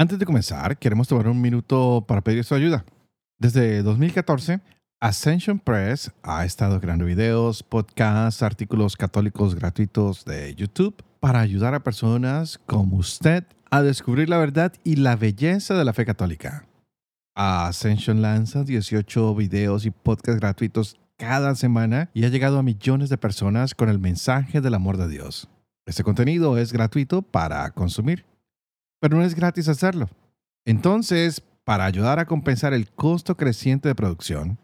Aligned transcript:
Antes 0.00 0.16
de 0.20 0.26
comenzar, 0.26 0.78
queremos 0.78 1.08
tomar 1.08 1.26
un 1.26 1.40
minuto 1.40 2.04
para 2.06 2.20
pedir 2.20 2.44
su 2.44 2.54
ayuda. 2.54 2.84
Desde 3.36 3.82
2014, 3.82 4.60
Ascension 5.00 5.58
Press 5.58 6.12
ha 6.22 6.44
estado 6.44 6.80
creando 6.80 7.04
videos, 7.04 7.64
podcasts, 7.64 8.44
artículos 8.44 8.96
católicos 8.96 9.56
gratuitos 9.56 10.24
de 10.24 10.54
YouTube 10.54 11.02
para 11.18 11.40
ayudar 11.40 11.74
a 11.74 11.82
personas 11.82 12.60
como 12.64 12.96
usted 12.96 13.42
a 13.72 13.82
descubrir 13.82 14.28
la 14.28 14.38
verdad 14.38 14.72
y 14.84 14.94
la 14.94 15.16
belleza 15.16 15.74
de 15.74 15.84
la 15.84 15.92
fe 15.92 16.06
católica. 16.06 16.64
Ascension 17.34 18.22
lanza 18.22 18.62
18 18.62 19.34
videos 19.34 19.84
y 19.84 19.90
podcasts 19.90 20.38
gratuitos 20.40 20.96
cada 21.16 21.56
semana 21.56 22.08
y 22.14 22.24
ha 22.24 22.28
llegado 22.28 22.60
a 22.60 22.62
millones 22.62 23.08
de 23.08 23.18
personas 23.18 23.74
con 23.74 23.88
el 23.88 23.98
mensaje 23.98 24.60
del 24.60 24.74
amor 24.74 24.96
de 24.96 25.08
Dios. 25.08 25.48
Este 25.86 26.04
contenido 26.04 26.56
es 26.56 26.72
gratuito 26.72 27.22
para 27.22 27.68
consumir 27.72 28.28
pero 29.00 29.16
no 29.16 29.24
es 29.24 29.34
gratis 29.34 29.68
hacerlo. 29.68 30.08
Entonces, 30.64 31.42
para 31.64 31.84
ayudar 31.84 32.18
a 32.18 32.26
compensar 32.26 32.72
el 32.72 32.90
costo 32.90 33.36
creciente 33.36 33.88
de 33.88 33.94
producción, 33.94 34.58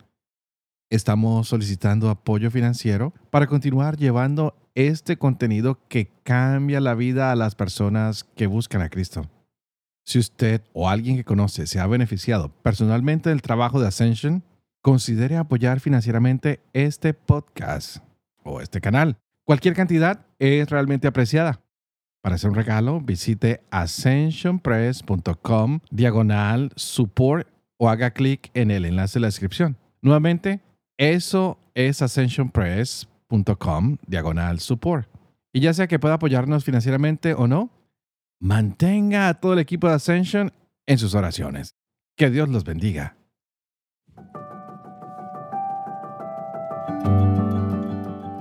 estamos 0.90 1.48
solicitando 1.48 2.10
apoyo 2.10 2.50
financiero 2.50 3.12
para 3.30 3.46
continuar 3.46 3.96
llevando 3.96 4.56
este 4.74 5.16
contenido 5.16 5.80
que 5.88 6.12
cambia 6.22 6.80
la 6.80 6.94
vida 6.94 7.30
a 7.30 7.36
las 7.36 7.54
personas 7.54 8.24
que 8.24 8.46
buscan 8.46 8.82
a 8.82 8.88
Cristo. 8.88 9.28
Si 10.04 10.18
usted 10.18 10.62
o 10.72 10.88
alguien 10.88 11.16
que 11.16 11.24
conoce 11.24 11.66
se 11.66 11.80
ha 11.80 11.86
beneficiado 11.86 12.50
personalmente 12.62 13.30
del 13.30 13.42
trabajo 13.42 13.80
de 13.80 13.88
Ascension, 13.88 14.44
considere 14.82 15.36
apoyar 15.38 15.80
financieramente 15.80 16.60
este 16.74 17.14
podcast 17.14 17.98
o 18.42 18.60
este 18.60 18.82
canal. 18.82 19.16
Cualquier 19.44 19.74
cantidad 19.74 20.26
es 20.38 20.68
realmente 20.68 21.08
apreciada. 21.08 21.63
Para 22.24 22.34
hacer 22.36 22.48
un 22.48 22.56
regalo, 22.56 23.02
visite 23.02 23.60
ascensionpress.com 23.70 25.80
diagonal 25.90 26.72
support 26.74 27.46
o 27.76 27.90
haga 27.90 28.12
clic 28.12 28.50
en 28.54 28.70
el 28.70 28.86
enlace 28.86 29.18
de 29.18 29.20
la 29.20 29.26
descripción. 29.26 29.76
Nuevamente, 30.00 30.62
eso 30.96 31.58
es 31.74 32.00
ascensionpress.com 32.00 33.98
diagonal 34.06 34.60
support. 34.60 35.06
Y 35.52 35.60
ya 35.60 35.74
sea 35.74 35.86
que 35.86 35.98
pueda 35.98 36.14
apoyarnos 36.14 36.64
financieramente 36.64 37.34
o 37.34 37.46
no, 37.46 37.68
mantenga 38.40 39.28
a 39.28 39.34
todo 39.34 39.52
el 39.52 39.58
equipo 39.58 39.88
de 39.88 39.94
Ascension 39.96 40.50
en 40.86 40.96
sus 40.96 41.14
oraciones. 41.14 41.74
Que 42.16 42.30
Dios 42.30 42.48
los 42.48 42.64
bendiga. 42.64 43.18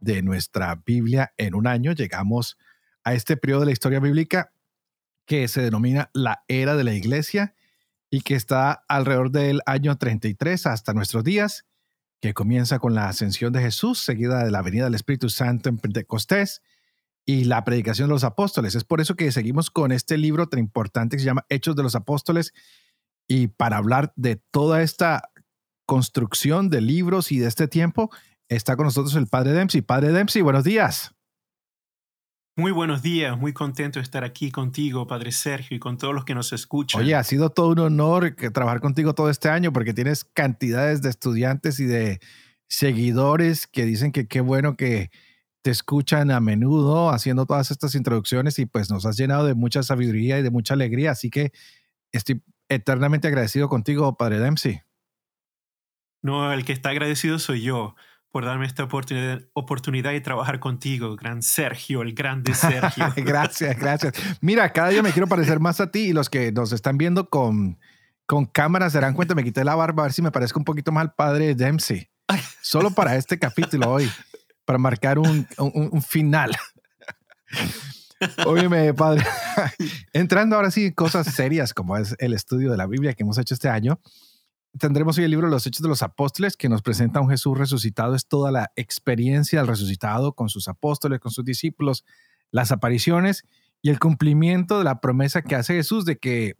de 0.00 0.22
nuestra 0.22 0.82
Biblia 0.84 1.32
en 1.36 1.54
un 1.54 1.66
año. 1.66 1.92
Llegamos 1.92 2.58
a 3.04 3.14
este 3.14 3.36
periodo 3.36 3.60
de 3.60 3.66
la 3.66 3.72
historia 3.72 4.00
bíblica 4.00 4.52
que 5.26 5.46
se 5.48 5.60
denomina 5.60 6.10
la 6.14 6.44
era 6.48 6.76
de 6.76 6.84
la 6.84 6.94
iglesia 6.94 7.54
y 8.10 8.22
que 8.22 8.34
está 8.34 8.84
alrededor 8.88 9.30
del 9.30 9.60
año 9.66 9.96
33 9.96 10.66
hasta 10.66 10.94
nuestros 10.94 11.24
días, 11.24 11.66
que 12.20 12.34
comienza 12.34 12.78
con 12.78 12.94
la 12.94 13.08
ascensión 13.08 13.52
de 13.52 13.60
Jesús, 13.60 13.98
seguida 13.98 14.44
de 14.44 14.50
la 14.50 14.62
venida 14.62 14.84
del 14.84 14.94
Espíritu 14.94 15.28
Santo 15.28 15.68
en 15.68 15.78
Pentecostés 15.78 16.62
y 17.26 17.44
la 17.44 17.62
predicación 17.64 18.08
de 18.08 18.14
los 18.14 18.24
apóstoles. 18.24 18.74
Es 18.74 18.84
por 18.84 19.02
eso 19.02 19.14
que 19.14 19.30
seguimos 19.30 19.70
con 19.70 19.92
este 19.92 20.16
libro 20.16 20.48
tan 20.48 20.60
importante 20.60 21.16
que 21.16 21.20
se 21.20 21.26
llama 21.26 21.44
Hechos 21.50 21.76
de 21.76 21.82
los 21.82 21.94
Apóstoles 21.94 22.54
y 23.26 23.48
para 23.48 23.76
hablar 23.76 24.14
de 24.16 24.36
toda 24.36 24.82
esta 24.82 25.30
construcción 25.84 26.70
de 26.70 26.80
libros 26.80 27.30
y 27.30 27.38
de 27.38 27.48
este 27.48 27.68
tiempo, 27.68 28.10
Está 28.48 28.76
con 28.76 28.86
nosotros 28.86 29.14
el 29.16 29.26
Padre 29.26 29.52
Dempsey. 29.52 29.82
Padre 29.82 30.10
Dempsey, 30.10 30.40
buenos 30.40 30.64
días. 30.64 31.14
Muy 32.56 32.72
buenos 32.72 33.02
días, 33.02 33.38
muy 33.38 33.52
contento 33.52 34.00
de 34.00 34.02
estar 34.02 34.24
aquí 34.24 34.50
contigo, 34.50 35.06
Padre 35.06 35.30
Sergio, 35.30 35.76
y 35.76 35.80
con 35.80 35.96
todos 35.96 36.12
los 36.12 36.24
que 36.24 36.34
nos 36.34 36.52
escuchan. 36.52 37.00
Oye, 37.00 37.14
ha 37.14 37.22
sido 37.22 37.50
todo 37.50 37.68
un 37.68 37.78
honor 37.78 38.34
trabajar 38.52 38.80
contigo 38.80 39.14
todo 39.14 39.30
este 39.30 39.48
año 39.48 39.72
porque 39.72 39.94
tienes 39.94 40.24
cantidades 40.24 41.00
de 41.02 41.10
estudiantes 41.10 41.78
y 41.78 41.84
de 41.84 42.20
seguidores 42.66 43.68
que 43.68 43.84
dicen 43.84 44.10
que 44.10 44.26
qué 44.26 44.40
bueno 44.40 44.76
que 44.76 45.10
te 45.62 45.70
escuchan 45.70 46.32
a 46.32 46.40
menudo 46.40 47.10
haciendo 47.10 47.46
todas 47.46 47.70
estas 47.70 47.94
introducciones 47.94 48.58
y 48.58 48.66
pues 48.66 48.90
nos 48.90 49.06
has 49.06 49.16
llenado 49.16 49.46
de 49.46 49.54
mucha 49.54 49.84
sabiduría 49.84 50.38
y 50.38 50.42
de 50.42 50.50
mucha 50.50 50.74
alegría. 50.74 51.12
Así 51.12 51.30
que 51.30 51.52
estoy 52.10 52.42
eternamente 52.68 53.28
agradecido 53.28 53.68
contigo, 53.68 54.16
Padre 54.16 54.40
Dempsey. 54.40 54.80
No, 56.22 56.52
el 56.52 56.64
que 56.64 56.72
está 56.72 56.90
agradecido 56.90 57.38
soy 57.38 57.62
yo 57.62 57.94
por 58.30 58.44
darme 58.44 58.66
esta 58.66 58.84
oportunidad, 58.84 59.40
oportunidad 59.54 60.10
de 60.10 60.20
trabajar 60.20 60.60
contigo, 60.60 61.16
gran 61.16 61.42
Sergio, 61.42 62.02
el 62.02 62.14
grande 62.14 62.54
Sergio. 62.54 63.12
gracias, 63.16 63.78
gracias. 63.78 64.14
Mira, 64.40 64.72
cada 64.72 64.88
día 64.88 65.02
me 65.02 65.12
quiero 65.12 65.26
parecer 65.26 65.60
más 65.60 65.80
a 65.80 65.90
ti 65.90 66.08
y 66.08 66.12
los 66.12 66.28
que 66.28 66.52
nos 66.52 66.72
están 66.72 66.98
viendo 66.98 67.28
con, 67.30 67.78
con 68.26 68.46
cámaras 68.46 68.92
se 68.92 69.00
dan 69.00 69.14
cuenta, 69.14 69.34
me 69.34 69.44
quité 69.44 69.64
la 69.64 69.74
barba 69.74 70.02
a 70.02 70.06
ver 70.06 70.12
si 70.12 70.22
me 70.22 70.30
parezco 70.30 70.58
un 70.58 70.64
poquito 70.64 70.92
más 70.92 71.02
al 71.02 71.14
padre 71.14 71.54
Dempsey. 71.54 72.10
Solo 72.60 72.90
para 72.90 73.16
este 73.16 73.38
capítulo 73.38 73.90
hoy, 73.90 74.10
para 74.66 74.78
marcar 74.78 75.18
un, 75.18 75.46
un, 75.56 75.88
un 75.92 76.02
final. 76.02 76.54
Óyeme, 78.44 78.92
padre, 78.94 79.24
entrando 80.12 80.56
ahora 80.56 80.70
sí 80.70 80.86
en 80.86 80.92
cosas 80.92 81.26
serias 81.34 81.72
como 81.72 81.96
es 81.96 82.16
el 82.18 82.34
estudio 82.34 82.70
de 82.70 82.76
la 82.76 82.86
Biblia 82.86 83.14
que 83.14 83.22
hemos 83.22 83.38
hecho 83.38 83.54
este 83.54 83.68
año, 83.68 84.00
tendremos 84.78 85.16
hoy 85.18 85.24
el 85.24 85.30
libro 85.30 85.48
Los 85.48 85.66
Hechos 85.66 85.82
de 85.82 85.88
los 85.88 86.02
Apóstoles, 86.02 86.56
que 86.56 86.68
nos 86.68 86.82
presenta 86.82 87.18
a 87.18 87.22
un 87.22 87.30
Jesús 87.30 87.56
resucitado. 87.56 88.14
Es 88.14 88.26
toda 88.26 88.52
la 88.52 88.72
experiencia 88.76 89.60
del 89.60 89.68
resucitado 89.68 90.34
con 90.34 90.48
sus 90.48 90.68
apóstoles, 90.68 91.20
con 91.20 91.32
sus 91.32 91.44
discípulos, 91.44 92.04
las 92.50 92.72
apariciones 92.72 93.44
y 93.82 93.90
el 93.90 93.98
cumplimiento 93.98 94.78
de 94.78 94.84
la 94.84 95.00
promesa 95.00 95.42
que 95.42 95.54
hace 95.54 95.74
Jesús 95.74 96.04
de 96.04 96.18
que 96.18 96.56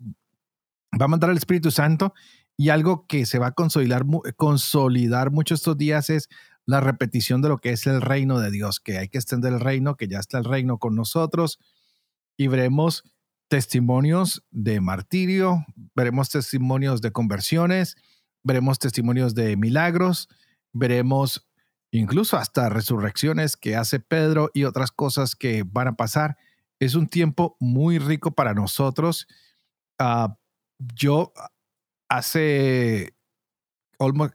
va 1.01 1.05
a 1.05 1.09
mandar 1.09 1.31
al 1.31 1.37
Espíritu 1.37 1.71
Santo 1.71 2.15
y 2.57 2.71
algo 2.71 3.07
que 3.07 3.27
se 3.27 3.39
va 3.39 3.49
a 3.49 3.53
consolidar, 3.53 4.05
consolidar 4.37 5.31
mucho 5.31 5.55
estos 5.55 5.77
días 5.77 6.11
es 6.11 6.29
la 6.67 6.81
repetición 6.81 7.41
de 7.41 7.49
lo 7.49 7.59
que 7.59 7.71
es 7.71 7.87
el 7.87 8.03
reino 8.03 8.41
de 8.41 8.51
Dios, 8.51 8.81
que 8.81 8.99
hay 8.99 9.09
que 9.09 9.19
extender 9.19 9.53
el 9.55 9.61
reino, 9.61 9.97
que 9.97 10.09
ya 10.09 10.19
está 10.19 10.39
el 10.39 10.45
reino 10.45 10.79
con 10.79 10.95
nosotros 10.95 11.59
y 12.37 12.47
veremos 12.49 13.05
testimonios 13.49 14.45
de 14.51 14.81
martirio, 14.81 15.65
veremos 15.95 16.29
testimonios 16.29 17.01
de 17.01 17.13
conversiones, 17.13 17.97
veremos 18.45 18.79
testimonios 18.79 19.35
de 19.35 19.57
milagros, 19.57 20.29
veremos 20.73 21.49
incluso 21.91 22.37
hasta 22.37 22.69
resurrecciones 22.69 23.57
que 23.57 23.77
hace 23.77 24.01
Pedro 24.01 24.51
y 24.53 24.65
otras 24.65 24.93
cosas 24.93 25.35
que 25.35 25.65
van 25.67 25.89
a 25.89 25.97
pasar. 25.97 26.37
Es 26.79 26.95
un 26.95 27.09
tiempo 27.09 27.57
muy 27.59 27.99
rico 27.99 28.33
para 28.33 28.55
nosotros. 28.55 29.27
Ah, 29.99 30.37
yo 30.79 31.33
hace 32.09 33.15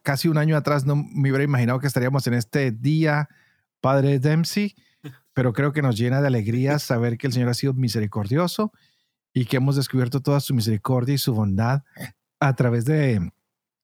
casi 0.02 0.28
un 0.28 0.38
año 0.38 0.58
atrás 0.58 0.86
no 0.86 0.96
me 0.96 1.30
hubiera 1.30 1.44
imaginado 1.44 1.80
que 1.80 1.88
estaríamos 1.88 2.28
en 2.28 2.34
este 2.34 2.72
día, 2.72 3.30
Padre 3.80 4.20
Dempsey, 4.20 4.76
pero 5.34 5.54
creo 5.54 5.72
que 5.72 5.82
nos 5.82 5.98
llena 5.98 6.20
de 6.20 6.28
alegría 6.28 6.80
saber 6.80 7.18
que 7.18 7.28
el 7.28 7.34
Señor 7.34 7.50
ha 7.50 7.54
sido 7.54 7.74
misericordioso 7.74 8.74
y 9.34 9.46
que 9.46 9.58
hemos 9.58 9.76
descubierto 9.76 10.22
toda 10.22 10.40
su 10.40 10.54
misericordia 10.54 11.16
y 11.16 11.18
su 11.18 11.34
bondad 11.34 11.84
a 12.40 12.56
través 12.56 12.86
de 12.86 13.32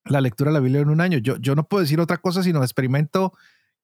la 0.04 0.20
lectura 0.20 0.50
de 0.50 0.54
la 0.54 0.60
Biblia 0.60 0.80
en 0.80 0.90
un 0.90 1.00
año. 1.00 1.18
Yo, 1.18 1.36
yo 1.36 1.54
no 1.54 1.68
puedo 1.68 1.82
decir 1.82 2.00
otra 2.00 2.18
cosa 2.18 2.42
sino 2.42 2.62
experimento 2.62 3.32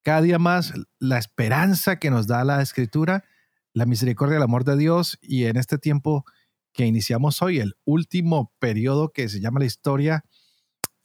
cada 0.02 0.22
día 0.22 0.38
más 0.38 0.72
la 1.00 1.18
esperanza 1.18 1.98
que 1.98 2.10
nos 2.10 2.28
da 2.28 2.44
la 2.44 2.62
escritura, 2.62 3.24
la 3.72 3.86
misericordia, 3.86 4.36
el 4.36 4.42
amor 4.42 4.64
de 4.64 4.76
Dios 4.76 5.18
y 5.20 5.46
en 5.46 5.56
este 5.56 5.78
tiempo 5.78 6.24
que 6.72 6.86
iniciamos 6.86 7.42
hoy, 7.42 7.58
el 7.58 7.74
último 7.84 8.52
periodo 8.60 9.10
que 9.12 9.28
se 9.28 9.40
llama 9.40 9.60
la 9.60 9.66
historia 9.66 10.24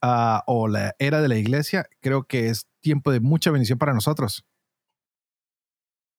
ah, 0.01 0.43
o 0.45 0.67
la 0.67 0.93
era 0.99 1.21
de 1.21 1.29
la 1.29 1.37
iglesia, 1.37 1.87
creo 2.01 2.25
que 2.25 2.49
es 2.49 2.67
tiempo 2.81 3.11
de 3.11 3.21
mucha 3.21 3.49
bendición 3.49 3.79
para 3.79 3.93
nosotros. 3.93 4.45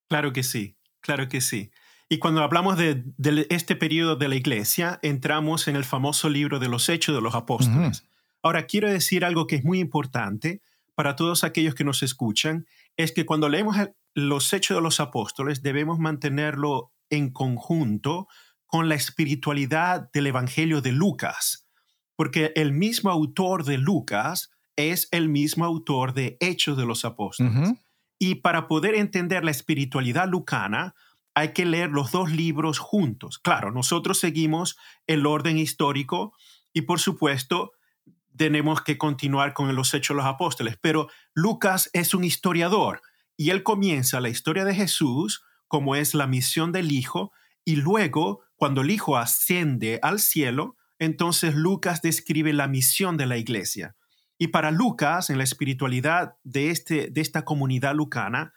Claro 0.08 0.32
que 0.32 0.42
sí, 0.42 0.76
claro 1.00 1.28
que 1.28 1.40
sí. 1.40 1.70
Y 2.12 2.18
cuando 2.18 2.42
hablamos 2.42 2.76
de, 2.76 3.06
este 3.48 3.74
periodo 3.74 4.16
de 4.16 4.28
la 4.28 4.34
iglesia, 4.34 4.98
entramos 5.00 5.66
en 5.66 5.76
el 5.76 5.84
famoso 5.84 6.28
libro 6.28 6.58
de 6.58 6.68
los 6.68 6.90
Hechos 6.90 7.14
de 7.14 7.22
los 7.22 7.34
Apóstoles. 7.34 8.06
Ahora, 8.42 8.66
quiero 8.66 8.90
decir 8.90 9.24
algo 9.24 9.46
que 9.46 9.56
es 9.56 9.64
muy 9.64 9.78
importante 9.80 10.60
para 10.94 11.16
todos 11.16 11.42
aquellos 11.42 11.74
que 11.74 11.84
nos 11.84 12.02
escuchan, 12.02 12.66
es 12.98 13.12
que 13.12 13.24
cuando 13.24 13.48
leemos 13.48 13.78
los 14.12 14.52
Hechos 14.52 14.76
de 14.76 14.82
los 14.82 15.00
Apóstoles 15.00 15.62
debemos 15.62 15.98
mantenerlo 15.98 16.92
en 17.08 17.30
conjunto 17.30 18.28
con 18.66 18.90
la 18.90 18.94
espiritualidad 18.94 20.10
del 20.12 20.26
Evangelio 20.26 20.82
de 20.82 20.92
Lucas, 20.92 21.66
porque 22.14 22.52
el 22.56 22.72
mismo 22.72 23.08
autor 23.08 23.64
de 23.64 23.78
Lucas 23.78 24.50
es 24.76 25.08
el 25.12 25.30
mismo 25.30 25.64
autor 25.64 26.12
de 26.12 26.36
Hechos 26.40 26.76
de 26.76 26.84
los 26.84 27.06
Apóstoles. 27.06 27.72
Y 28.18 28.34
para 28.34 28.68
poder 28.68 28.96
entender 28.96 29.46
la 29.46 29.50
espiritualidad 29.50 30.28
lucana, 30.28 30.94
hay 31.34 31.52
que 31.52 31.64
leer 31.64 31.90
los 31.90 32.12
dos 32.12 32.30
libros 32.30 32.78
juntos. 32.78 33.38
Claro, 33.38 33.70
nosotros 33.70 34.18
seguimos 34.18 34.76
el 35.06 35.26
orden 35.26 35.58
histórico 35.58 36.34
y 36.72 36.82
por 36.82 37.00
supuesto 37.00 37.72
tenemos 38.36 38.82
que 38.82 38.98
continuar 38.98 39.54
con 39.54 39.74
los 39.74 39.92
hechos 39.94 40.14
de 40.14 40.22
los 40.22 40.32
apóstoles, 40.32 40.76
pero 40.80 41.08
Lucas 41.34 41.90
es 41.92 42.14
un 42.14 42.24
historiador 42.24 43.02
y 43.36 43.50
él 43.50 43.62
comienza 43.62 44.20
la 44.20 44.28
historia 44.28 44.64
de 44.64 44.74
Jesús 44.74 45.44
como 45.68 45.96
es 45.96 46.14
la 46.14 46.26
misión 46.26 46.72
del 46.72 46.92
Hijo 46.92 47.32
y 47.64 47.76
luego 47.76 48.40
cuando 48.56 48.82
el 48.82 48.90
Hijo 48.90 49.16
asciende 49.16 49.98
al 50.02 50.20
cielo, 50.20 50.76
entonces 50.98 51.54
Lucas 51.54 52.02
describe 52.02 52.52
la 52.52 52.68
misión 52.68 53.16
de 53.16 53.26
la 53.26 53.36
iglesia. 53.36 53.96
Y 54.38 54.48
para 54.48 54.70
Lucas, 54.70 55.30
en 55.30 55.38
la 55.38 55.44
espiritualidad 55.44 56.34
de, 56.42 56.70
este, 56.70 57.08
de 57.10 57.20
esta 57.20 57.44
comunidad 57.44 57.94
lucana, 57.94 58.52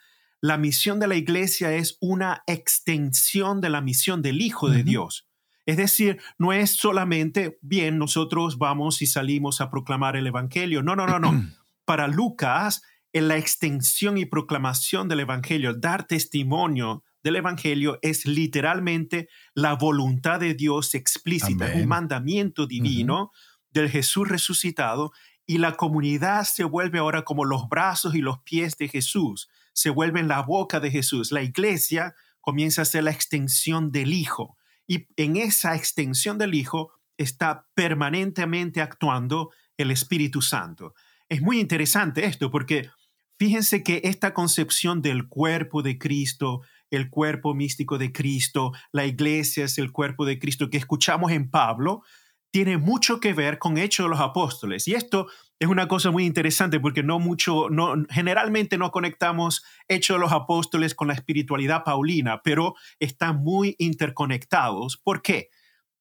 la 0.46 0.58
misión 0.60 1.00
de 1.00 1.08
la 1.08 1.16
iglesia 1.16 1.74
es 1.74 1.98
una 2.02 2.44
extensión 2.46 3.62
de 3.62 3.70
la 3.72 3.82
misión 3.82 4.22
del 4.22 4.42
Hijo 4.42 4.70
de 4.70 4.84
Dios. 4.84 5.28
Es 5.66 5.78
decir, 5.78 6.22
no 6.38 6.54
es 6.54 6.70
solamente, 6.70 7.58
bien, 7.64 7.98
nosotros 7.98 8.60
vamos 8.60 9.02
y 9.02 9.08
salimos 9.08 9.60
a 9.60 9.72
proclamar 9.72 10.16
el 10.16 10.28
Evangelio. 10.28 10.84
No, 10.84 10.96
no, 10.96 11.08
no, 11.08 11.18
no. 11.18 11.34
Para 11.86 12.08
Lucas, 12.08 12.84
en 13.12 13.28
la 13.28 13.38
extensión 13.38 14.20
y 14.20 14.26
proclamación 14.26 15.08
del 15.08 15.22
Evangelio, 15.22 15.74
dar 15.74 16.06
testimonio 16.06 17.04
del 17.24 17.38
Evangelio 17.38 17.98
es 18.04 18.28
literalmente 18.28 19.30
la 19.56 19.74
voluntad 19.74 20.40
de 20.40 20.54
Dios 20.54 20.94
explícita, 20.94 21.72
un 21.74 21.88
mandamiento 21.88 22.68
divino 22.68 23.32
del 23.72 23.90
Jesús 23.90 24.28
resucitado 24.28 25.12
y 25.48 25.58
la 25.58 25.76
comunidad 25.76 26.44
se 26.44 26.66
vuelve 26.66 27.00
ahora 27.00 27.24
como 27.24 27.46
los 27.46 27.68
brazos 27.68 28.14
y 28.14 28.20
los 28.20 28.42
pies 28.42 28.78
de 28.78 28.90
Jesús, 28.90 29.50
se 29.76 29.90
vuelve 29.90 30.22
en 30.22 30.28
la 30.28 30.42
boca 30.42 30.80
de 30.80 30.90
Jesús. 30.90 31.32
La 31.32 31.44
iglesia 31.44 32.16
comienza 32.42 32.82
a 32.82 32.86
ser 32.86 33.04
la 33.04 33.12
extensión 33.12 33.92
del 33.92 34.14
Hijo 34.14 34.58
y 34.88 35.08
en 35.18 35.36
esa 35.36 35.76
extensión 35.76 36.38
del 36.38 36.56
Hijo 36.56 36.94
está 37.18 37.68
permanentemente 37.76 38.82
actuando 38.82 39.52
el 39.78 39.92
Espíritu 39.92 40.42
Santo. 40.42 40.94
Es 41.28 41.42
muy 41.42 41.60
interesante 41.60 42.26
esto 42.26 42.50
porque 42.52 42.90
fíjense 43.38 43.84
que 43.84 44.02
esta 44.06 44.34
concepción 44.34 45.02
del 45.02 45.28
cuerpo 45.28 45.82
de 45.82 45.98
Cristo, 45.98 46.62
el 46.90 47.10
cuerpo 47.10 47.54
místico 47.54 47.98
de 47.98 48.14
Cristo, 48.14 48.72
la 48.94 49.06
iglesia 49.06 49.66
es 49.66 49.78
el 49.78 49.92
cuerpo 49.92 50.26
de 50.26 50.40
Cristo 50.40 50.70
que 50.70 50.78
escuchamos 50.78 51.32
en 51.32 51.50
Pablo, 51.50 52.04
tiene 52.52 52.78
mucho 52.78 53.20
que 53.20 53.34
ver 53.34 53.60
con 53.60 53.78
Hechos 53.78 54.06
de 54.06 54.12
los 54.12 54.22
Apóstoles. 54.22 54.88
Y 54.88 54.94
esto 54.94 55.28
es 55.60 55.70
una 55.70 55.88
cosa 55.88 56.12
muy 56.12 56.26
interesante 56.26 56.80
porque 56.80 57.04
no 57.04 57.20
mucho, 57.20 57.70
no, 57.70 57.96
generalmente 58.10 58.78
no 58.78 58.92
conectamos 58.92 59.64
Hechos 59.88 60.16
de 60.16 60.22
los 60.22 60.32
Apóstoles 60.34 60.96
con 60.96 61.08
la 61.08 61.14
espiritualidad 61.14 61.84
paulina, 61.84 62.42
pero 62.44 62.76
están 63.00 63.38
muy 63.38 63.76
interconectados. 63.80 64.98
¿Por 64.98 65.22
qué? 65.22 65.50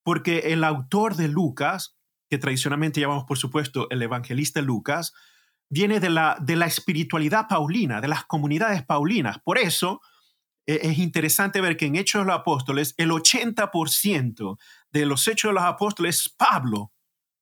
Porque 0.03 0.51
el 0.53 0.63
autor 0.63 1.15
de 1.15 1.29
Lucas, 1.29 1.97
que 2.29 2.37
tradicionalmente 2.37 2.99
llamamos 2.99 3.23
por 3.25 3.37
supuesto 3.37 3.87
el 3.91 4.01
evangelista 4.01 4.61
Lucas, 4.61 5.13
viene 5.69 5.99
de 5.99 6.09
la, 6.09 6.37
de 6.41 6.57
la 6.57 6.65
espiritualidad 6.65 7.47
paulina, 7.47 8.01
de 8.01 8.07
las 8.09 8.25
comunidades 8.25 8.83
paulinas. 8.83 9.39
Por 9.39 9.57
eso, 9.57 10.01
e, 10.65 10.79
es 10.83 10.97
interesante 10.97 11.61
ver 11.61 11.77
que 11.77 11.85
en 11.85 11.95
Hechos 11.95 12.21
de 12.21 12.27
los 12.27 12.39
Apóstoles 12.39 12.93
el 12.97 13.11
80% 13.11 14.57
de 14.91 15.05
los 15.05 15.27
Hechos 15.27 15.49
de 15.49 15.53
los 15.53 15.63
Apóstoles 15.63 16.21
es 16.21 16.29
Pablo. 16.29 16.91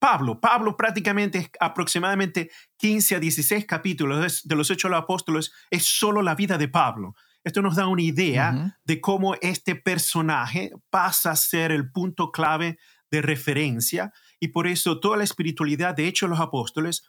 Pablo, 0.04 0.38
Pablo 0.38 0.76
prácticamente 0.76 1.50
aproximadamente 1.58 2.50
15 2.76 3.16
a 3.16 3.20
16 3.20 3.64
capítulos 3.64 4.42
de 4.44 4.54
los 4.54 4.70
Hechos 4.70 4.90
de 4.90 4.96
los 4.96 5.02
Apóstoles 5.02 5.50
es 5.70 5.86
solo 5.86 6.20
la 6.20 6.34
vida 6.34 6.58
de 6.58 6.68
Pablo. 6.68 7.14
Esto 7.42 7.62
nos 7.62 7.74
da 7.74 7.86
una 7.86 8.02
idea 8.02 8.76
de 8.84 9.00
cómo 9.00 9.34
este 9.40 9.76
personaje 9.76 10.72
pasa 10.90 11.30
a 11.30 11.36
ser 11.36 11.72
el 11.72 11.90
punto 11.90 12.32
clave 12.32 12.78
de 13.10 13.22
referencia 13.22 14.12
y 14.38 14.48
por 14.48 14.66
eso 14.66 15.00
toda 15.00 15.16
la 15.16 15.24
espiritualidad 15.24 15.94
de 15.94 16.06
Hechos 16.06 16.28
de 16.28 16.36
los 16.36 16.40
Apóstoles 16.40 17.04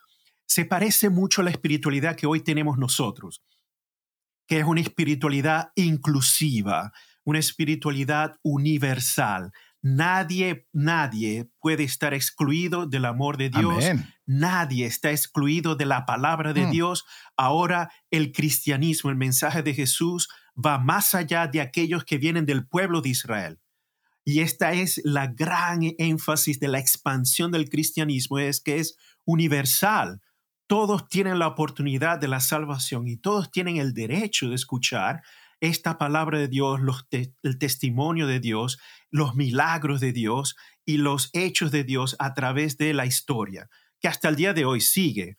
se 0.46 0.64
parece 0.64 1.10
mucho 1.10 1.42
a 1.42 1.44
la 1.44 1.52
espiritualidad 1.52 2.16
que 2.16 2.28
hoy 2.28 2.40
tenemos 2.40 2.78
nosotros 2.78 3.44
que 4.48 4.60
es 4.60 4.66
una 4.66 4.82
espiritualidad 4.82 5.72
inclusiva, 5.76 6.92
una 7.24 7.40
espiritualidad 7.40 8.36
universal. 8.44 9.52
Nadie, 9.88 10.68
nadie 10.74 11.48
puede 11.60 11.84
estar 11.84 12.16
excluido 12.16 12.88
del 12.88 13.06
amor 13.06 13.38
de 13.38 13.52
Dios. 13.52 13.86
Nadie 14.26 14.88
está 14.88 15.12
excluido 15.12 15.76
de 15.76 15.86
la 15.86 16.08
palabra 16.08 16.54
de 16.54 16.66
mm. 16.66 16.72
Dios. 16.72 17.06
Ahora 17.38 17.92
el 18.10 18.32
cristianismo, 18.32 19.12
el 19.12 19.16
mensaje 19.16 19.62
de 19.62 19.76
Jesús 19.76 20.28
va 20.58 20.80
más 20.80 21.14
allá 21.14 21.46
de 21.46 21.62
aquellos 21.62 22.04
que 22.04 22.18
vienen 22.18 22.48
del 22.48 22.66
pueblo 22.66 23.02
de 23.02 23.10
Israel. 23.10 23.60
Y 24.24 24.40
esta 24.40 24.74
es 24.74 25.00
la 25.04 25.28
gran 25.28 25.82
énfasis 26.00 26.60
de 26.60 26.68
la 26.68 26.80
expansión 26.80 27.52
del 27.52 27.70
cristianismo, 27.70 28.40
es 28.40 28.62
que 28.62 28.80
es 28.80 28.98
universal 29.24 30.20
todos 30.68 31.08
tienen 31.08 31.38
la 31.38 31.48
oportunidad 31.48 32.20
de 32.20 32.28
la 32.28 32.40
salvación 32.40 33.08
y 33.08 33.18
todos 33.18 33.52
tienen 33.52 33.78
el 33.78 33.94
derecho 33.94 34.50
de 34.50 34.56
escuchar 34.56 35.22
esta 35.60 35.98
palabra 35.98 36.40
de 36.40 36.48
Dios, 36.48 36.80
el 37.12 37.58
testimonio 37.58 38.28
de 38.28 38.40
Dios, 38.40 38.80
los 39.10 39.36
milagros 39.36 40.02
de 40.02 40.12
Dios 40.12 40.56
y 40.86 40.98
los 40.98 41.30
hechos 41.34 41.72
de 41.72 41.84
Dios 41.84 42.16
a 42.20 42.34
través 42.34 42.78
de 42.78 42.94
la 42.94 43.06
historia, 43.06 43.70
que 44.00 44.08
hasta 44.08 44.30
el 44.30 44.36
día 44.36 44.54
de 44.54 44.66
hoy 44.66 44.82
sigue. 44.82 45.38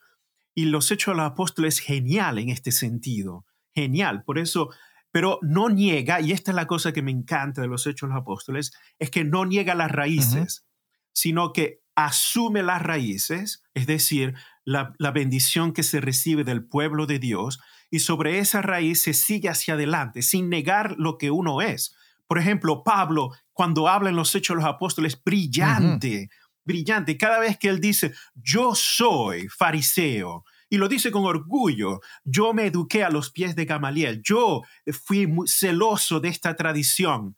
Y 0.53 0.65
los 0.65 0.91
hechos 0.91 1.13
de 1.13 1.17
los 1.17 1.31
apóstoles 1.31 1.75
es 1.75 1.79
genial 1.81 2.39
en 2.39 2.49
este 2.49 2.71
sentido, 2.71 3.45
genial. 3.73 4.23
Por 4.23 4.39
eso, 4.39 4.69
pero 5.11 5.39
no 5.41 5.69
niega, 5.69 6.19
y 6.19 6.31
esta 6.31 6.51
es 6.51 6.55
la 6.55 6.67
cosa 6.67 6.91
que 6.91 7.03
me 7.03 7.11
encanta 7.11 7.61
de 7.61 7.67
los 7.67 7.85
hechos 7.85 8.09
de 8.09 8.15
los 8.15 8.21
apóstoles, 8.21 8.71
es 8.99 9.11
que 9.11 9.23
no 9.23 9.45
niega 9.45 9.75
las 9.75 9.91
raíces, 9.91 10.65
sino 11.13 11.53
que 11.53 11.81
asume 11.95 12.61
las 12.61 12.81
raíces, 12.81 13.63
es 13.73 13.87
decir, 13.87 14.35
la, 14.63 15.11
bendición 15.11 15.73
que 15.73 15.81
se 15.81 16.01
recibe 16.01 16.43
del 16.43 16.63
pueblo 16.63 17.07
de 17.07 17.17
Dios 17.19 17.59
y 17.89 17.99
sobre 17.99 18.39
esa 18.39 18.61
raíz 18.61 19.01
se 19.01 19.13
sigue 19.13 19.49
hacia 19.49 19.75
adelante 19.75 20.21
sin 20.21 20.49
negar 20.49 20.95
lo 20.97 21.17
que 21.17 21.31
uno 21.31 21.61
es. 21.61 21.95
Por 22.27 22.37
ejemplo, 22.37 22.83
Pablo, 22.83 23.31
cuando 23.53 23.87
habla 23.87 24.09
en 24.09 24.15
los 24.15 24.35
Hechos 24.35 24.55
de 24.55 24.63
los 24.63 24.69
Apóstoles, 24.69 25.21
brillante, 25.23 26.29
brillante. 26.65 27.17
Cada 27.17 27.39
vez 27.39 27.57
que 27.57 27.69
él 27.69 27.79
dice, 27.79 28.13
yo 28.35 28.75
soy 28.75 29.47
fariseo, 29.47 30.43
y 30.69 30.77
lo 30.77 30.89
dice 30.89 31.11
con 31.11 31.23
orgullo, 31.23 32.01
yo 32.25 32.53
me 32.53 32.65
eduqué 32.65 33.03
a 33.03 33.09
los 33.09 33.31
pies 33.31 33.55
de 33.55 33.63
Gamaliel, 33.63 34.21
yo 34.21 34.63
fui 35.05 35.25
muy 35.25 35.47
celoso 35.47 36.19
de 36.19 36.27
esta 36.27 36.55
tradición. 36.55 37.37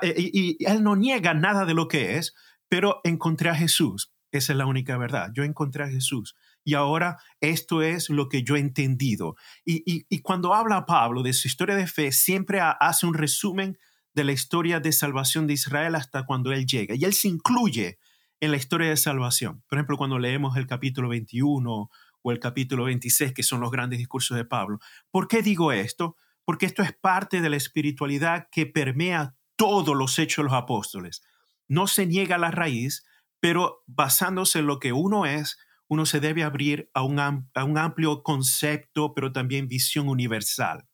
Eh, 0.00 0.14
y 0.16 0.64
él 0.64 0.82
no 0.82 0.96
niega 0.96 1.34
nada 1.34 1.66
de 1.66 1.74
lo 1.74 1.88
que 1.88 2.16
es, 2.16 2.34
pero 2.68 3.02
encontré 3.04 3.50
a 3.50 3.54
Jesús. 3.54 4.12
Esa 4.32 4.52
es 4.52 4.58
la 4.58 4.66
única 4.66 4.96
verdad. 4.96 5.30
Yo 5.34 5.44
encontré 5.44 5.84
a 5.84 5.88
Jesús 5.88 6.34
y 6.64 6.74
ahora 6.74 7.18
esto 7.40 7.82
es 7.82 8.08
lo 8.08 8.28
que 8.28 8.42
yo 8.42 8.56
he 8.56 8.60
entendido. 8.60 9.36
Y, 9.64 10.20
cuando 10.22 10.54
habla 10.54 10.86
Pablo 10.86 11.22
de 11.22 11.34
su 11.34 11.46
historia 11.46 11.76
de 11.76 11.86
fe, 11.86 12.10
siempre 12.10 12.60
hace 12.60 13.06
un 13.06 13.14
resumen 13.14 13.78
de 14.14 14.24
la 14.24 14.32
historia 14.32 14.80
de 14.80 14.92
salvación 14.92 15.46
de 15.46 15.54
Israel 15.54 15.94
hasta 15.94 16.24
cuando 16.24 16.52
él 16.52 16.66
llega. 16.66 16.94
Y 16.94 17.04
él 17.04 17.12
se 17.12 17.28
incluye 17.28 17.98
en 18.40 18.50
la 18.50 18.56
historia 18.56 18.88
de 18.88 18.96
salvación. 18.96 19.62
Por 19.68 19.78
ejemplo, 19.78 19.96
cuando 19.96 20.18
leemos 20.18 20.56
el 20.56 20.66
capítulo 20.66 21.08
21 21.08 21.90
o 22.22 22.32
el 22.32 22.38
capítulo 22.38 22.84
26, 22.84 23.34
que 23.34 23.42
son 23.42 23.60
los 23.60 23.70
grandes 23.70 23.98
discursos 23.98 24.36
de 24.36 24.44
Pablo. 24.44 24.78
¿Por 25.10 25.28
qué 25.28 25.42
digo 25.42 25.72
esto? 25.72 26.16
Porque 26.44 26.66
esto 26.66 26.82
es 26.82 26.92
parte 26.92 27.40
de 27.40 27.50
la 27.50 27.56
espiritualidad 27.56 28.48
que 28.50 28.66
permea 28.66 29.34
todos 29.56 29.94
los 29.94 30.18
hechos 30.18 30.42
de 30.42 30.50
los 30.50 30.58
apóstoles. 30.58 31.22
No 31.68 31.86
se 31.86 32.06
niega 32.06 32.38
la 32.38 32.50
raíz, 32.50 33.04
pero 33.40 33.82
basándose 33.86 34.60
en 34.60 34.66
lo 34.66 34.78
que 34.78 34.92
uno 34.92 35.26
es, 35.26 35.58
uno 35.88 36.06
se 36.06 36.20
debe 36.20 36.42
abrir 36.42 36.90
a 36.94 37.02
un, 37.02 37.18
a 37.20 37.64
un 37.64 37.78
amplio 37.78 38.22
concepto, 38.22 39.14
pero 39.14 39.32
también 39.32 39.68
visión 39.68 40.08
universal. 40.08 40.86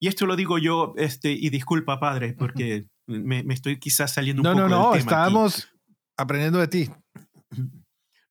Y 0.00 0.08
esto 0.08 0.26
lo 0.26 0.36
digo 0.36 0.58
yo, 0.58 0.94
este, 0.96 1.32
y 1.32 1.48
disculpa, 1.50 2.00
padre, 2.00 2.34
porque 2.34 2.86
me, 3.06 3.44
estoy 3.50 3.78
quizás 3.78 4.12
saliendo 4.12 4.42
un 4.42 4.44
no, 4.44 4.52
poco 4.52 4.68
No, 4.68 4.76
no, 4.76 4.90
no, 4.90 4.94
estábamos 4.94 5.68
aprendiendo 6.16 6.58
de 6.58 6.68
ti. 6.68 6.90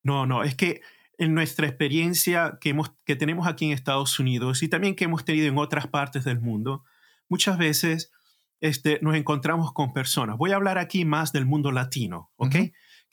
No, 0.03 0.25
no, 0.25 0.43
es 0.43 0.55
que 0.55 0.81
en 1.17 1.33
nuestra 1.33 1.67
experiencia 1.67 2.57
que, 2.59 2.69
hemos, 2.69 2.93
que 3.05 3.15
tenemos 3.15 3.47
aquí 3.47 3.65
en 3.65 3.71
Estados 3.71 4.19
Unidos 4.19 4.61
y 4.63 4.67
también 4.67 4.95
que 4.95 5.05
hemos 5.05 5.25
tenido 5.25 5.47
en 5.47 5.57
otras 5.57 5.87
partes 5.87 6.25
del 6.25 6.39
mundo, 6.39 6.83
muchas 7.29 7.57
veces 7.57 8.11
este, 8.59 8.99
nos 9.01 9.15
encontramos 9.15 9.73
con 9.73 9.93
personas. 9.93 10.37
Voy 10.37 10.51
a 10.51 10.55
hablar 10.55 10.77
aquí 10.77 11.05
más 11.05 11.31
del 11.31 11.45
mundo 11.45 11.71
latino, 11.71 12.31
¿ok? 12.35 12.55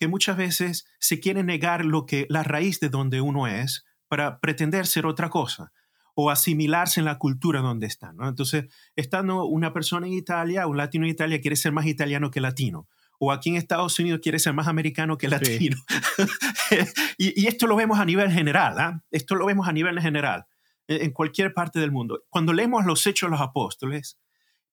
Que 0.02 0.08
muchas 0.08 0.36
veces 0.36 0.84
se 0.98 1.20
quiere 1.20 1.44
negar 1.44 1.84
lo 1.84 2.06
que 2.06 2.26
la 2.28 2.42
raíz 2.42 2.80
de 2.80 2.88
donde 2.88 3.20
uno 3.20 3.46
es 3.46 3.84
para 4.08 4.40
pretender 4.40 4.88
ser 4.88 5.06
otra 5.06 5.30
cosa 5.30 5.70
o 6.16 6.28
asimilarse 6.28 6.98
en 6.98 7.04
la 7.06 7.18
cultura 7.18 7.60
donde 7.60 7.86
está. 7.86 8.12
¿no? 8.12 8.28
Entonces, 8.28 8.64
estando 8.96 9.44
una 9.44 9.72
persona 9.72 10.08
en 10.08 10.14
Italia, 10.14 10.66
un 10.66 10.76
latino 10.76 11.04
en 11.04 11.12
Italia 11.12 11.40
quiere 11.40 11.54
ser 11.54 11.70
más 11.70 11.86
italiano 11.86 12.32
que 12.32 12.40
latino, 12.40 12.88
o 13.20 13.30
aquí 13.30 13.50
en 13.50 13.54
Estados 13.54 13.96
Unidos 14.00 14.18
quiere 14.20 14.40
ser 14.40 14.54
más 14.54 14.66
americano 14.66 15.16
que 15.16 15.28
latino. 15.28 15.76
y, 17.16 17.46
esto 17.46 17.68
lo 17.68 17.76
vemos 17.76 18.00
a 18.00 18.04
nivel 18.04 18.28
general, 18.32 18.80
¿ah? 18.80 19.04
esto 19.12 19.36
lo 19.36 19.46
vemos 19.46 19.68
a 19.68 19.72
nivel 19.72 20.00
general, 20.00 20.46
en, 20.88 21.12
cualquier 21.12 21.54
parte 21.54 21.78
del 21.78 21.92
mundo. 21.92 22.24
Cuando 22.28 22.52
leemos 22.52 22.84
los 22.86 23.06
hechos 23.06 23.28
de 23.28 23.36
los 23.36 23.40
apóstoles, 23.40 24.18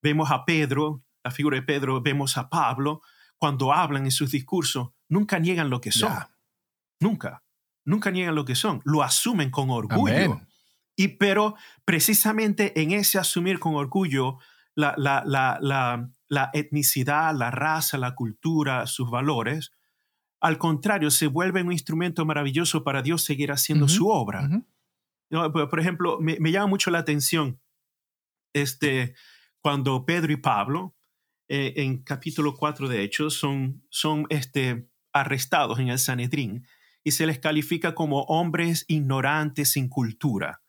vemos 0.02 0.32
a 0.32 0.44
Pedro, 0.44 1.04
la 1.22 1.30
figura 1.30 1.56
de 1.56 1.62
Pedro, 1.62 2.02
vemos 2.02 2.36
a 2.36 2.48
Pablo, 2.48 3.02
cuando 3.40 3.72
hablan 3.72 4.04
en 4.04 4.10
sus 4.10 4.30
discursos, 4.30 4.90
nunca 5.08 5.38
niegan 5.38 5.70
lo 5.70 5.80
que 5.80 5.90
son. 5.90 6.12
Nunca, 7.00 7.42
nunca 7.86 8.10
niegan 8.10 8.34
lo 8.34 8.44
que 8.44 8.54
son, 8.54 8.82
lo 8.84 9.02
asumen 9.02 9.50
con 9.50 9.70
orgullo. 9.70 10.42
Y 10.94 11.08
pero 11.08 11.56
precisamente 11.86 12.78
en 12.82 12.92
ese 12.92 13.18
asumir 13.18 13.58
con 13.58 13.74
orgullo 13.74 14.38
la, 14.74 14.94
la, 14.98 15.24
la, 15.26 16.10
la, 16.28 16.50
etnicidad, 16.52 17.34
la 17.34 17.50
raza, 17.50 17.96
la 17.96 18.14
cultura, 18.14 18.86
sus 18.86 19.10
valores, 19.10 19.72
al 20.42 20.58
contrario, 20.58 21.10
se 21.10 21.26
vuelve 21.26 21.62
un 21.62 21.72
instrumento 21.72 22.26
maravilloso 22.26 22.84
para 22.84 23.00
Dios 23.00 23.24
seguir 23.24 23.52
haciendo 23.52 23.88
su 23.88 24.08
obra. 24.08 24.50
Por 25.30 25.80
ejemplo, 25.80 26.18
me, 26.20 26.52
llama 26.52 26.66
mucho 26.66 26.90
la 26.90 26.98
atención 26.98 27.58
este, 28.52 29.14
cuando 29.62 30.04
Pedro 30.04 30.30
y 30.30 30.36
Pablo, 30.36 30.94
eh, 31.52 31.82
en 31.82 32.04
capítulo 32.04 32.54
4 32.54 32.88
de 32.88 33.02
Hechos, 33.02 33.34
son, 33.34 33.82
son 33.90 34.24
este, 34.28 34.86
arrestados 35.12 35.80
en 35.80 35.88
el 35.88 35.98
Sanedrín 35.98 36.64
y 37.02 37.10
se 37.10 37.26
les 37.26 37.40
califica 37.40 37.92
como 37.92 38.22
hombres 38.22 38.84
ignorantes 38.86 39.72
sin 39.72 39.88
cultura. 39.88 40.62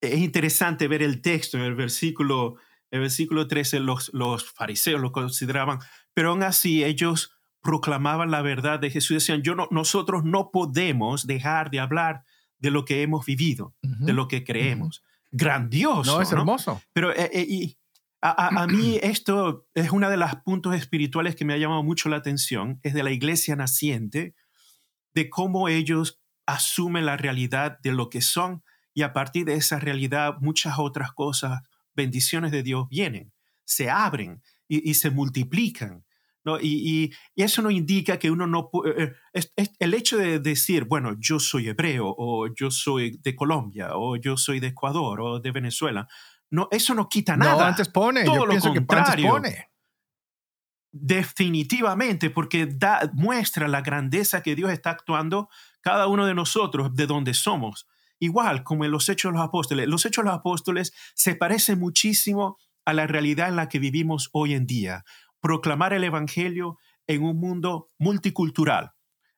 Es 0.00 0.18
interesante 0.18 0.88
ver 0.88 1.04
el 1.04 1.22
texto 1.22 1.56
en 1.56 1.62
el 1.62 1.76
versículo, 1.76 2.56
el 2.90 2.98
versículo 2.98 3.46
13, 3.46 3.78
los, 3.78 4.12
los 4.12 4.50
fariseos 4.50 5.00
lo 5.00 5.12
consideraban, 5.12 5.78
pero 6.14 6.30
aún 6.30 6.42
así 6.42 6.82
ellos 6.82 7.38
proclamaban 7.60 8.32
la 8.32 8.42
verdad 8.42 8.80
de 8.80 8.90
Jesús. 8.90 9.18
Decían, 9.18 9.42
yo 9.42 9.54
no, 9.54 9.68
nosotros 9.70 10.24
no 10.24 10.50
podemos 10.50 11.28
dejar 11.28 11.70
de 11.70 11.78
hablar 11.78 12.24
de 12.58 12.72
lo 12.72 12.84
que 12.84 13.02
hemos 13.02 13.24
vivido, 13.24 13.76
de 13.82 14.12
lo 14.12 14.26
que 14.26 14.42
creemos. 14.42 15.04
Grandioso. 15.30 16.16
No, 16.16 16.20
es 16.20 16.32
hermoso. 16.32 16.82
Pero 16.92 17.12
eh, 17.12 17.30
eh, 17.32 17.46
y 17.48 17.76
a, 18.22 18.66
mí 18.68 19.00
esto 19.02 19.66
es 19.74 19.90
uno 19.90 20.08
de 20.08 20.16
los 20.16 20.30
puntos 20.44 20.76
espirituales 20.76 21.34
que 21.34 21.44
me 21.44 21.54
ha 21.54 21.58
llamado 21.58 21.82
mucho 21.82 22.08
la 22.08 22.16
atención, 22.16 22.78
es 22.84 22.94
de 22.94 23.02
la 23.02 23.10
iglesia 23.10 23.56
naciente, 23.56 24.36
de 25.12 25.28
cómo 25.28 25.68
ellos 25.68 26.22
asumen 26.46 27.04
la 27.04 27.16
realidad 27.16 27.78
de 27.82 27.92
lo 27.92 28.10
que 28.10 28.22
son 28.22 28.62
y 28.94 29.02
a 29.02 29.12
partir 29.12 29.46
de 29.46 29.54
esa 29.54 29.80
realidad 29.80 30.36
muchas 30.40 30.78
otras 30.78 31.12
cosas, 31.12 31.62
bendiciones 31.94 32.52
de 32.52 32.62
Dios 32.62 32.88
vienen, 32.88 33.32
se 33.64 33.90
abren 33.90 34.40
y, 34.68 34.94
se 34.94 35.10
multiplican. 35.10 36.04
¿no? 36.44 36.58
Y, 36.60 37.12
eso 37.34 37.60
no 37.60 37.70
indica 37.70 38.18
que 38.18 38.30
uno 38.30 38.46
no 38.46 38.70
puede... 38.70 39.02
Eh, 39.34 39.44
el 39.78 39.94
hecho 39.94 40.16
de 40.16 40.38
decir, 40.38 40.84
bueno, 40.84 41.16
yo 41.18 41.40
soy 41.40 41.68
hebreo 41.68 42.14
o 42.16 42.46
yo 42.54 42.70
soy 42.70 43.18
de 43.22 43.34
Colombia 43.34 43.90
o 43.94 44.16
yo 44.16 44.36
soy 44.36 44.60
de 44.60 44.68
Ecuador 44.68 45.20
o 45.20 45.40
de 45.40 45.50
Venezuela, 45.50 46.08
no, 46.52 46.68
eso 46.70 46.94
no 46.94 47.08
quita 47.08 47.34
nada. 47.34 47.54
No, 47.54 47.60
antes 47.62 47.88
pone, 47.88 48.24
Todo 48.24 48.36
yo 48.36 48.44
lo 48.44 48.50
pienso 48.50 48.74
contrario. 48.74 49.24
que 49.24 49.30
pone. 49.30 49.70
Definitivamente, 50.92 52.28
porque 52.28 52.66
da, 52.66 53.10
muestra 53.14 53.68
la 53.68 53.80
grandeza 53.80 54.42
que 54.42 54.54
Dios 54.54 54.70
está 54.70 54.90
actuando 54.90 55.48
cada 55.80 56.08
uno 56.08 56.26
de 56.26 56.34
nosotros, 56.34 56.94
de 56.94 57.06
donde 57.06 57.32
somos. 57.32 57.88
Igual 58.18 58.64
como 58.64 58.84
en 58.84 58.90
los 58.90 59.08
Hechos 59.08 59.32
de 59.32 59.38
los 59.38 59.46
Apóstoles. 59.48 59.88
Los 59.88 60.04
Hechos 60.04 60.24
de 60.24 60.30
los 60.30 60.38
Apóstoles 60.38 60.92
se 61.14 61.34
parecen 61.34 61.78
muchísimo 61.78 62.58
a 62.84 62.92
la 62.92 63.06
realidad 63.06 63.48
en 63.48 63.56
la 63.56 63.70
que 63.70 63.78
vivimos 63.78 64.28
hoy 64.34 64.52
en 64.52 64.66
día. 64.66 65.04
Proclamar 65.40 65.94
el 65.94 66.04
Evangelio 66.04 66.76
en 67.06 67.22
un 67.22 67.40
mundo 67.40 67.90
multicultural, 67.98 68.92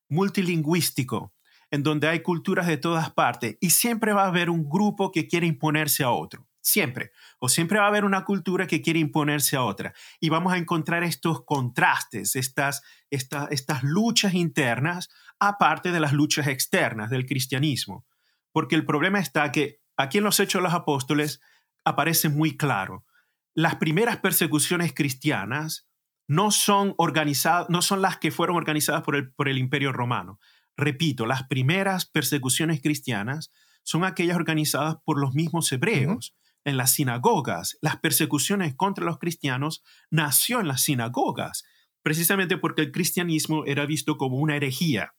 multilingüístico, 0.08 1.32
en 1.70 1.84
donde 1.84 2.08
hay 2.08 2.22
culturas 2.22 2.66
de 2.66 2.76
todas 2.76 3.12
partes 3.12 3.56
y 3.60 3.70
siempre 3.70 4.12
va 4.12 4.24
a 4.24 4.28
haber 4.28 4.50
un 4.50 4.68
grupo 4.68 5.12
que 5.12 5.28
quiere 5.28 5.46
imponerse 5.46 6.02
a 6.02 6.10
otro. 6.10 6.48
Siempre. 6.64 7.12
O 7.38 7.50
siempre 7.50 7.78
va 7.78 7.84
a 7.84 7.88
haber 7.88 8.06
una 8.06 8.24
cultura 8.24 8.66
que 8.66 8.80
quiere 8.80 8.98
imponerse 8.98 9.54
a 9.54 9.62
otra. 9.62 9.92
Y 10.18 10.30
vamos 10.30 10.54
a 10.54 10.56
encontrar 10.56 11.04
estos 11.04 11.44
contrastes, 11.44 12.36
estas, 12.36 12.82
estas 13.10 13.82
luchas 13.82 14.32
internas, 14.32 15.10
aparte 15.38 15.92
de 15.92 16.00
las 16.00 16.14
luchas 16.14 16.46
externas 16.46 17.10
del 17.10 17.26
cristianismo. 17.26 18.06
Porque 18.50 18.76
el 18.76 18.86
problema 18.86 19.18
está 19.18 19.52
que 19.52 19.82
aquí 19.98 20.18
en 20.18 20.24
los 20.24 20.40
Hechos 20.40 20.60
de 20.60 20.64
los 20.64 20.72
Apóstoles 20.72 21.42
aparece 21.84 22.30
muy 22.30 22.56
claro. 22.56 23.04
Las 23.52 23.76
primeras 23.76 24.16
persecuciones 24.16 24.94
cristianas 24.94 25.86
no 26.26 26.50
son 26.50 26.94
organizadas, 26.96 27.68
no 27.68 27.82
son 27.82 28.00
las 28.00 28.16
que 28.16 28.30
fueron 28.30 28.56
organizadas 28.56 29.02
por 29.02 29.16
el, 29.16 29.34
por 29.34 29.50
el 29.50 29.58
Imperio 29.58 29.92
Romano. 29.92 30.40
Repito, 30.78 31.26
las 31.26 31.42
primeras 31.42 32.06
persecuciones 32.06 32.80
cristianas 32.80 33.52
son 33.82 34.02
aquellas 34.02 34.36
organizadas 34.36 34.96
por 35.04 35.20
los 35.20 35.34
mismos 35.34 35.70
hebreos 35.70 36.34
en 36.64 36.76
las 36.76 36.94
sinagogas. 36.94 37.78
Las 37.80 37.98
persecuciones 37.98 38.74
contra 38.74 39.04
los 39.04 39.18
cristianos 39.18 39.82
nació 40.10 40.60
en 40.60 40.68
las 40.68 40.82
sinagogas, 40.82 41.64
precisamente 42.02 42.58
porque 42.58 42.82
el 42.82 42.92
cristianismo 42.92 43.64
era 43.66 43.86
visto 43.86 44.16
como 44.16 44.38
una 44.38 44.56
herejía. 44.56 45.14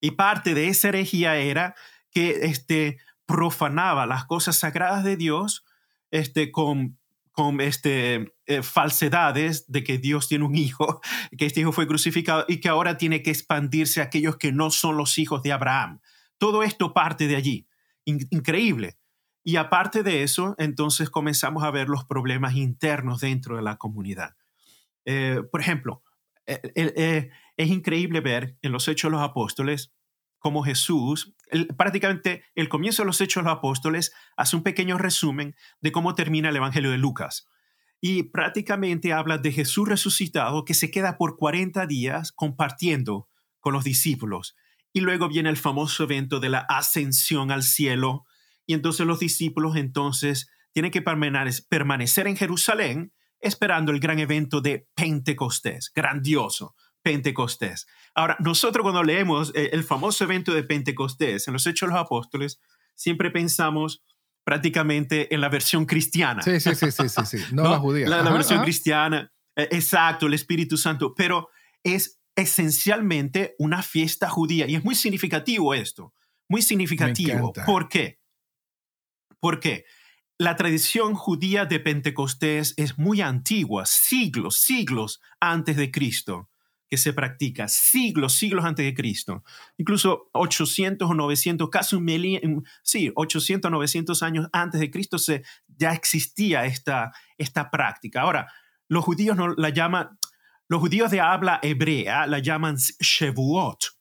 Y 0.00 0.12
parte 0.12 0.54
de 0.54 0.68
esa 0.68 0.88
herejía 0.88 1.36
era 1.36 1.74
que 2.10 2.46
este, 2.46 2.98
profanaba 3.26 4.06
las 4.06 4.24
cosas 4.24 4.56
sagradas 4.56 5.04
de 5.04 5.16
Dios 5.16 5.64
este, 6.10 6.50
con, 6.50 6.98
con 7.32 7.60
este, 7.60 8.32
eh, 8.46 8.62
falsedades 8.62 9.70
de 9.70 9.84
que 9.84 9.98
Dios 9.98 10.28
tiene 10.28 10.44
un 10.44 10.56
hijo, 10.56 11.00
que 11.36 11.46
este 11.46 11.60
hijo 11.60 11.72
fue 11.72 11.86
crucificado 11.86 12.44
y 12.48 12.60
que 12.60 12.68
ahora 12.68 12.96
tiene 12.96 13.22
que 13.22 13.30
expandirse 13.30 14.00
a 14.00 14.04
aquellos 14.04 14.36
que 14.36 14.52
no 14.52 14.70
son 14.70 14.96
los 14.96 15.18
hijos 15.18 15.42
de 15.42 15.52
Abraham. 15.52 16.00
Todo 16.38 16.62
esto 16.62 16.94
parte 16.94 17.26
de 17.26 17.36
allí. 17.36 17.66
increíble. 18.04 18.97
Y 19.48 19.56
aparte 19.56 20.02
de 20.02 20.24
eso, 20.24 20.54
entonces 20.58 21.08
comenzamos 21.08 21.64
a 21.64 21.70
ver 21.70 21.88
los 21.88 22.04
problemas 22.04 22.54
internos 22.54 23.22
dentro 23.22 23.56
de 23.56 23.62
la 23.62 23.78
comunidad. 23.78 24.36
Eh, 25.06 25.40
por 25.50 25.62
ejemplo, 25.62 26.02
eh, 26.44 26.60
eh, 26.74 27.30
es 27.56 27.68
increíble 27.70 28.20
ver 28.20 28.58
en 28.60 28.72
los 28.72 28.86
Hechos 28.88 29.10
de 29.10 29.16
los 29.16 29.26
Apóstoles 29.26 29.94
cómo 30.38 30.62
Jesús, 30.64 31.34
prácticamente 31.78 32.44
el 32.56 32.68
comienzo 32.68 33.00
de 33.00 33.06
los 33.06 33.22
Hechos 33.22 33.42
de 33.42 33.48
los 33.48 33.56
Apóstoles 33.56 34.12
hace 34.36 34.54
un 34.54 34.62
pequeño 34.62 34.98
resumen 34.98 35.56
de 35.80 35.92
cómo 35.92 36.14
termina 36.14 36.50
el 36.50 36.56
Evangelio 36.56 36.90
de 36.90 36.98
Lucas. 36.98 37.48
Y 38.02 38.24
prácticamente 38.24 39.14
habla 39.14 39.38
de 39.38 39.50
Jesús 39.50 39.88
resucitado 39.88 40.66
que 40.66 40.74
se 40.74 40.90
queda 40.90 41.16
por 41.16 41.38
40 41.38 41.86
días 41.86 42.32
compartiendo 42.32 43.30
con 43.60 43.72
los 43.72 43.84
discípulos. 43.84 44.56
Y 44.92 45.00
luego 45.00 45.26
viene 45.26 45.48
el 45.48 45.56
famoso 45.56 46.04
evento 46.04 46.38
de 46.38 46.50
la 46.50 46.66
ascensión 46.68 47.50
al 47.50 47.62
cielo, 47.62 48.26
y 48.68 48.74
entonces 48.74 49.06
los 49.06 49.18
discípulos 49.18 49.76
entonces 49.76 50.50
tienen 50.74 50.90
que 50.90 51.00
permanecer 51.00 52.26
en 52.26 52.36
Jerusalén 52.36 53.14
esperando 53.40 53.92
el 53.92 53.98
gran 53.98 54.18
evento 54.18 54.60
de 54.60 54.86
Pentecostés, 54.94 55.90
grandioso, 55.94 56.74
Pentecostés. 57.02 57.86
Ahora, 58.14 58.36
nosotros 58.40 58.82
cuando 58.82 59.02
leemos 59.02 59.52
eh, 59.54 59.70
el 59.72 59.84
famoso 59.84 60.22
evento 60.24 60.52
de 60.52 60.64
Pentecostés 60.64 61.48
en 61.48 61.54
los 61.54 61.66
Hechos 61.66 61.88
de 61.88 61.94
los 61.94 62.04
Apóstoles, 62.04 62.60
siempre 62.94 63.30
pensamos 63.30 64.04
prácticamente 64.44 65.34
en 65.34 65.40
la 65.40 65.48
versión 65.48 65.86
cristiana. 65.86 66.42
Sí, 66.42 66.60
sí, 66.60 66.74
sí, 66.74 66.90
sí, 66.90 67.08
sí, 67.08 67.38
no, 67.52 67.70
la 67.70 67.78
judía. 67.78 68.06
La, 68.06 68.30
versión 68.30 68.62
cristiana, 68.62 69.32
eh, 69.56 69.68
exacto, 69.70 70.26
el 70.26 70.34
Espíritu 70.34 70.76
Santo, 70.76 71.14
pero 71.16 71.48
es 71.82 72.20
esencialmente 72.36 73.54
una 73.58 73.82
fiesta 73.82 74.28
judía 74.28 74.66
y 74.68 74.74
es 74.74 74.84
muy 74.84 74.94
significativo 74.94 75.72
esto, 75.72 76.12
muy 76.50 76.60
significativo. 76.60 77.54
¿Por 77.64 77.88
qué? 77.88 78.18
Porque 79.40 79.84
la 80.38 80.56
tradición 80.56 81.14
judía 81.14 81.64
de 81.64 81.80
Pentecostés 81.80 82.74
es 82.76 82.98
muy 82.98 83.20
antigua, 83.20 83.86
siglos, 83.86 84.56
siglos 84.56 85.20
antes 85.40 85.76
de 85.76 85.90
Cristo 85.90 86.48
que 86.88 86.96
se 86.96 87.12
practica, 87.12 87.68
siglos, 87.68 88.34
siglos 88.34 88.64
antes 88.64 88.84
de 88.84 88.94
Cristo. 88.94 89.44
Incluso 89.76 90.30
800 90.32 91.10
o 91.10 91.14
900, 91.14 91.68
casi 91.70 91.96
un 91.96 92.64
sí, 92.82 93.12
800 93.14 93.68
o 93.68 93.72
900 93.72 94.22
años 94.22 94.48
antes 94.52 94.80
de 94.80 94.90
Cristo 94.90 95.18
se, 95.18 95.42
ya 95.66 95.92
existía 95.92 96.64
esta, 96.64 97.12
esta 97.36 97.70
práctica. 97.70 98.22
Ahora, 98.22 98.50
los 98.88 99.04
judíos 99.04 99.36
no 99.36 99.48
la 99.48 99.68
llaman, 99.68 100.18
los 100.68 100.80
judíos 100.80 101.10
de 101.10 101.20
habla 101.20 101.60
hebrea 101.62 102.26
la 102.26 102.38
llaman 102.38 102.76
Shevuot, 102.76 103.97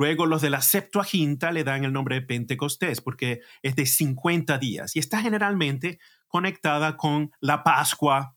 Luego 0.00 0.24
los 0.24 0.40
de 0.40 0.48
la 0.48 0.62
Septuaginta 0.62 1.52
le 1.52 1.62
dan 1.62 1.84
el 1.84 1.92
nombre 1.92 2.14
de 2.14 2.22
Pentecostés 2.22 3.02
porque 3.02 3.42
es 3.60 3.76
de 3.76 3.84
50 3.84 4.56
días 4.56 4.96
y 4.96 4.98
está 4.98 5.20
generalmente 5.20 5.98
conectada 6.26 6.96
con 6.96 7.32
la 7.38 7.62
Pascua, 7.62 8.34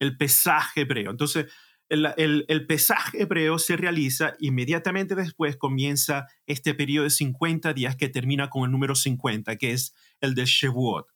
el 0.00 0.18
pesaje 0.18 0.82
hebreo. 0.82 1.10
Entonces, 1.10 1.46
el, 1.88 2.44
el, 2.46 2.66
pesaje 2.66 3.22
hebreo 3.22 3.58
se 3.58 3.78
realiza 3.78 4.34
inmediatamente 4.38 5.14
después 5.14 5.56
comienza 5.56 6.26
este 6.44 6.74
periodo 6.74 7.04
de 7.04 7.10
50 7.10 7.72
días 7.72 7.96
que 7.96 8.10
termina 8.10 8.50
con 8.50 8.64
el 8.64 8.70
número 8.70 8.94
50, 8.94 9.56
que 9.56 9.72
es 9.72 9.94
el 10.20 10.34
de 10.34 10.44
Shevuot. 10.44 11.06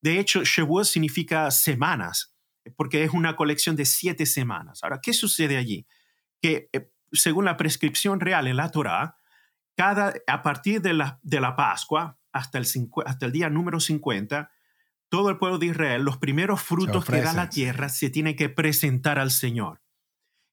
De 0.00 0.20
hecho, 0.20 0.42
Shevuot 0.42 0.86
significa 0.86 1.50
semanas 1.50 2.34
porque 2.76 3.04
es 3.04 3.10
una 3.10 3.36
colección 3.36 3.76
de 3.76 3.84
siete 3.84 4.24
semanas. 4.24 4.82
Ahora, 4.82 5.00
¿qué 5.02 5.12
sucede 5.12 5.58
allí? 5.58 5.86
Que 6.40 6.70
eh, 6.72 6.88
según 7.12 7.44
la 7.44 7.56
prescripción 7.56 8.20
real 8.20 8.46
en 8.46 8.56
la 8.56 8.70
Torá, 8.70 9.16
cada, 9.76 10.14
a 10.26 10.42
partir 10.42 10.82
de 10.82 10.92
la, 10.92 11.18
de 11.22 11.40
la 11.40 11.56
Pascua 11.56 12.18
hasta 12.32 12.58
el, 12.58 12.66
hasta 13.06 13.26
el 13.26 13.32
día 13.32 13.50
número 13.50 13.80
50, 13.80 14.50
todo 15.08 15.28
el 15.28 15.38
pueblo 15.38 15.58
de 15.58 15.66
Israel, 15.66 16.02
los 16.02 16.16
primeros 16.16 16.62
frutos 16.62 17.04
que 17.04 17.20
da 17.20 17.34
la 17.34 17.50
tierra 17.50 17.88
se 17.88 18.10
tienen 18.10 18.34
que 18.34 18.48
presentar 18.48 19.18
al 19.18 19.30
Señor. 19.30 19.82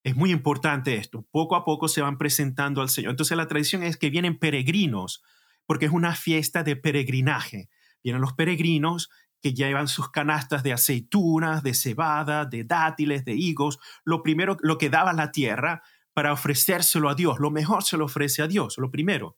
Es 0.03 0.15
muy 0.15 0.31
importante 0.31 0.95
esto. 0.95 1.25
Poco 1.31 1.55
a 1.55 1.63
poco 1.63 1.87
se 1.87 2.01
van 2.01 2.17
presentando 2.17 2.81
al 2.81 2.89
Señor. 2.89 3.11
Entonces 3.11 3.37
la 3.37 3.47
tradición 3.47 3.83
es 3.83 3.97
que 3.97 4.09
vienen 4.09 4.37
peregrinos, 4.37 5.23
porque 5.65 5.85
es 5.85 5.91
una 5.91 6.15
fiesta 6.15 6.63
de 6.63 6.75
peregrinaje. 6.75 7.69
Vienen 8.03 8.21
los 8.21 8.33
peregrinos 8.33 9.09
que 9.41 9.53
llevan 9.53 9.87
sus 9.87 10.09
canastas 10.09 10.63
de 10.63 10.73
aceitunas, 10.73 11.63
de 11.63 11.73
cebada, 11.73 12.45
de 12.45 12.63
dátiles, 12.63 13.23
de 13.23 13.35
higos, 13.35 13.79
lo 14.03 14.21
primero, 14.23 14.57
lo 14.61 14.77
que 14.77 14.89
daba 14.89 15.13
la 15.13 15.31
tierra 15.31 15.83
para 16.19 16.33
ofrecérselo 16.33 17.07
a 17.07 17.15
Dios. 17.15 17.39
Lo 17.39 17.49
mejor 17.49 17.85
se 17.85 17.95
lo 17.95 18.03
ofrece 18.03 18.41
a 18.41 18.47
Dios, 18.49 18.77
lo 18.77 18.91
primero. 18.91 19.37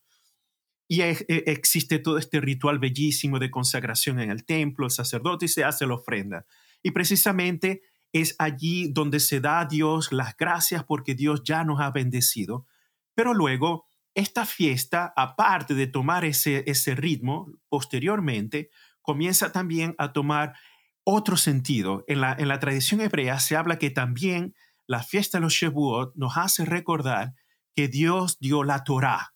Y 0.87 1.01
e, 1.01 1.15
existe 1.45 1.99
todo 1.99 2.17
este 2.17 2.41
ritual 2.41 2.79
bellísimo 2.79 3.37
de 3.37 3.51
consagración 3.51 4.19
en 4.19 4.31
el 4.31 4.45
templo, 4.45 4.87
el 4.87 4.91
sacerdote 4.91 5.47
se 5.47 5.63
hace 5.63 5.85
la 5.85 5.93
ofrenda. 5.93 6.47
Y 6.81 6.89
precisamente 6.89 7.83
es 8.11 8.35
allí 8.39 8.91
donde 8.91 9.19
se 9.19 9.39
da 9.39 9.59
a 9.59 9.65
Dios 9.65 10.11
las 10.11 10.35
gracias 10.35 10.83
porque 10.83 11.13
Dios 11.13 11.43
ya 11.43 11.63
nos 11.63 11.79
ha 11.81 11.91
bendecido. 11.91 12.65
Pero 13.13 13.35
luego, 13.35 13.85
esta 14.15 14.47
fiesta, 14.47 15.13
aparte 15.15 15.75
de 15.75 15.85
tomar 15.85 16.25
ese, 16.25 16.63
ese 16.65 16.95
ritmo, 16.95 17.51
posteriormente, 17.69 18.71
comienza 19.03 19.51
también 19.51 19.93
a 19.99 20.13
tomar 20.13 20.55
otro 21.03 21.37
sentido. 21.37 22.03
En 22.07 22.21
la, 22.21 22.35
en 22.39 22.47
la 22.47 22.59
tradición 22.59 23.01
hebrea 23.01 23.37
se 23.37 23.55
habla 23.55 23.77
que 23.77 23.91
también 23.91 24.55
la 24.91 25.03
fiesta 25.03 25.37
de 25.37 25.43
los 25.43 25.53
Shevuot 25.53 26.15
nos 26.15 26.35
hace 26.35 26.65
recordar 26.65 27.33
que 27.73 27.87
Dios 27.87 28.37
dio 28.39 28.65
la 28.65 28.83
Torah. 28.83 29.33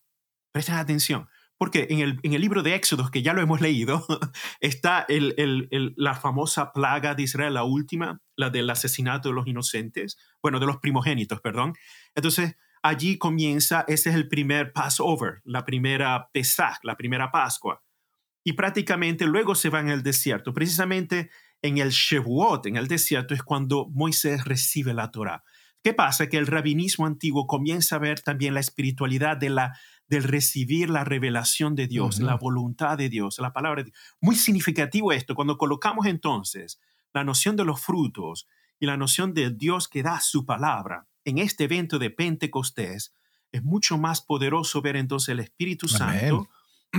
Presten 0.52 0.76
atención, 0.76 1.30
porque 1.58 1.88
en 1.90 2.00
el, 2.00 2.20
en 2.24 2.34
el 2.34 2.42
libro 2.42 2.62
de 2.62 2.76
Éxodo, 2.76 3.10
que 3.10 3.22
ya 3.22 3.32
lo 3.32 3.42
hemos 3.42 3.62
leído, 3.62 4.06
está 4.60 5.06
el, 5.08 5.34
el, 5.38 5.94
la 5.96 6.14
famosa 6.14 6.74
plaga 6.74 7.16
de 7.16 7.24
Israel, 7.24 7.54
la 7.54 7.64
última, 7.64 8.20
la 8.36 8.50
del 8.50 8.70
asesinato 8.70 9.30
de 9.30 9.36
los 9.36 9.48
inocentes, 9.48 10.18
bueno, 10.42 10.60
de 10.60 10.66
los 10.66 10.80
primogénitos, 10.80 11.40
perdón. 11.40 11.74
Entonces, 12.16 12.58
allí 12.84 13.18
comienza, 13.18 13.86
ese 13.88 14.10
es 14.10 14.16
el 14.16 14.28
primer 14.28 14.74
Passover, 14.74 15.42
la 15.46 15.64
primera 15.64 16.32
Pesach, 16.34 16.80
la 16.84 16.98
primera 16.98 17.32
Pascua. 17.32 17.82
Y 18.44 18.54
prácticamente 18.54 19.26
luego 19.26 19.56
se 19.56 19.70
va 19.70 19.80
en 19.80 19.88
el 19.88 20.04
desierto. 20.04 20.54
Precisamente 20.54 21.30
en 21.66 21.80
el 21.80 21.90
Shevuot, 21.90 22.68
en 22.68 22.78
el 22.78 22.88
desierto, 22.88 23.34
es 23.34 23.42
cuando 23.42 23.88
Moisés 23.92 24.46
recibe 24.46 24.94
la 24.94 25.12
Torah. 25.12 25.44
¿Qué 25.84 25.94
pasa? 25.94 26.30
Que 26.30 26.38
el 26.38 26.48
rabinismo 26.48 27.06
antiguo 27.06 27.48
comienza 27.48 27.96
a 27.96 28.00
ver 28.00 28.22
también 28.22 28.54
la 28.54 28.60
espiritualidad 28.60 29.38
de 29.38 29.50
la, 29.50 29.78
del 30.08 30.24
recibir 30.24 30.90
la 30.90 31.04
revelación 31.04 31.76
de 31.76 31.88
Dios, 31.88 32.20
la 32.20 32.36
voluntad 32.36 32.98
de 32.98 33.10
Dios, 33.10 33.40
la 33.40 33.54
palabra 33.54 33.82
de 33.82 33.90
Dios. 33.90 34.00
Muy 34.22 34.36
significativo 34.36 35.12
esto, 35.12 35.36
cuando 35.36 35.58
colocamos 35.58 36.06
entonces 36.06 36.80
la 37.14 37.24
noción 37.24 37.56
de 37.56 37.66
los 37.66 37.82
frutos 37.82 38.48
y 38.80 38.86
la 38.86 38.98
noción 38.98 39.34
de 39.34 39.52
Dios 39.52 39.88
que 39.88 40.04
da 40.04 40.20
su 40.20 40.46
palabra 40.46 41.08
en 41.24 41.40
este 41.40 41.64
evento 41.64 41.98
de 41.98 42.12
Pentecostés, 42.12 43.14
es 43.52 43.64
mucho 43.64 43.98
más 43.98 44.22
poderoso 44.22 44.82
ver 44.82 44.96
entonces 44.98 45.30
el 45.30 45.40
Espíritu 45.40 45.88
Santo 45.88 46.48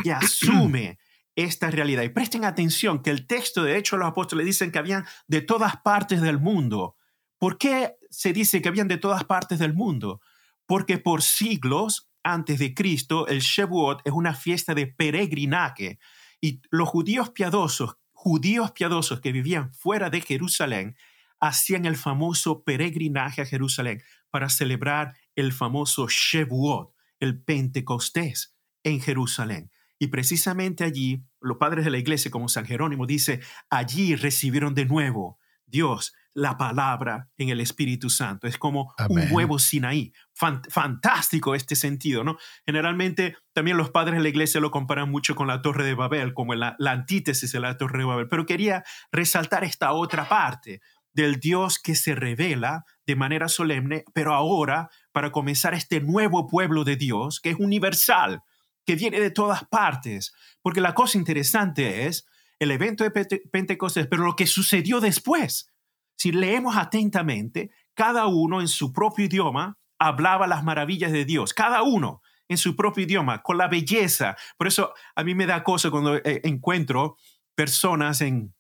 que 0.03 0.13
asume 0.13 0.99
esta 1.37 1.71
realidad. 1.71 2.03
Y 2.03 2.09
presten 2.09 2.45
atención 2.45 3.03
que 3.03 3.11
el 3.11 3.27
texto, 3.27 3.63
de 3.63 3.77
hecho, 3.79 3.97
los 3.97 4.09
apóstoles 4.09 4.47
dicen 4.47 4.73
que 4.73 4.79
habían 4.79 5.07
de 5.29 5.43
todas 5.43 5.77
partes 5.77 6.21
del 6.23 6.41
mundo. 6.41 6.97
¿Por 7.39 7.59
qué 7.59 7.97
se 8.11 8.33
dice 8.33 8.63
que 8.63 8.69
habían 8.69 8.89
de 8.89 8.97
todas 8.97 9.25
partes 9.25 9.59
del 9.59 9.75
mundo? 9.75 10.21
Porque 10.67 10.99
por 10.99 11.23
siglos 11.23 12.09
antes 12.25 12.59
de 12.59 12.75
Cristo, 12.75 13.29
el 13.29 13.41
Shavuot 13.41 14.01
es 14.05 14.13
una 14.13 14.35
fiesta 14.35 14.75
de 14.75 14.87
peregrinaje 14.87 16.01
y 16.41 16.61
los 16.71 16.89
judíos 16.89 17.31
piadosos, 17.31 17.99
judíos 18.13 18.73
piadosos 18.73 19.21
que 19.21 19.33
vivían 19.33 19.73
fuera 19.73 20.11
de 20.11 20.21
Jerusalén, 20.21 20.97
hacían 21.39 21.85
el 21.85 21.97
famoso 21.97 22.65
peregrinaje 22.65 23.43
a 23.43 23.47
Jerusalén 23.47 24.03
para 24.31 24.49
celebrar 24.49 25.15
el 25.35 25.53
famoso 25.53 26.09
Shavuot, 26.09 26.93
el 27.21 27.41
Pentecostés 27.41 28.55
en 28.83 29.01
Jerusalén. 29.01 29.71
Y 29.99 30.09
precisamente 30.09 30.85
allí, 30.85 31.23
los 31.47 31.59
padres 31.59 31.85
de 31.85 31.91
la 31.91 31.99
iglesia, 31.99 32.31
como 32.31 32.49
San 32.49 32.67
Jerónimo 32.67 33.07
dice, 33.07 33.41
allí 33.71 34.15
recibieron 34.17 34.75
de 34.75 34.85
nuevo 34.85 35.39
Dios 35.67 36.15
la 36.35 36.59
palabra 36.59 37.31
en 37.39 37.49
el 37.49 37.61
Espíritu 37.61 38.11
Santo. 38.11 38.47
Es 38.47 38.59
como 38.59 38.95
un 39.09 39.27
huevo 39.31 39.59
Sinaí. 39.59 40.13
fantástico 40.35 41.55
este 41.55 41.77
sentido, 41.77 42.25
¿no? 42.25 42.37
Generalmente 42.67 43.37
también 43.55 43.79
los 43.79 43.91
padres 43.91 44.17
de 44.17 44.23
la 44.23 44.29
iglesia 44.29 44.61
lo 44.61 44.71
comparan 44.71 45.11
mucho 45.11 45.35
con 45.35 45.47
la 45.47 45.63
Torre 45.63 45.85
de 45.85 45.95
Babel, 45.95 46.35
como 46.35 46.55
la, 46.55 46.77
la 46.79 46.93
antítesis 46.93 47.53
de 47.53 47.61
la 47.61 47.79
Torre 47.79 48.01
de 48.01 48.05
Babel. 48.05 48.29
Pero 48.29 48.45
quería 48.45 48.85
resaltar 49.11 49.65
esta 49.65 49.93
otra 49.93 50.29
parte 50.29 50.83
del 51.15 51.41
Dios 51.41 51.79
que 51.79 51.95
se 51.95 52.15
revela 52.15 52.85
de 53.07 53.17
manera 53.17 53.49
solemne, 53.49 54.05
pero 54.13 54.35
ahora 54.35 54.91
para 55.13 55.33
comenzar 55.33 55.73
este 55.73 56.03
nuevo 56.03 56.47
pueblo 56.47 56.85
de 56.85 56.97
Dios, 56.97 57.41
que 57.41 57.49
es 57.49 57.57
universal, 57.59 58.43
que 58.87 58.95
viene 58.95 59.21
de 59.21 59.31
todas 59.31 59.65
partes. 59.65 60.33
Porque 60.63 60.81
la 60.81 60.95
cosa 60.95 61.19
interesante 61.19 62.07
es 62.07 62.27
el 62.59 62.71
evento 62.71 63.05
de 63.05 63.11
Pentecostés, 63.53 64.07
pero 64.07 64.25
lo 64.25 64.37
que 64.37 64.47
sucedió 64.47 65.01
después. 65.01 65.73
Si 66.17 66.33
leemos 66.33 66.77
atentamente, 66.77 67.71
cada 67.95 68.27
uno 68.27 68.61
en 68.61 68.69
su 68.69 68.93
propio 68.93 69.27
idioma 69.27 69.79
hablaba 69.99 70.47
las 70.47 70.65
maravillas 70.65 71.13
de 71.13 71.25
Dios, 71.25 71.53
cada 71.53 71.83
uno 71.83 72.23
en 72.49 72.59
su 72.59 72.77
propio 72.77 73.05
idioma, 73.05 73.43
con 73.43 73.59
la 73.59 73.69
belleza. 73.69 74.37
Por 74.57 74.69
eso 74.69 74.95
a 75.15 75.25
mí 75.25 75.35
me 75.35 75.47
da 75.47 75.65
cosa 75.65 75.91
cuando 75.91 76.17
eh, 76.17 76.41
encuentro 76.45 77.17
personas 77.55 78.21
en, 78.21 78.55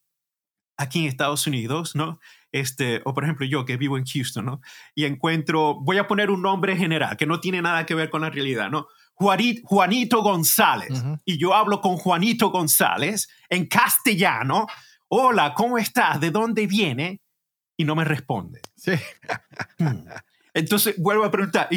aquí 0.76 1.00
en 1.00 1.06
Estados 1.06 1.46
Unidos, 1.46 1.94
¿no? 1.94 2.18
Este, 2.52 3.00
o 3.04 3.14
por 3.14 3.24
ejemplo 3.24 3.46
yo 3.46 3.64
que 3.64 3.76
vivo 3.76 3.98
en 3.98 4.04
Houston, 4.04 4.44
¿no? 4.44 4.60
Y 4.94 5.04
encuentro, 5.04 5.78
voy 5.80 5.98
a 5.98 6.08
poner 6.08 6.30
un 6.30 6.42
nombre 6.42 6.76
general 6.76 7.16
que 7.16 7.26
no 7.26 7.40
tiene 7.40 7.62
nada 7.62 7.86
que 7.86 7.94
ver 7.94 8.10
con 8.10 8.22
la 8.22 8.30
realidad, 8.30 8.70
¿no? 8.70 8.88
Juanito 9.16 10.22
González. 10.22 11.02
Y 11.24 11.38
yo 11.38 11.54
hablo 11.54 11.80
con 11.80 11.96
Juanito 11.96 12.50
González 12.50 13.28
en 13.48 13.66
castellano. 13.66 14.66
Hola, 15.08 15.54
¿cómo 15.54 15.78
estás? 15.78 16.20
¿De 16.20 16.30
dónde 16.30 16.66
viene? 16.66 17.22
Y 17.76 17.84
no 17.84 17.94
me 17.94 18.04
responde. 18.04 18.60
Sí. 18.76 18.92
Hmm. 19.78 20.06
Entonces 20.54 20.94
vuelvo 20.96 21.24
a 21.24 21.30
preguntar, 21.30 21.68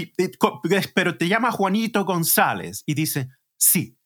pero 0.95 1.17
te 1.17 1.27
llama 1.27 1.51
Juanito 1.51 2.05
González. 2.05 2.83
Y 2.85 2.93
dice, 2.93 3.27
sí, 3.57 3.97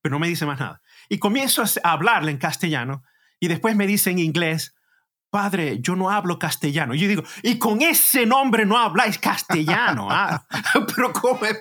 pero 0.00 0.14
no 0.14 0.18
me 0.18 0.28
dice 0.28 0.46
más 0.46 0.58
nada. 0.58 0.80
Y 1.10 1.18
comienzo 1.18 1.62
a 1.62 1.92
hablarle 1.92 2.30
en 2.30 2.38
castellano 2.38 3.02
y 3.40 3.48
después 3.48 3.76
me 3.76 3.86
dice 3.86 4.10
en 4.10 4.18
inglés, 4.18 4.74
Padre, 5.32 5.78
yo 5.80 5.96
no 5.96 6.10
hablo 6.10 6.38
castellano. 6.38 6.94
Yo 6.94 7.08
digo, 7.08 7.22
y 7.42 7.58
con 7.58 7.80
ese 7.80 8.26
nombre 8.26 8.66
no 8.66 8.76
habláis 8.76 9.16
castellano. 9.16 10.08
Ah, 10.10 10.44
pero 10.94 11.10
¿cómo 11.10 11.42
es? 11.46 11.58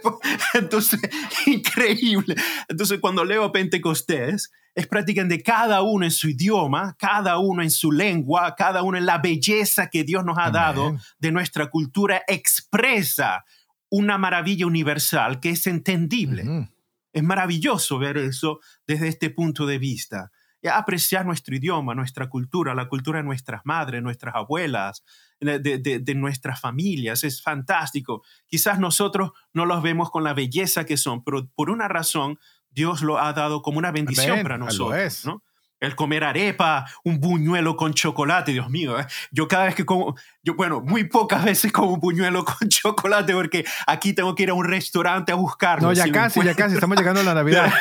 Entonces, 0.53 0.99
increíble. 1.45 2.35
Entonces, 2.67 2.99
cuando 2.99 3.23
leo 3.23 3.49
Pentecostés, 3.53 4.51
es 4.75 4.87
prácticamente 4.87 5.41
cada 5.41 5.83
uno 5.83 6.03
en 6.03 6.11
su 6.11 6.27
idioma, 6.27 6.97
cada 6.99 7.37
uno 7.37 7.63
en 7.63 7.71
su 7.71 7.93
lengua, 7.93 8.55
cada 8.57 8.83
uno 8.83 8.97
en 8.97 9.05
la 9.05 9.19
belleza 9.19 9.89
que 9.89 10.03
Dios 10.03 10.25
nos 10.25 10.37
ha 10.37 10.51
dado 10.51 10.97
de 11.19 11.31
nuestra 11.31 11.67
cultura, 11.69 12.23
expresa 12.27 13.45
una 13.89 14.17
maravilla 14.17 14.65
universal 14.65 15.39
que 15.39 15.51
es 15.51 15.65
entendible. 15.65 16.69
Es 17.13 17.23
maravilloso 17.23 17.99
ver 17.99 18.17
eso 18.17 18.59
desde 18.85 19.07
este 19.07 19.29
punto 19.29 19.65
de 19.65 19.77
vista 19.77 20.29
apreciar 20.69 21.25
nuestro 21.25 21.55
idioma, 21.55 21.95
nuestra 21.95 22.29
cultura, 22.29 22.75
la 22.75 22.87
cultura 22.87 23.19
de 23.19 23.23
nuestras 23.23 23.61
madres, 23.65 24.01
nuestras 24.03 24.35
abuelas, 24.35 25.03
de, 25.39 26.13
nuestras 26.15 26.59
familias. 26.59 27.23
Es 27.23 27.41
fantástico. 27.41 28.23
Quizás 28.47 28.79
nosotros 28.79 29.31
no 29.53 29.65
los 29.65 29.81
vemos 29.81 30.11
con 30.11 30.23
la 30.23 30.33
belleza 30.33 30.85
que 30.85 30.97
son, 30.97 31.23
pero 31.23 31.47
por 31.55 31.69
una 31.69 31.87
razón 31.87 32.37
Dios 32.69 33.01
lo 33.01 33.19
ha 33.19 33.33
dado 33.33 33.61
como 33.61 33.79
una 33.79 33.91
bendición 33.91 34.43
para 34.43 34.57
nosotros. 34.57 35.25
¿no? 35.25 35.43
El 35.79 35.95
comer 35.95 36.23
arepa, 36.23 36.85
un 37.03 37.19
buñuelo 37.19 37.75
con 37.75 37.95
chocolate, 37.95 38.51
Dios 38.51 38.69
mío. 38.69 38.99
¿eh? 38.99 39.07
Yo 39.31 39.47
cada 39.47 39.65
vez 39.65 39.73
que 39.73 39.83
como, 39.83 40.15
yo, 40.43 40.53
bueno, 40.53 40.79
muy 40.79 41.05
pocas 41.05 41.43
veces 41.43 41.71
como 41.71 41.93
un 41.93 41.99
buñuelo 41.99 42.45
con 42.45 42.69
chocolate 42.69 43.33
porque 43.33 43.65
aquí 43.87 44.13
tengo 44.13 44.35
que 44.35 44.43
ir 44.43 44.51
a 44.51 44.53
un 44.53 44.65
restaurante 44.65 45.31
a 45.31 45.35
buscarlo. 45.35 45.87
No, 45.87 45.93
ya 45.93 46.11
casi, 46.11 46.43
ya 46.43 46.53
casi, 46.53 46.75
estamos 46.75 46.97
llegando 46.97 47.21
a 47.21 47.23
la 47.23 47.33
Navidad. 47.41 47.73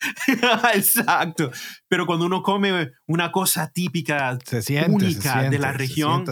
Exacto. 0.74 1.50
Pero 1.88 2.06
cuando 2.06 2.26
uno 2.26 2.42
come 2.42 2.92
una 3.06 3.32
cosa 3.32 3.70
típica, 3.72 4.38
única 4.88 5.48
de 5.48 5.58
la 5.58 5.72
región, 5.72 6.24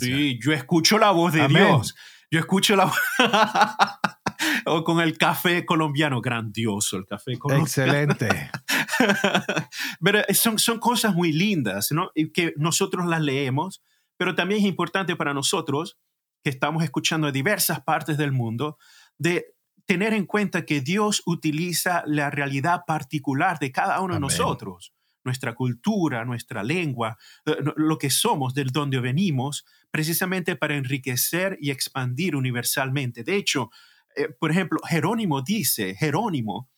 sí, 0.00 0.38
yo 0.42 0.52
escucho 0.52 0.98
la 0.98 1.10
voz 1.10 1.32
de 1.32 1.48
Dios. 1.48 1.94
Yo 2.30 2.40
escucho 2.40 2.76
la 2.76 2.86
voz. 2.86 2.98
o 4.66 4.84
con 4.84 5.00
el 5.00 5.16
café 5.16 5.64
colombiano, 5.64 6.20
grandioso 6.20 6.96
el 6.96 7.06
café 7.06 7.38
colombiano. 7.38 7.64
Excelente. 7.64 8.50
Pero 10.02 10.22
son, 10.34 10.58
son 10.58 10.78
cosas 10.78 11.14
muy 11.14 11.32
lindas, 11.32 11.92
¿no? 11.92 12.10
Y 12.14 12.32
que 12.32 12.54
nosotros 12.56 13.06
las 13.06 13.20
leemos, 13.20 13.82
Pero 14.16 14.34
también 14.34 14.60
es 14.60 14.66
importante 14.66 15.16
para 15.16 15.34
nosotros, 15.34 15.98
que 16.42 16.50
estamos 16.50 16.84
escuchando 16.84 17.26
de 17.26 17.32
diversas 17.32 17.82
partes 17.82 18.18
del 18.18 18.32
mundo, 18.32 18.78
de 19.18 19.54
tener 19.86 20.14
en 20.14 20.26
cuenta 20.26 20.64
que 20.64 20.80
Dios 20.80 21.22
utiliza 21.26 22.02
la 22.06 22.30
realidad 22.30 22.82
particular 22.86 23.58
de 23.58 23.72
cada 23.72 24.00
uno 24.00 24.14
de 24.14 24.20
nosotros, 24.20 24.94
nuestra 25.24 25.54
cultura, 25.54 26.24
nuestra 26.24 26.62
lengua, 26.62 27.16
eh, 27.46 27.56
lo 27.76 27.98
que 27.98 28.10
somos, 28.10 28.54
del 28.54 28.70
donde 28.70 29.00
venimos, 29.00 29.64
precisamente 29.90 30.56
para 30.56 30.76
enriquecer 30.76 31.58
y 31.60 31.70
expandir 31.70 32.36
universalmente. 32.36 33.24
De 33.24 33.36
hecho, 33.36 33.70
eh, 34.16 34.28
por 34.28 34.50
ejemplo, 34.50 34.78
Jerónimo 34.88 35.42
dice, 35.42 35.94
Jerónimo, 35.94 36.68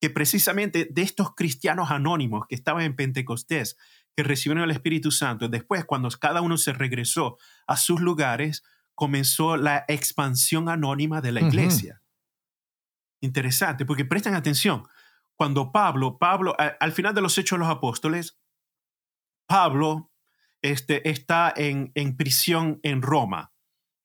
que 0.00 0.10
precisamente 0.10 0.88
de 0.90 1.02
estos 1.02 1.34
cristianos 1.34 1.90
anónimos 1.90 2.46
que 2.48 2.54
estaban 2.54 2.82
en 2.84 2.96
Pentecostés, 2.96 3.76
que 4.16 4.22
recibieron 4.22 4.64
el 4.64 4.70
Espíritu 4.70 5.10
Santo, 5.10 5.48
después 5.48 5.84
cuando 5.84 6.08
cada 6.10 6.40
uno 6.40 6.56
se 6.56 6.72
regresó 6.72 7.38
a 7.66 7.76
sus 7.76 8.00
lugares, 8.00 8.62
comenzó 8.94 9.56
la 9.56 9.84
expansión 9.88 10.68
anónima 10.68 11.20
de 11.20 11.32
la 11.32 11.40
iglesia. 11.40 11.99
Interesante, 13.20 13.84
porque 13.84 14.04
prestan 14.04 14.34
atención. 14.34 14.86
Cuando 15.34 15.72
Pablo, 15.72 16.18
Pablo, 16.18 16.54
al 16.58 16.92
final 16.92 17.14
de 17.14 17.22
los 17.22 17.36
Hechos 17.38 17.58
de 17.58 17.64
los 17.64 17.74
Apóstoles, 17.74 18.38
Pablo 19.46 20.10
este, 20.62 21.08
está 21.08 21.52
en, 21.56 21.92
en 21.94 22.16
prisión 22.16 22.80
en 22.82 23.02
Roma, 23.02 23.52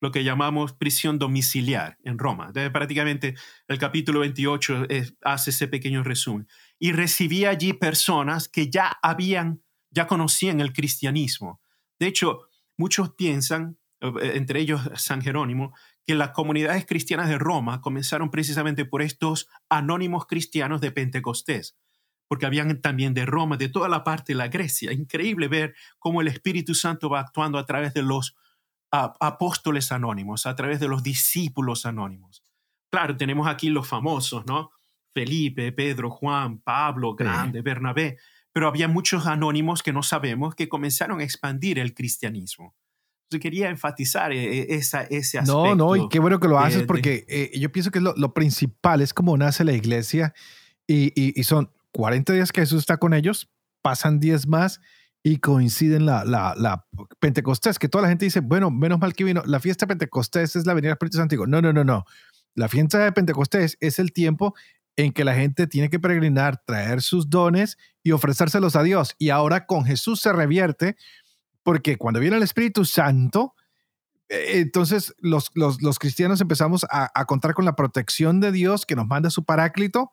lo 0.01 0.11
que 0.11 0.23
llamamos 0.23 0.73
prisión 0.73 1.17
domiciliar 1.19 1.97
en 2.03 2.17
Roma. 2.19 2.51
prácticamente 2.71 3.35
el 3.67 3.79
capítulo 3.79 4.19
28 4.19 4.87
hace 5.23 5.49
ese 5.49 5.67
pequeño 5.67 6.03
resumen. 6.03 6.47
Y 6.79 6.91
recibía 6.91 7.49
allí 7.49 7.73
personas 7.73 8.47
que 8.47 8.69
ya 8.69 8.97
habían, 9.01 9.63
ya 9.89 10.07
conocían 10.07 10.59
el 10.61 10.73
cristianismo. 10.73 11.61
De 11.99 12.07
hecho, 12.07 12.49
muchos 12.77 13.13
piensan, 13.15 13.77
eh, 14.01 14.11
entre 14.35 14.59
ellos 14.59 14.81
San 14.95 15.21
Jerónimo, 15.21 15.73
que 16.05 16.15
las 16.15 16.31
comunidades 16.31 16.85
cristianas 16.85 17.29
de 17.29 17.37
Roma 17.37 17.81
comenzaron 17.81 18.29
precisamente 18.29 18.85
por 18.85 19.01
estos 19.01 19.47
anónimos 19.69 20.27
cristianos 20.27 20.79
de 20.81 20.91
Pentecostés, 20.91 21.75
porque 22.27 22.45
habían 22.45 22.81
también 22.81 23.13
de 23.13 23.25
Roma, 23.25 23.57
de 23.57 23.69
toda 23.69 23.89
la 23.89 24.03
parte 24.03 24.33
de 24.33 24.37
la 24.37 24.47
Grecia. 24.47 24.91
Increíble 24.91 25.47
ver 25.47 25.75
cómo 25.97 26.21
el 26.21 26.27
Espíritu 26.27 26.75
Santo 26.75 27.09
va 27.09 27.21
actuando 27.21 27.57
a 27.57 27.65
través 27.65 27.93
de 27.93 28.03
los 28.03 28.35
apóstoles 28.91 29.91
anónimos, 29.91 30.45
a 30.45 30.55
través 30.55 30.79
de 30.79 30.87
los 30.87 31.03
discípulos 31.03 31.85
anónimos. 31.85 32.43
Claro, 32.91 33.17
tenemos 33.17 33.47
aquí 33.47 33.69
los 33.69 33.87
famosos, 33.87 34.45
¿no? 34.45 34.71
Felipe, 35.13 35.71
Pedro, 35.71 36.09
Juan, 36.11 36.59
Pablo, 36.59 37.15
Grande, 37.15 37.61
Bernabé, 37.61 38.17
pero 38.53 38.67
había 38.67 38.87
muchos 38.87 39.27
anónimos 39.27 39.83
que 39.83 39.91
no 39.91 40.03
sabemos 40.03 40.55
que 40.55 40.69
comenzaron 40.69 41.19
a 41.19 41.23
expandir 41.23 41.79
el 41.79 41.93
cristianismo 41.93 42.75
quería 43.39 43.69
enfatizar 43.69 44.31
eh, 44.31 44.59
eh, 44.59 44.65
esa, 44.69 45.03
ese 45.03 45.39
aspecto. 45.39 45.75
No, 45.75 45.75
no, 45.75 45.95
y 45.95 46.07
qué 46.09 46.19
bueno 46.19 46.39
que 46.39 46.47
lo 46.47 46.59
haces 46.59 46.83
porque 46.83 47.25
eh, 47.27 47.51
yo 47.59 47.71
pienso 47.71 47.91
que 47.91 47.99
lo, 47.99 48.13
lo, 48.15 48.33
principal 48.33 49.01
es 49.01 49.13
como 49.13 49.37
nace 49.37 49.63
la 49.63 49.73
iglesia 49.73 50.33
y, 50.87 51.11
y, 51.15 51.43
son 51.43 51.71
40 51.91 52.33
días 52.33 52.51
que 52.51 52.61
Jesús 52.61 52.79
está 52.79 52.97
con 52.97 53.13
ellos, 53.13 53.49
pasan 53.81 54.19
10 54.19 54.47
más 54.47 54.81
y 55.23 55.37
coinciden 55.37 56.05
la, 56.05 56.23
la, 56.23 56.53
la, 56.55 56.85
Pentecostés, 57.19 57.79
que 57.79 57.89
toda 57.89 58.03
la 58.03 58.09
gente 58.09 58.25
dice, 58.25 58.41
bueno, 58.41 58.69
menos 58.69 58.99
mal 58.99 59.13
que 59.13 59.23
vino, 59.23 59.41
la 59.45 59.59
fiesta 59.59 59.85
de 59.85 59.89
Pentecostés 59.89 60.55
es 60.55 60.67
la 60.67 60.73
venida 60.75 60.89
del 60.89 60.93
Espíritu 60.95 61.17
Santo. 61.17 61.47
No, 61.47 61.61
no, 61.61 61.73
no, 61.73 61.83
no. 61.83 62.05
La 62.53 62.69
fiesta 62.69 62.99
de 62.99 63.11
Pentecostés 63.11 63.77
es 63.81 63.97
el 63.97 64.13
tiempo 64.13 64.53
en 64.95 65.11
que 65.11 65.25
la 65.25 65.33
gente 65.33 65.67
tiene 65.67 65.89
que 65.89 65.99
peregrinar, 65.99 66.61
traer 66.65 67.01
sus 67.01 67.29
dones 67.29 67.77
y 68.03 68.11
ofrecérselos 68.11 68.75
a 68.75 68.83
Dios. 68.83 69.15
Y 69.17 69.29
ahora 69.29 69.65
con 69.65 69.83
Jesús 69.83 70.21
se 70.21 70.31
revierte 70.31 70.95
porque 71.65 71.97
cuando 71.97 72.19
viene 72.19 72.37
el 72.37 72.43
Espíritu 72.43 72.85
Santo, 72.85 73.55
eh, 74.29 74.59
entonces 74.59 75.15
los, 75.17 75.49
los, 75.55 75.97
cristianos 75.97 76.39
empezamos 76.39 76.85
a, 76.91 77.25
contar 77.25 77.55
con 77.55 77.65
la 77.65 77.75
protección 77.75 78.39
de 78.39 78.51
Dios 78.51 78.85
que 78.85 78.95
nos 78.95 79.07
manda 79.07 79.31
su 79.31 79.45
paráclito 79.45 80.11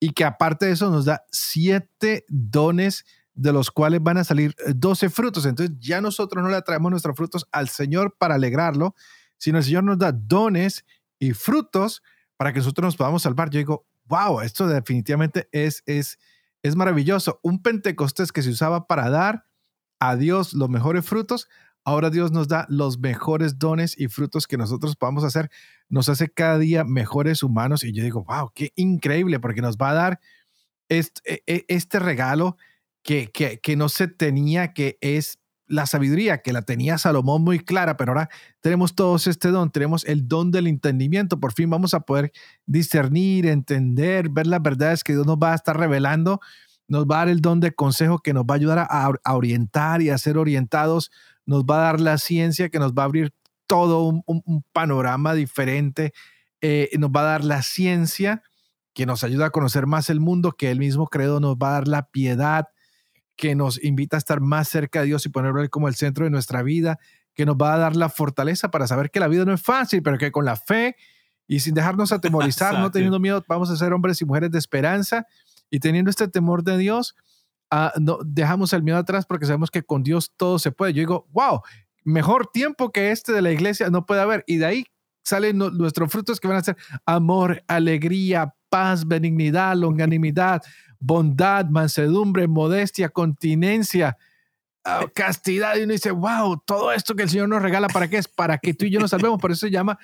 y 0.00 0.12
que 0.12 0.24
aparte 0.24 0.64
de 0.64 0.72
eso 0.72 0.90
nos 0.90 1.04
da 1.04 1.26
siete 1.30 2.24
dones 2.28 3.04
de 3.34 3.52
los 3.52 3.70
cuales 3.70 4.02
van 4.02 4.16
a 4.16 4.24
salir 4.24 4.56
doce 4.74 5.10
frutos. 5.10 5.44
Entonces 5.44 5.76
ya 5.78 6.00
nosotros 6.00 6.42
no 6.42 6.48
le 6.48 6.62
traemos 6.62 6.90
nuestros 6.90 7.14
frutos 7.14 7.46
al 7.52 7.68
Señor 7.68 8.16
para 8.18 8.36
alegrarlo, 8.36 8.94
sino 9.36 9.58
el 9.58 9.64
Señor 9.64 9.84
nos 9.84 9.98
da 9.98 10.10
dones 10.10 10.86
y 11.18 11.32
frutos 11.32 12.02
para 12.38 12.54
que 12.54 12.60
nosotros 12.60 12.86
nos 12.86 12.96
podamos 12.96 13.20
salvar. 13.20 13.50
Yo 13.50 13.58
digo, 13.58 13.86
wow, 14.06 14.40
esto 14.40 14.66
definitivamente 14.66 15.50
es, 15.52 15.82
es, 15.84 16.18
es 16.62 16.76
maravilloso. 16.76 17.40
Un 17.42 17.60
Pentecostés 17.60 18.32
que 18.32 18.40
se 18.40 18.48
usaba 18.48 18.86
para 18.86 19.10
dar 19.10 19.44
a 20.08 20.16
Dios 20.16 20.54
los 20.54 20.68
mejores 20.68 21.04
frutos, 21.04 21.48
ahora 21.84 22.10
Dios 22.10 22.32
nos 22.32 22.48
da 22.48 22.66
los 22.68 22.98
mejores 22.98 23.58
dones 23.58 23.98
y 23.98 24.08
frutos 24.08 24.46
que 24.46 24.56
nosotros 24.56 24.96
podamos 24.96 25.24
hacer. 25.24 25.50
Nos 25.88 26.08
hace 26.08 26.28
cada 26.28 26.58
día 26.58 26.84
mejores 26.84 27.42
humanos 27.42 27.84
y 27.84 27.92
yo 27.92 28.02
digo, 28.02 28.24
wow, 28.24 28.50
qué 28.54 28.72
increíble, 28.76 29.40
porque 29.40 29.62
nos 29.62 29.76
va 29.76 29.90
a 29.90 29.94
dar 29.94 30.20
este, 30.88 31.42
este 31.46 31.98
regalo 31.98 32.56
que, 33.02 33.30
que, 33.30 33.60
que 33.60 33.76
no 33.76 33.88
se 33.88 34.08
tenía, 34.08 34.72
que 34.72 34.98
es 35.00 35.38
la 35.66 35.86
sabiduría, 35.86 36.42
que 36.42 36.52
la 36.52 36.62
tenía 36.62 36.98
Salomón 36.98 37.42
muy 37.42 37.58
clara, 37.58 37.96
pero 37.96 38.12
ahora 38.12 38.28
tenemos 38.60 38.94
todos 38.94 39.26
este 39.26 39.48
don, 39.48 39.70
tenemos 39.70 40.04
el 40.04 40.28
don 40.28 40.50
del 40.50 40.66
entendimiento, 40.66 41.40
por 41.40 41.52
fin 41.52 41.70
vamos 41.70 41.94
a 41.94 42.00
poder 42.00 42.32
discernir, 42.66 43.46
entender, 43.46 44.28
ver 44.28 44.46
las 44.46 44.62
verdades 44.62 45.04
que 45.04 45.14
Dios 45.14 45.26
nos 45.26 45.36
va 45.36 45.52
a 45.52 45.54
estar 45.54 45.78
revelando 45.78 46.40
nos 46.88 47.06
va 47.06 47.16
a 47.16 47.18
dar 47.20 47.28
el 47.28 47.40
don 47.40 47.60
de 47.60 47.74
consejo 47.74 48.18
que 48.18 48.32
nos 48.32 48.44
va 48.44 48.54
a 48.54 48.56
ayudar 48.56 48.86
a, 48.88 49.34
orientar 49.34 50.02
y 50.02 50.10
a 50.10 50.18
ser 50.18 50.38
orientados, 50.38 51.10
nos 51.46 51.64
va 51.64 51.76
a 51.76 51.84
dar 51.84 52.00
la 52.00 52.18
ciencia 52.18 52.68
que 52.68 52.78
nos 52.78 52.92
va 52.92 53.02
a 53.02 53.06
abrir 53.06 53.32
todo 53.66 54.22
un, 54.26 54.64
panorama 54.72 55.34
diferente, 55.34 56.12
eh, 56.60 56.90
nos 56.98 57.10
va 57.10 57.20
a 57.20 57.24
dar 57.24 57.44
la 57.44 57.62
ciencia 57.62 58.42
que 58.92 59.06
nos 59.06 59.24
ayuda 59.24 59.46
a 59.46 59.50
conocer 59.50 59.86
más 59.86 60.10
el 60.10 60.20
mundo, 60.20 60.52
que 60.52 60.70
el 60.70 60.78
mismo 60.78 61.08
credo 61.08 61.40
nos 61.40 61.56
va 61.56 61.70
a 61.70 61.72
dar 61.72 61.88
la 61.88 62.10
piedad, 62.10 62.68
que 63.36 63.54
nos 63.54 63.82
invita 63.82 64.16
a 64.16 64.18
estar 64.18 64.40
más 64.40 64.68
cerca 64.68 65.00
de 65.00 65.06
Dios 65.06 65.26
y 65.26 65.30
ponerlo 65.30 65.68
como 65.70 65.88
el 65.88 65.96
centro 65.96 66.24
de 66.24 66.30
nuestra 66.30 66.62
vida, 66.62 66.98
que 67.34 67.46
nos 67.46 67.56
va 67.56 67.74
a 67.74 67.78
dar 67.78 67.96
la 67.96 68.08
fortaleza 68.08 68.70
para 68.70 68.86
saber 68.86 69.10
que 69.10 69.18
la 69.18 69.26
vida 69.26 69.44
no 69.44 69.52
es 69.52 69.62
fácil, 69.62 70.02
pero 70.02 70.18
que 70.18 70.30
con 70.30 70.44
la 70.44 70.54
fe 70.54 70.96
y 71.48 71.60
sin 71.60 71.74
dejarnos 71.74 72.12
atemorizar, 72.12 72.78
no 72.78 72.90
teniendo 72.90 73.18
miedo, 73.18 73.44
vamos 73.48 73.70
a 73.70 73.76
ser 73.76 73.92
hombres 73.92 74.20
y 74.20 74.24
mujeres 74.24 74.50
de 74.52 74.58
esperanza 74.58 75.26
y 75.74 75.80
teniendo 75.80 76.08
este 76.08 76.28
temor 76.28 76.62
de 76.62 76.78
Dios, 76.78 77.16
ah, 77.68 77.92
no, 78.00 78.20
dejamos 78.24 78.72
el 78.72 78.84
miedo 78.84 78.96
atrás 78.96 79.26
porque 79.26 79.44
sabemos 79.44 79.72
que 79.72 79.82
con 79.82 80.04
Dios 80.04 80.32
todo 80.36 80.60
se 80.60 80.70
puede. 80.70 80.92
Yo 80.92 81.00
digo, 81.00 81.26
wow, 81.32 81.62
mejor 82.04 82.46
tiempo 82.46 82.92
que 82.92 83.10
este 83.10 83.32
de 83.32 83.42
la 83.42 83.50
iglesia 83.50 83.90
no 83.90 84.06
puede 84.06 84.20
haber. 84.20 84.44
Y 84.46 84.58
de 84.58 84.66
ahí 84.66 84.86
salen 85.24 85.58
nuestros 85.58 86.12
frutos 86.12 86.38
que 86.38 86.46
van 86.46 86.58
a 86.58 86.62
ser 86.62 86.76
amor, 87.04 87.64
alegría, 87.66 88.54
paz, 88.68 89.04
benignidad, 89.04 89.74
longanimidad, 89.74 90.62
bondad, 91.00 91.66
mansedumbre, 91.66 92.46
modestia, 92.46 93.08
continencia, 93.08 94.16
ah, 94.84 95.06
castidad. 95.12 95.74
Y 95.74 95.82
uno 95.82 95.92
dice, 95.92 96.12
wow, 96.12 96.62
todo 96.64 96.92
esto 96.92 97.16
que 97.16 97.24
el 97.24 97.30
Señor 97.30 97.48
nos 97.48 97.62
regala, 97.62 97.88
¿para 97.88 98.06
qué 98.06 98.18
es? 98.18 98.28
Para 98.28 98.58
que 98.58 98.74
tú 98.74 98.84
y 98.84 98.90
yo 98.90 99.00
nos 99.00 99.10
salvemos. 99.10 99.40
Por 99.40 99.50
eso 99.50 99.66
se 99.66 99.72
llama 99.72 99.98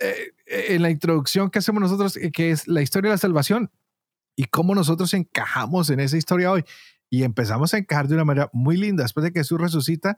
eh, 0.00 0.32
en 0.46 0.82
la 0.82 0.90
introducción 0.90 1.50
que 1.50 1.60
hacemos 1.60 1.80
nosotros, 1.80 2.16
eh, 2.16 2.32
que 2.32 2.50
es 2.50 2.66
la 2.66 2.82
historia 2.82 3.10
de 3.10 3.14
la 3.14 3.18
salvación, 3.18 3.70
y 4.36 4.44
cómo 4.44 4.74
nosotros 4.74 5.12
encajamos 5.14 5.90
en 5.90 6.00
esa 6.00 6.16
historia 6.16 6.50
hoy. 6.50 6.64
Y 7.10 7.22
empezamos 7.22 7.74
a 7.74 7.78
encajar 7.78 8.08
de 8.08 8.14
una 8.14 8.24
manera 8.24 8.50
muy 8.52 8.76
linda. 8.76 9.04
Después 9.04 9.22
de 9.24 9.32
que 9.32 9.40
Jesús 9.40 9.60
resucita, 9.60 10.16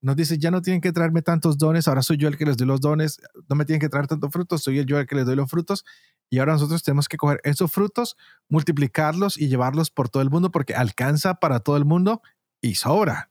nos 0.00 0.16
dice, 0.16 0.38
ya 0.38 0.50
no 0.50 0.62
tienen 0.62 0.80
que 0.80 0.92
traerme 0.92 1.22
tantos 1.22 1.58
dones, 1.58 1.88
ahora 1.88 2.02
soy 2.02 2.16
yo 2.18 2.28
el 2.28 2.36
que 2.36 2.44
les 2.44 2.56
doy 2.56 2.66
los 2.66 2.80
dones, 2.80 3.20
no 3.48 3.56
me 3.56 3.64
tienen 3.64 3.80
que 3.80 3.88
traer 3.88 4.06
tantos 4.06 4.30
frutos, 4.30 4.62
soy 4.62 4.84
yo 4.84 4.98
el 4.98 5.06
que 5.06 5.16
les 5.16 5.26
doy 5.26 5.36
los 5.36 5.50
frutos. 5.50 5.84
Y 6.30 6.38
ahora 6.38 6.52
nosotros 6.52 6.82
tenemos 6.82 7.08
que 7.08 7.16
coger 7.16 7.40
esos 7.42 7.72
frutos, 7.72 8.16
multiplicarlos 8.48 9.38
y 9.38 9.48
llevarlos 9.48 9.90
por 9.90 10.08
todo 10.08 10.22
el 10.22 10.30
mundo 10.30 10.50
porque 10.50 10.74
alcanza 10.74 11.34
para 11.34 11.60
todo 11.60 11.76
el 11.76 11.84
mundo 11.84 12.22
y 12.60 12.74
sobra. 12.74 13.30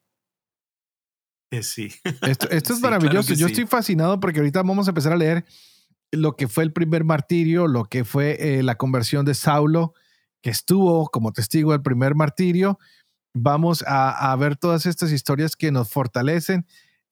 Eh, 1.52 1.64
sí. 1.64 1.94
Esto, 2.24 2.50
es 2.50 2.80
maravilloso. 2.82 3.34
yo 3.34 3.48
estoy 3.48 3.66
fascinado 3.66 4.20
porque 4.20 4.40
ahorita 4.40 4.62
vamos 4.62 4.88
a 4.88 4.92
empezar 4.92 5.14
a 5.14 5.18
leer 5.18 5.46
lo 6.12 6.36
que 6.36 6.48
fue 6.48 6.64
el 6.64 6.74
primer 6.74 7.04
martirio, 7.04 7.68
lo 7.68 7.86
que 7.86 8.04
fue 8.04 8.58
eh, 8.58 8.64
la 8.64 8.76
conversión 8.76 9.26
de 9.26 9.36
Saulo, 9.36 9.94
que 10.42 10.50
estuvo 10.50 11.08
como 11.08 11.32
testigo 11.32 11.72
del 11.72 11.82
primer 11.82 12.16
martirio. 12.16 12.80
Vamos 13.34 13.84
a, 13.88 14.36
ver 14.38 14.56
todas 14.56 14.86
estas 14.86 15.12
historias 15.12 15.56
que 15.56 15.72
nos 15.72 15.90
fortalecen. 15.90 16.66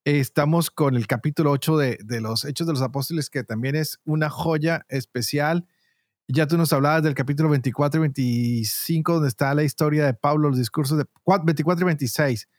Estamos 0.06 0.72
con 0.72 0.96
el 0.96 1.08
capítulo 1.08 1.52
8 1.52 1.78
de, 1.78 2.22
los 2.22 2.46
Hechos 2.46 2.68
de 2.68 2.74
los 2.74 2.82
Apóstoles, 2.82 3.30
que 3.30 3.44
también 3.44 3.76
es 3.76 4.00
una 4.06 4.30
joya 4.30 4.86
especial. 4.90 5.68
Ya 6.28 6.48
tú 6.48 6.58
nos 6.58 6.74
hablabas 6.74 7.04
del 7.04 7.14
capítulo 7.14 7.50
24 7.50 8.00
y 8.00 8.02
25, 8.02 9.14
donde 9.14 9.30
está 9.30 9.54
la 9.54 9.64
historia 9.64 10.06
de 10.06 10.16
Pablo, 10.16 10.50
los 10.50 10.58
discursos 10.58 10.98
de 10.98 11.06
24 11.26 11.84
y 11.84 11.86
26, 11.86 12.50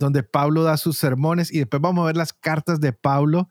donde 0.00 0.24
Pablo 0.24 0.64
da 0.64 0.76
sus 0.76 0.98
sermones. 0.98 1.52
Y 1.52 1.58
después 1.58 1.80
vamos 1.80 2.02
a 2.02 2.06
ver 2.06 2.16
las 2.16 2.32
cartas 2.32 2.80
de 2.80 2.92
Pablo, 2.92 3.48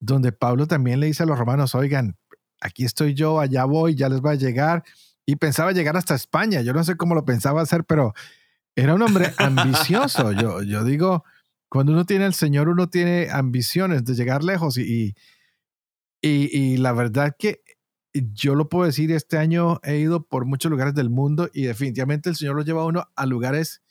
donde 0.00 0.32
Pablo 0.32 0.66
también 0.66 1.00
le 1.00 1.06
dice 1.06 1.22
a 1.22 1.26
los 1.26 1.38
romanos, 1.38 1.74
oigan, 1.74 2.18
aquí 2.60 2.84
estoy 2.84 3.14
yo, 3.14 3.40
allá 3.40 3.64
voy, 3.64 3.94
ya 3.94 4.10
les 4.10 4.20
va 4.20 4.32
a 4.32 4.34
llegar 4.34 4.84
y 5.28 5.36
pensaba 5.36 5.72
llegar 5.72 5.94
hasta 5.94 6.14
España. 6.14 6.62
Yo 6.62 6.72
no 6.72 6.82
sé 6.82 6.96
cómo 6.96 7.14
lo 7.14 7.26
pensaba 7.26 7.60
hacer, 7.60 7.84
pero 7.84 8.14
era 8.74 8.94
un 8.94 9.02
hombre 9.02 9.34
ambicioso. 9.36 10.32
Yo, 10.32 10.62
yo 10.62 10.84
digo, 10.84 11.22
cuando 11.68 11.92
uno 11.92 12.06
tiene 12.06 12.24
al 12.24 12.32
Señor, 12.32 12.70
uno 12.70 12.88
tiene 12.88 13.28
ambiciones 13.30 14.06
de 14.06 14.14
llegar 14.14 14.42
lejos 14.42 14.78
y, 14.78 15.14
y, 16.22 16.58
y, 16.58 16.78
la 16.78 16.92
verdad 16.92 17.36
que 17.38 17.60
yo 18.14 18.54
lo 18.54 18.70
puedo 18.70 18.86
decir, 18.86 19.12
este 19.12 19.36
año 19.36 19.80
he 19.82 19.98
ido 19.98 20.26
por 20.26 20.46
muchos 20.46 20.70
lugares 20.70 20.94
del 20.94 21.10
mundo 21.10 21.50
y 21.52 21.64
definitivamente 21.64 22.30
el 22.30 22.36
Señor 22.36 22.56
lo 22.56 22.62
lleva 22.62 22.80
a 22.80 22.86
uno 22.86 23.04
a 23.14 23.26
lugares 23.26 23.82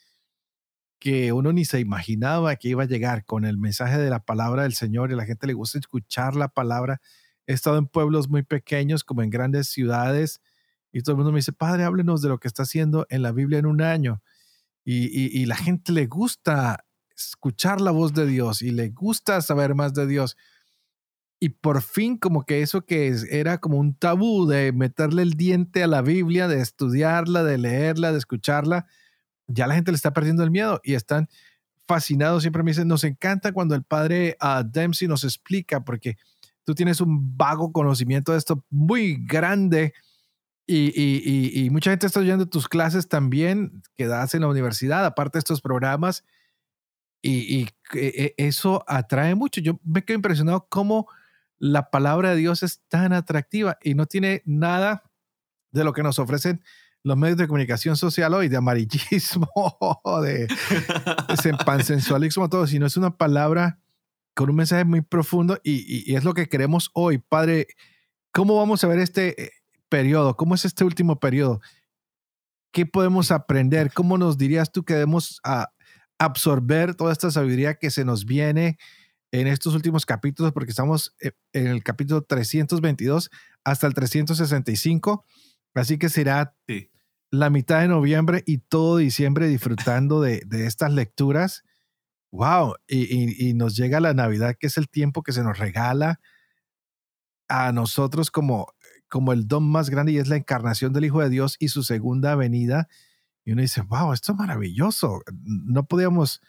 que 1.00 1.34
uno 1.34 1.54
ni 1.54 1.66
se 1.66 1.80
imaginaba 1.80 2.56
que 2.56 2.70
iba 2.70 2.82
a 2.82 2.88
llegar 2.88 3.26
con 3.26 3.46
el 3.46 3.60
mensaje 3.60 4.00
de 4.00 4.10
la 4.10 4.26
palabra 4.26 4.64
del 4.64 4.74
Señor 4.74 5.12
y 5.12 5.14
a 5.14 5.18
la 5.18 5.26
gente 5.26 5.46
le 5.46 5.54
gusta 5.54 5.78
escuchar 5.78 6.36
la 6.36 6.48
palabra. 6.48 7.00
He 7.46 7.54
estado 7.54 7.78
en 7.78 7.86
pueblos 7.86 8.28
muy 8.28 8.42
pequeños 8.42 9.04
como 9.04 9.22
en 9.22 9.30
grandes 9.30 9.68
ciudades 9.68 10.42
y 10.98 11.02
todo 11.02 11.14
el 11.14 11.18
mundo 11.18 11.32
me 11.32 11.38
dice, 11.38 11.54
Padre, 11.54 11.84
háblenos 11.84 12.22
de 12.22 12.30
lo 12.30 12.40
que 12.40 12.48
está 12.48 12.64
haciendo 12.64 13.06
en 13.10 13.22
la 13.22 13.32
Biblia 13.32 13.60
en 13.60 13.68
un 13.68 13.82
año. 13.82 14.24
Y, 14.84 15.38
y 15.38 15.46
la 15.46 15.56
gente 15.58 15.92
le 15.92 16.08
gusta 16.08 16.86
escuchar 17.16 17.82
la 17.82 17.92
voz 17.92 18.14
de 18.14 18.26
Dios 18.26 18.62
y 18.62 18.72
le 18.72 18.90
gusta 18.90 19.42
saber 19.42 19.76
más 19.76 19.94
de 19.94 20.08
Dios. 20.08 20.38
Y 21.40 21.50
por 21.50 21.84
fin 21.84 22.18
como 22.18 22.46
que 22.46 22.62
eso 22.62 22.86
que 22.86 23.14
era 23.30 23.60
como 23.60 23.78
un 23.78 23.94
tabú 23.94 24.48
de 24.48 24.72
meterle 24.72 25.22
el 25.22 25.34
diente 25.34 25.84
a 25.84 25.88
la 25.88 26.02
Biblia, 26.02 26.48
de 26.48 26.62
estudiarla, 26.62 27.44
de 27.44 27.60
leerla, 27.60 28.12
de 28.12 28.18
escucharla, 28.18 28.88
ya 29.46 29.68
la 29.68 29.76
gente 29.76 29.92
le 29.92 29.98
está 29.98 30.14
perdiendo 30.14 30.44
el 30.44 30.52
miedo 30.52 30.82
y 30.84 30.96
están 30.96 31.28
fascinados. 31.88 32.42
Siempre 32.42 32.64
me 32.64 32.72
dicen, 32.72 32.88
nos 32.88 33.04
encanta 33.04 33.52
cuando 33.52 33.76
el 33.76 33.84
padre 33.84 34.36
uh, 34.42 34.64
Dempsey 34.68 35.08
nos 35.08 35.24
explica, 35.24 35.84
porque 35.84 36.18
tú 36.64 36.74
tienes 36.74 37.02
un 37.02 37.38
vago 37.38 37.72
conocimiento 37.72 38.32
de 38.32 38.40
esto 38.40 38.66
muy 38.70 39.24
grande 39.26 39.94
y, 40.68 40.92
y, 40.94 41.64
y, 41.64 41.70
mucha 41.70 41.92
gente 41.92 42.06
está 42.06 42.20
oyendo 42.20 42.46
tus 42.48 42.68
clases 42.68 43.08
también 43.08 43.82
que 43.96 44.06
das 44.06 44.34
en 44.34 44.42
la 44.42 44.50
universidad, 44.50 45.06
aparte 45.06 45.38
de 45.38 45.40
estos 45.40 45.62
programas. 45.62 46.26
Y, 47.22 47.64
e, 47.64 47.74
e, 47.94 48.34
eso 48.38 48.84
atrae 48.88 49.34
mucho. 49.34 49.62
Yo 49.62 49.80
me 49.84 50.04
quedo 50.04 50.18
impresionado 50.18 50.68
cómo 50.70 51.08
la 51.58 51.90
palabra 51.90 52.32
de 52.32 52.36
Dios 52.36 52.64
es 52.64 52.82
tan 52.90 53.14
atractiva 53.14 53.78
y 53.82 53.96
no 53.96 54.06
tiene 54.06 54.44
nada 54.46 55.04
de 55.72 55.84
lo 55.84 55.94
que 55.94 56.04
nos 56.04 56.20
ofrecen 56.20 56.62
los 57.04 57.18
medios 57.18 57.38
de 57.38 57.48
comunicación 57.48 57.96
social 57.96 58.34
hoy, 58.34 58.50
de 58.50 58.58
amarillismo, 58.58 59.50
de, 60.22 60.48
de 60.48 61.58
pansensualismo, 61.66 62.50
todo, 62.50 62.68
sino 62.68 62.86
es 62.86 62.98
una 62.98 63.16
palabra 63.16 63.80
con 64.36 64.50
un 64.50 64.58
mensaje 64.58 64.84
muy 64.84 65.02
profundo 65.02 65.60
y, 65.64 66.14
es 66.14 66.24
lo 66.24 66.34
que 66.34 66.50
queremos 66.50 66.92
hoy. 66.94 67.18
Padre, 67.18 67.68
¿cómo 68.32 68.58
vamos 68.58 68.84
a 68.84 68.88
ver 68.88 69.00
este 69.00 69.52
periodo? 69.90 70.36
¿Cómo 70.36 70.56
es 70.56 70.66
este 70.66 70.84
último 70.84 71.20
periodo? 71.20 71.62
¿Qué 72.72 72.86
podemos 72.86 73.32
aprender? 73.32 73.92
¿Cómo 73.94 74.18
nos 74.18 74.38
dirías 74.38 74.72
tú 74.72 74.84
que 74.84 74.94
debemos 74.94 75.40
a, 75.44 75.72
absorber 76.20 76.96
toda 76.96 77.12
esta 77.12 77.30
sabiduría 77.30 77.76
que 77.76 77.92
se 77.92 78.04
nos 78.04 78.26
viene 78.26 78.78
en 79.32 79.48
estos 79.48 79.76
últimos 79.76 80.06
capítulos? 80.06 80.52
Porque 80.52 80.72
estamos 80.72 81.16
eh, 81.22 81.32
en 81.54 81.68
el 81.68 81.84
capítulo 81.84 82.24
322 82.24 83.30
hasta 83.64 83.88
el 83.88 83.94
365. 83.94 85.26
Así 85.74 85.98
que 85.98 86.10
será 86.10 86.56
la 87.32 87.50
mitad 87.50 87.82
de 87.82 87.88
noviembre 87.88 88.44
y 88.46 88.60
todo 88.60 88.98
diciembre 88.98 89.48
disfrutando 89.48 90.22
de, 90.22 90.44
estas 90.52 90.92
lecturas. 90.92 91.64
¡Wow! 92.32 92.76
Y, 92.88 93.54
nos 93.54 93.76
llega 93.76 94.00
la 94.00 94.14
Navidad, 94.14 94.56
que 94.60 94.68
es 94.68 94.78
el 94.78 94.90
tiempo 94.90 95.24
que 95.24 95.34
se 95.34 95.44
nos 95.44 95.58
regala 95.58 96.20
a 97.48 97.72
nosotros 97.72 98.32
como, 98.32 98.74
como 99.10 99.34
el 99.34 99.48
don 99.48 99.64
más 99.70 99.90
grande 99.90 100.12
y 100.12 100.18
es 100.18 100.28
la 100.28 100.36
encarnación 100.36 100.94
del 100.94 101.06
Hijo 101.06 101.22
de 101.22 101.30
Dios 101.30 101.56
y 101.60 101.70
su 101.70 101.84
segunda 101.84 102.36
venida. 102.36 102.88
Y 103.46 103.54
uno 103.54 103.62
dice, 103.62 103.82
wow, 103.82 104.14
esto 104.14 104.34
es 104.34 104.38
maravilloso. 104.38 105.22
No 105.44 105.86
podíamos 105.86 106.42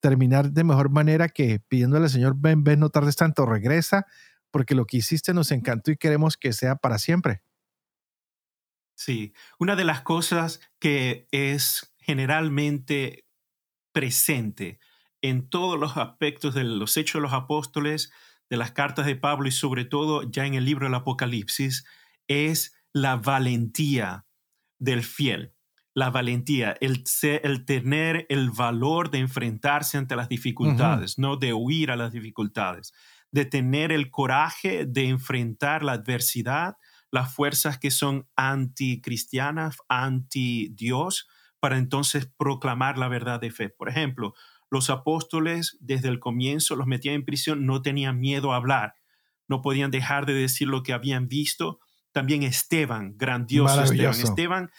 terminar 0.00 0.52
de 0.52 0.64
mejor 0.64 0.90
manera 0.90 1.28
que 1.28 1.58
pidiéndole 1.58 2.04
al 2.04 2.10
Señor, 2.10 2.34
ven, 2.36 2.62
ven, 2.62 2.80
no 2.80 2.90
tardes 2.90 3.16
tanto, 3.16 3.46
regresa, 3.46 4.06
porque 4.50 4.74
lo 4.74 4.86
que 4.86 4.98
hiciste 4.98 5.34
nos 5.34 5.50
encantó 5.50 5.90
y 5.90 5.96
queremos 5.96 6.36
que 6.36 6.52
sea 6.52 6.76
para 6.76 6.98
siempre. 6.98 7.42
Sí, 8.94 9.34
una 9.58 9.76
de 9.76 9.84
las 9.84 10.00
cosas 10.02 10.60
que 10.78 11.28
es 11.30 11.94
generalmente 11.98 13.26
presente 13.92 14.78
en 15.20 15.48
todos 15.48 15.78
los 15.78 15.96
aspectos 15.96 16.54
de 16.54 16.64
los 16.64 16.96
hechos 16.96 17.20
de 17.20 17.22
los 17.22 17.32
apóstoles, 17.32 18.12
de 18.50 18.56
las 18.56 18.72
cartas 18.72 19.06
de 19.06 19.16
Pablo 19.16 19.48
y 19.48 19.52
sobre 19.52 19.84
todo 19.84 20.22
ya 20.30 20.46
en 20.46 20.54
el 20.54 20.64
libro 20.64 20.86
del 20.86 20.94
Apocalipsis, 20.94 21.84
es 22.28 22.74
la 22.92 23.16
valentía 23.16 24.26
del 24.78 25.02
fiel. 25.02 25.52
La 25.94 26.10
valentía, 26.10 26.76
el, 26.80 27.04
el 27.22 27.64
tener 27.64 28.26
el 28.28 28.50
valor 28.50 29.10
de 29.10 29.18
enfrentarse 29.18 29.96
ante 29.96 30.14
las 30.14 30.28
dificultades, 30.28 31.18
no 31.18 31.36
de 31.36 31.54
huir 31.54 31.90
a 31.90 31.96
las 31.96 32.12
dificultades, 32.12 32.92
de 33.30 33.46
tener 33.46 33.92
el 33.92 34.10
coraje 34.10 34.84
de 34.86 35.08
enfrentar 35.08 35.82
la 35.82 35.92
adversidad 35.92 36.76
las 37.10 37.34
fuerzas 37.34 37.78
que 37.78 37.90
son 37.90 38.28
anticristianas, 38.36 39.78
anti-Dios, 39.88 41.28
para 41.60 41.78
entonces 41.78 42.30
proclamar 42.36 42.98
la 42.98 43.08
verdad 43.08 43.40
de 43.40 43.50
fe. 43.50 43.70
Por 43.70 43.88
ejemplo, 43.88 44.34
los 44.70 44.90
apóstoles 44.90 45.76
desde 45.80 46.08
el 46.08 46.18
comienzo 46.18 46.76
los 46.76 46.86
metían 46.86 47.16
en 47.16 47.24
prisión, 47.24 47.66
no 47.66 47.82
tenían 47.82 48.18
miedo 48.20 48.52
a 48.52 48.56
hablar, 48.56 48.94
no 49.48 49.62
podían 49.62 49.90
dejar 49.90 50.26
de 50.26 50.34
decir 50.34 50.68
lo 50.68 50.82
que 50.82 50.92
habían 50.92 51.28
visto. 51.28 51.78
También 52.12 52.42
Esteban, 52.42 53.16
grandioso 53.16 53.82
Esteban. 53.82 54.14
Esteban, 54.14 54.70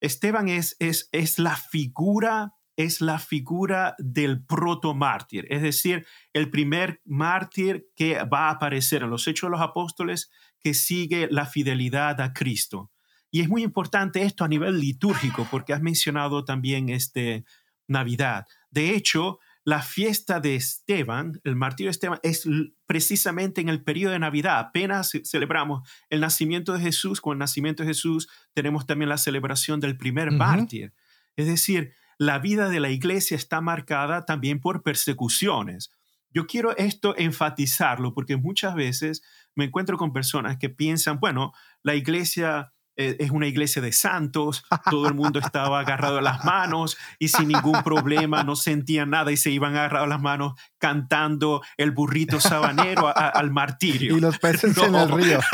Esteban 0.00 0.48
es, 0.48 0.76
es, 0.78 1.08
es 1.12 1.38
la 1.38 1.56
figura 1.56 2.56
es 2.76 3.00
la 3.00 3.18
figura 3.18 3.94
del 3.98 4.44
proto 4.44 4.94
mártir, 4.94 5.46
es 5.48 5.62
decir, 5.62 6.06
el 6.34 6.50
primer 6.50 7.00
mártir 7.04 7.88
que 7.96 8.22
va 8.24 8.48
a 8.48 8.50
aparecer 8.50 9.02
en 9.02 9.10
los 9.10 9.26
Hechos 9.26 9.48
de 9.48 9.52
los 9.52 9.62
Apóstoles 9.62 10.30
que 10.60 10.74
sigue 10.74 11.28
la 11.30 11.46
fidelidad 11.46 12.20
a 12.20 12.32
Cristo. 12.34 12.92
Y 13.30 13.40
es 13.40 13.48
muy 13.48 13.62
importante 13.62 14.22
esto 14.22 14.44
a 14.44 14.48
nivel 14.48 14.78
litúrgico, 14.78 15.46
porque 15.50 15.72
has 15.72 15.82
mencionado 15.82 16.44
también 16.44 16.88
este 16.88 17.44
Navidad. 17.88 18.46
De 18.70 18.94
hecho, 18.94 19.38
la 19.64 19.82
fiesta 19.82 20.38
de 20.38 20.54
Esteban, 20.54 21.40
el 21.42 21.56
martirio 21.56 21.88
de 21.88 21.92
Esteban, 21.92 22.20
es 22.22 22.46
precisamente 22.86 23.60
en 23.60 23.68
el 23.68 23.82
periodo 23.82 24.12
de 24.12 24.20
Navidad. 24.20 24.60
Apenas 24.60 25.10
celebramos 25.24 25.88
el 26.08 26.20
nacimiento 26.20 26.72
de 26.72 26.80
Jesús. 26.80 27.20
Con 27.20 27.32
el 27.32 27.40
nacimiento 27.40 27.82
de 27.82 27.88
Jesús 27.88 28.28
tenemos 28.54 28.86
también 28.86 29.08
la 29.08 29.18
celebración 29.18 29.80
del 29.80 29.96
primer 29.96 30.30
mártir. 30.30 30.92
Es 31.34 31.46
decir, 31.46 31.92
la 32.16 32.38
vida 32.38 32.68
de 32.68 32.78
la 32.78 32.90
iglesia 32.90 33.36
está 33.36 33.60
marcada 33.60 34.24
también 34.24 34.60
por 34.60 34.84
persecuciones. 34.84 35.90
Yo 36.30 36.46
quiero 36.46 36.76
esto 36.76 37.16
enfatizarlo 37.16 38.14
porque 38.14 38.36
muchas 38.36 38.74
veces 38.74 39.22
me 39.56 39.64
encuentro 39.64 39.96
con 39.98 40.12
personas 40.12 40.58
que 40.58 40.68
piensan, 40.68 41.18
bueno, 41.18 41.52
la 41.82 41.94
iglesia 41.94 42.72
es 42.96 43.30
una 43.30 43.46
iglesia 43.46 43.82
de 43.82 43.92
santos, 43.92 44.64
todo 44.90 45.06
el 45.08 45.14
mundo 45.14 45.38
estaba 45.44 45.80
agarrado 45.80 46.18
a 46.18 46.22
las 46.22 46.44
manos 46.44 46.96
y 47.18 47.28
sin 47.28 47.48
ningún 47.48 47.82
problema 47.82 48.42
no 48.42 48.56
sentían 48.56 49.10
nada 49.10 49.30
y 49.32 49.36
se 49.36 49.50
iban 49.50 49.76
agarrados 49.76 50.08
las 50.08 50.20
manos 50.20 50.54
cantando 50.78 51.62
el 51.76 51.90
burrito 51.90 52.40
sabanero 52.40 53.12
al 53.16 53.50
martirio. 53.50 54.16
Y 54.16 54.20
los 54.20 54.38
peces 54.38 54.76
en 54.78 54.94
el 54.94 55.10
río. 55.10 55.40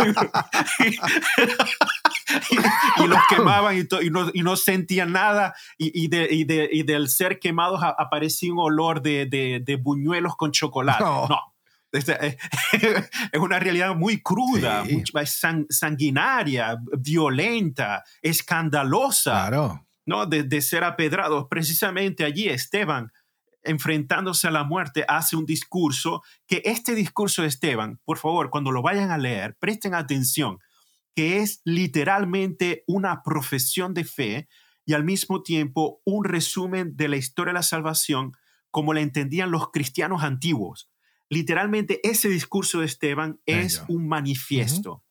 y, 2.50 3.06
los 3.06 3.18
quemaban 3.28 3.76
y, 3.76 3.88
no, 4.42 4.56
sentían 4.56 5.12
nada 5.12 5.54
y, 5.78 6.08
del 6.08 7.08
ser 7.08 7.38
quemados 7.38 7.80
aparecía 7.82 8.52
un 8.52 8.60
olor 8.60 9.02
de, 9.02 9.80
buñuelos 9.82 10.36
con 10.36 10.52
chocolate. 10.52 11.02
no 11.02 11.28
este, 11.28 11.51
es 11.92 13.38
una 13.38 13.58
realidad 13.58 13.94
muy 13.94 14.22
cruda, 14.22 14.84
sanguinaria, 15.68 16.78
violenta, 16.98 18.02
escandalosa. 18.22 19.50
¿no? 20.06 20.26
De, 20.26 20.60
ser 20.62 20.84
apedrados. 20.84 21.46
Precisamente 21.50 22.24
allí 22.24 22.48
Esteban, 22.48 23.12
enfrentándose 23.62 24.48
a 24.48 24.50
la 24.50 24.64
muerte, 24.64 25.04
hace 25.06 25.36
un 25.36 25.44
discurso 25.44 26.22
que 26.46 26.62
este 26.64 26.94
discurso 26.94 27.42
de 27.42 27.48
Esteban, 27.48 28.00
por 28.04 28.18
favor, 28.18 28.50
cuando 28.50 28.72
lo 28.72 28.82
vayan 28.82 29.10
a 29.10 29.18
leer, 29.18 29.56
presten 29.60 29.94
atención, 29.94 30.58
que 31.14 31.38
es 31.38 31.60
literalmente 31.64 32.84
una 32.86 33.22
profesión 33.22 33.92
de 33.92 34.04
fe 34.04 34.48
y 34.86 34.94
al 34.94 35.04
mismo 35.04 35.42
tiempo 35.42 36.00
un 36.04 36.24
resumen 36.24 36.96
de 36.96 37.08
la 37.08 37.16
historia 37.16 37.52
de 37.52 37.58
la 37.58 37.62
salvación 37.62 38.32
como 38.70 38.94
la 38.94 39.02
entendían 39.02 39.50
los 39.50 39.70
cristianos 39.70 40.22
antiguos 40.22 40.91
literalmente 41.32 41.98
ese 42.02 42.28
discurso 42.28 42.80
de 42.80 42.86
Esteban 42.86 43.40
es 43.46 43.82
un 43.88 44.06
manifiesto. 44.06 45.02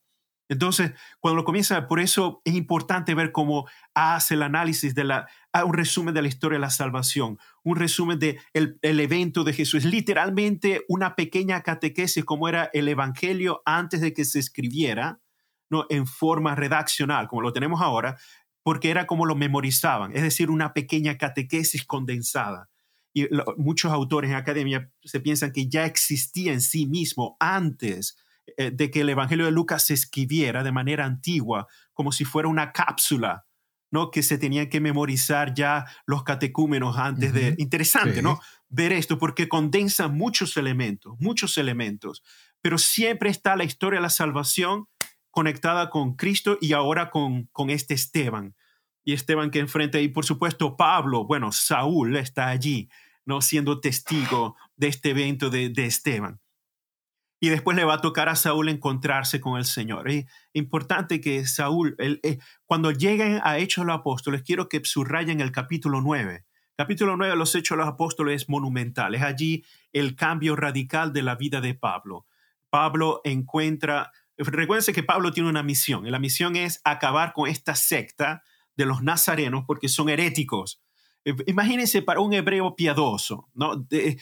Entonces, 0.49 0.91
cuando 1.19 1.37
lo 1.37 1.45
comienza, 1.45 1.87
por 1.87 1.99
eso 1.99 2.41
es 2.45 2.53
importante 2.53 3.15
ver 3.15 3.31
cómo 3.31 3.67
hace 3.95 4.35
el 4.35 4.43
análisis 4.43 4.93
de 4.93 5.05
la, 5.05 5.27
un 5.65 5.73
resumen 5.73 6.13
de 6.13 6.21
la 6.21 6.27
historia 6.27 6.57
de 6.57 6.61
la 6.61 6.69
salvación, 6.69 7.39
un 7.63 7.75
resumen 7.75 8.19
del 8.19 8.37
de 8.53 8.77
el 8.81 8.99
evento 8.99 9.43
de 9.43 9.53
Jesús, 9.53 9.83
literalmente 9.83 10.85
una 10.87 11.15
pequeña 11.15 11.63
catequesis 11.63 12.23
como 12.23 12.47
era 12.47 12.69
el 12.73 12.87
Evangelio 12.87 13.63
antes 13.65 14.01
de 14.01 14.13
que 14.13 14.25
se 14.25 14.37
escribiera, 14.37 15.21
¿no? 15.71 15.87
en 15.89 16.05
forma 16.05 16.53
redaccional, 16.53 17.29
como 17.29 17.41
lo 17.41 17.53
tenemos 17.53 17.81
ahora, 17.81 18.17
porque 18.61 18.91
era 18.91 19.07
como 19.07 19.25
lo 19.25 19.35
memorizaban, 19.35 20.15
es 20.15 20.21
decir, 20.21 20.51
una 20.51 20.73
pequeña 20.73 21.17
catequesis 21.17 21.83
condensada. 21.83 22.69
Y 23.13 23.27
muchos 23.57 23.91
autores 23.91 24.29
en 24.29 24.37
academia 24.37 24.91
se 25.03 25.19
piensan 25.19 25.51
que 25.51 25.67
ya 25.67 25.85
existía 25.85 26.53
en 26.53 26.61
sí 26.61 26.85
mismo 26.85 27.35
antes 27.39 28.17
eh, 28.57 28.71
de 28.71 28.89
que 28.89 29.01
el 29.01 29.09
Evangelio 29.09 29.45
de 29.45 29.51
Lucas 29.51 29.85
se 29.85 29.93
escribiera 29.93 30.63
de 30.63 30.71
manera 30.71 31.05
antigua, 31.05 31.67
como 31.93 32.11
si 32.11 32.25
fuera 32.25 32.47
una 32.47 32.71
cápsula, 32.71 33.45
¿no? 33.91 34.11
Que 34.11 34.23
se 34.23 34.37
tenían 34.37 34.69
que 34.69 34.79
memorizar 34.79 35.53
ya 35.53 35.85
los 36.05 36.23
catecúmenos 36.23 36.97
antes 36.97 37.33
de... 37.33 37.55
Interesante, 37.57 38.21
¿no? 38.21 38.39
Ver 38.69 38.93
esto, 38.93 39.17
porque 39.17 39.49
condensa 39.49 40.07
muchos 40.07 40.55
elementos, 40.57 41.15
muchos 41.19 41.57
elementos, 41.57 42.23
pero 42.61 42.77
siempre 42.77 43.29
está 43.29 43.55
la 43.55 43.65
historia 43.65 43.99
de 43.99 44.03
la 44.03 44.09
salvación 44.09 44.87
conectada 45.29 45.89
con 45.89 46.15
Cristo 46.15 46.57
y 46.61 46.73
ahora 46.73 47.09
con, 47.09 47.47
con 47.51 47.69
este 47.69 47.93
Esteban. 47.93 48.55
Y 49.03 49.13
Esteban 49.13 49.51
que 49.51 49.59
enfrenta, 49.59 49.99
y 49.99 50.07
por 50.07 50.25
supuesto 50.25 50.77
Pablo, 50.77 51.25
bueno, 51.25 51.51
Saúl 51.51 52.15
está 52.17 52.47
allí, 52.47 52.89
¿no? 53.25 53.41
Siendo 53.41 53.79
testigo 53.79 54.55
de 54.75 54.87
este 54.87 55.11
evento 55.11 55.49
de, 55.49 55.71
Esteban 55.75 56.39
y 57.43 57.49
después 57.49 57.75
le 57.75 57.83
va 57.83 57.95
a 57.95 58.01
tocar 58.01 58.29
a 58.29 58.35
Saúl 58.35 58.69
encontrarse 58.69 59.41
con 59.41 59.57
el 59.57 59.65
Señor. 59.65 60.07
Es 60.07 60.25
importante 60.53 61.19
que 61.19 61.47
Saúl, 61.47 61.95
eh, 61.97 62.37
cuando 62.65 62.91
lleguen 62.91 63.41
a 63.43 63.57
Hechos 63.57 63.83
los 63.83 63.95
Apóstoles, 63.95 64.43
quiero 64.43 64.69
que 64.69 64.79
subrayen 64.85 65.41
el 65.41 65.51
capítulo 65.51 66.01
9. 66.01 66.45
Capítulo 66.77 67.17
9 67.17 67.31
de 67.31 67.37
los 67.37 67.55
Hechos 67.55 67.77
de 67.77 67.83
los 67.83 67.91
Apóstoles 67.91 68.43
es 68.43 68.49
monumental. 68.49 69.15
Es 69.15 69.23
allí 69.23 69.65
el 69.91 70.15
cambio 70.15 70.55
radical 70.55 71.13
de 71.13 71.23
la 71.23 71.35
vida 71.35 71.61
de 71.61 71.73
Pablo. 71.73 72.27
Pablo 72.69 73.21
encuentra, 73.23 74.11
recuérdense 74.37 74.93
que 74.93 75.03
Pablo 75.03 75.31
tiene 75.31 75.49
una 75.49 75.63
misión, 75.63 76.05
y 76.05 76.11
la 76.11 76.19
misión 76.19 76.55
es 76.55 76.79
acabar 76.83 77.33
con 77.33 77.49
esta 77.49 77.73
secta 77.73 78.43
de 78.81 78.87
los 78.87 79.03
nazarenos 79.03 79.63
porque 79.65 79.87
son 79.87 80.09
heréticos. 80.09 80.81
Eh, 81.23 81.35
imagínense 81.47 82.01
para 82.01 82.19
un 82.19 82.33
hebreo 82.33 82.75
piadoso, 82.75 83.49
¿no? 83.53 83.75
de, 83.75 84.17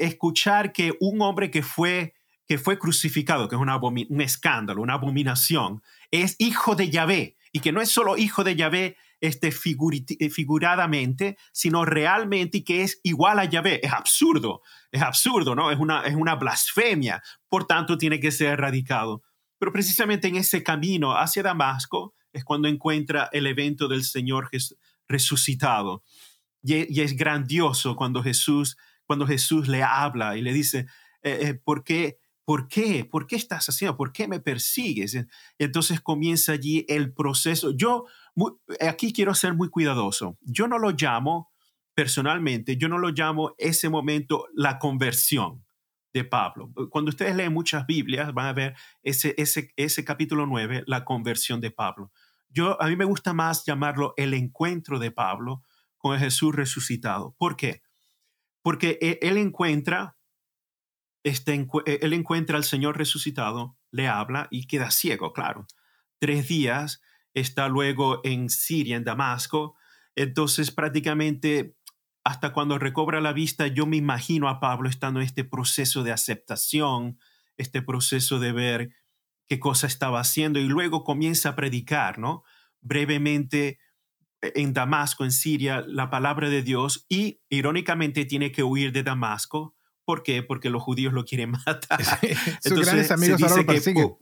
escuchar 0.00 0.72
que 0.72 0.92
un 1.00 1.20
hombre 1.22 1.50
que 1.50 1.62
fue 1.62 2.14
que 2.46 2.58
fue 2.58 2.78
crucificado, 2.78 3.48
que 3.48 3.54
es 3.54 3.60
un 3.62 4.20
escándalo, 4.20 4.82
una 4.82 4.94
abominación, 4.94 5.80
es 6.10 6.36
hijo 6.38 6.74
de 6.74 6.90
Yahvé 6.90 7.36
y 7.52 7.60
que 7.60 7.72
no 7.72 7.80
es 7.80 7.88
solo 7.88 8.18
hijo 8.18 8.44
de 8.44 8.56
Yahvé 8.56 8.96
este, 9.22 9.48
eh, 9.48 10.30
figuradamente, 10.30 11.38
sino 11.52 11.84
realmente 11.84 12.58
y 12.58 12.64
que 12.64 12.82
es 12.82 13.00
igual 13.04 13.38
a 13.38 13.44
Yahvé. 13.44 13.80
Es 13.82 13.92
absurdo, 13.92 14.60
es 14.90 15.00
absurdo, 15.00 15.54
¿no? 15.54 15.70
Es 15.70 15.78
una, 15.78 16.02
es 16.02 16.16
una 16.16 16.34
blasfemia, 16.34 17.22
por 17.48 17.66
tanto 17.66 17.96
tiene 17.96 18.20
que 18.20 18.32
ser 18.32 18.48
erradicado. 18.48 19.22
Pero 19.58 19.72
precisamente 19.72 20.28
en 20.28 20.36
ese 20.36 20.62
camino 20.62 21.16
hacia 21.16 21.44
Damasco 21.44 22.14
es 22.32 22.44
cuando 22.44 22.68
encuentra 22.68 23.28
el 23.32 23.46
evento 23.46 23.88
del 23.88 24.04
Señor 24.04 24.50
resucitado. 25.08 26.02
Y, 26.62 27.00
es 27.00 27.16
grandioso 27.16 27.96
cuando 27.96 28.22
Jesús, 28.22 28.76
cuando 29.04 29.26
Jesús 29.26 29.68
le 29.68 29.82
habla 29.82 30.36
y 30.36 30.42
le 30.42 30.52
dice, 30.52 30.86
eh, 31.22 31.38
eh, 31.40 31.54
¿por 31.54 31.84
qué? 31.84 32.18
¿Por 32.44 32.68
qué? 32.68 33.04
¿Por 33.04 33.26
qué 33.26 33.36
estás 33.36 33.68
haciendo? 33.68 33.96
¿Por 33.96 34.12
qué 34.12 34.26
me 34.26 34.40
persigues? 34.40 35.16
Entonces 35.58 36.00
comienza 36.00 36.52
allí 36.52 36.84
el 36.88 37.12
proceso. 37.12 37.70
Yo 37.76 38.06
aquí 38.80 39.12
quiero 39.12 39.34
ser 39.34 39.54
muy 39.54 39.68
cuidadoso. 39.68 40.38
Yo 40.40 40.66
no 40.66 40.78
lo 40.78 40.90
llamo 40.90 41.52
personalmente, 41.94 42.76
yo 42.76 42.88
no 42.88 42.98
lo 42.98 43.10
llamo 43.10 43.54
ese 43.58 43.88
momento 43.88 44.46
la 44.54 44.78
conversión 44.78 45.64
de 46.12 46.24
Pablo. 46.24 46.72
Cuando 46.90 47.10
ustedes 47.10 47.34
leen 47.36 47.52
muchas 47.52 47.86
Biblias, 47.86 48.32
van 48.34 48.46
a 48.46 48.52
ver 48.52 48.74
ese, 49.02 49.34
ese, 49.38 49.72
ese 49.76 50.04
capítulo 50.04 50.46
9, 50.46 50.84
la 50.86 51.04
conversión 51.04 51.60
de 51.60 51.70
Pablo. 51.70 52.12
Yo, 52.52 52.80
a 52.80 52.88
mí 52.88 52.96
me 52.96 53.04
gusta 53.04 53.32
más 53.32 53.64
llamarlo 53.64 54.14
el 54.16 54.34
encuentro 54.34 54.98
de 54.98 55.10
Pablo 55.10 55.62
con 55.96 56.18
Jesús 56.18 56.54
resucitado. 56.54 57.34
¿Por 57.38 57.56
qué? 57.56 57.82
Porque 58.62 58.98
e, 59.00 59.18
él 59.22 59.38
encuentra 59.38 60.16
este, 61.24 61.54
eh, 61.54 61.98
él 62.02 62.12
encuentra 62.12 62.56
al 62.56 62.64
Señor 62.64 62.98
resucitado, 62.98 63.76
le 63.90 64.08
habla 64.08 64.48
y 64.50 64.66
queda 64.66 64.90
ciego, 64.90 65.32
claro. 65.32 65.66
Tres 66.18 66.48
días 66.48 67.00
está 67.34 67.68
luego 67.68 68.20
en 68.24 68.50
Siria, 68.50 68.96
en 68.96 69.04
Damasco. 69.04 69.76
Entonces 70.14 70.70
prácticamente 70.70 71.76
hasta 72.24 72.52
cuando 72.52 72.78
recobra 72.78 73.20
la 73.20 73.32
vista, 73.32 73.66
yo 73.66 73.86
me 73.86 73.96
imagino 73.96 74.48
a 74.48 74.60
Pablo 74.60 74.88
estando 74.88 75.20
en 75.20 75.26
este 75.26 75.44
proceso 75.44 76.04
de 76.04 76.12
aceptación, 76.12 77.18
este 77.56 77.82
proceso 77.82 78.38
de 78.38 78.52
ver 78.52 78.94
qué 79.52 79.60
cosa 79.60 79.86
estaba 79.86 80.20
haciendo 80.20 80.58
y 80.58 80.64
luego 80.64 81.04
comienza 81.04 81.50
a 81.50 81.56
predicar, 81.56 82.18
¿no? 82.18 82.42
Brevemente 82.80 83.78
e, 84.40 84.52
en 84.54 84.72
Damasco, 84.72 85.24
en 85.24 85.32
Siria, 85.32 85.84
la 85.86 86.08
palabra 86.08 86.48
de 86.48 86.62
Dios 86.62 87.04
y 87.10 87.42
irónicamente 87.50 88.24
tiene 88.24 88.50
que 88.50 88.62
huir 88.62 88.92
de 88.92 89.02
Damasco 89.02 89.76
¿Por 90.04 90.22
qué? 90.22 90.42
Porque 90.42 90.70
los 90.70 90.82
judíos 90.82 91.12
lo 91.12 91.24
quieren 91.24 91.50
matar. 91.66 92.02
Sus 92.60 92.80
grandes 92.80 93.10
amigos 93.10 93.42
ahora 93.42 93.56
lo 93.56 93.66
persiguen. 93.66 94.16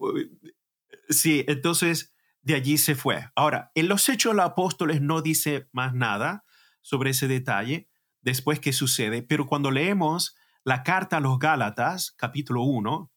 sí, 1.09 1.45
entonces 1.49 2.13
de 2.43 2.55
allí 2.55 2.77
se 2.77 2.97
fue. 2.97 3.31
Ahora, 3.37 3.71
en 3.75 3.89
los 3.89 4.09
Hechos 4.09 4.33
de 4.33 4.37
los 4.37 4.47
Apóstoles 4.47 5.01
no 5.01 5.23
dice 5.23 5.69
más 5.73 5.95
nada 5.95 6.45
sobre 6.81 7.11
ese 7.11 7.29
detalle 7.29 7.89
después 8.21 8.61
que 8.61 8.73
sucede, 8.73 9.23
pero 9.23 9.47
cuando 9.47 9.71
leemos 9.71 10.37
la 10.65 10.83
carta 10.83 11.19
a 11.19 11.21
los 11.21 11.39
Gálatas, 11.39 12.13
capítulo 12.17 12.63
1, 12.65 13.11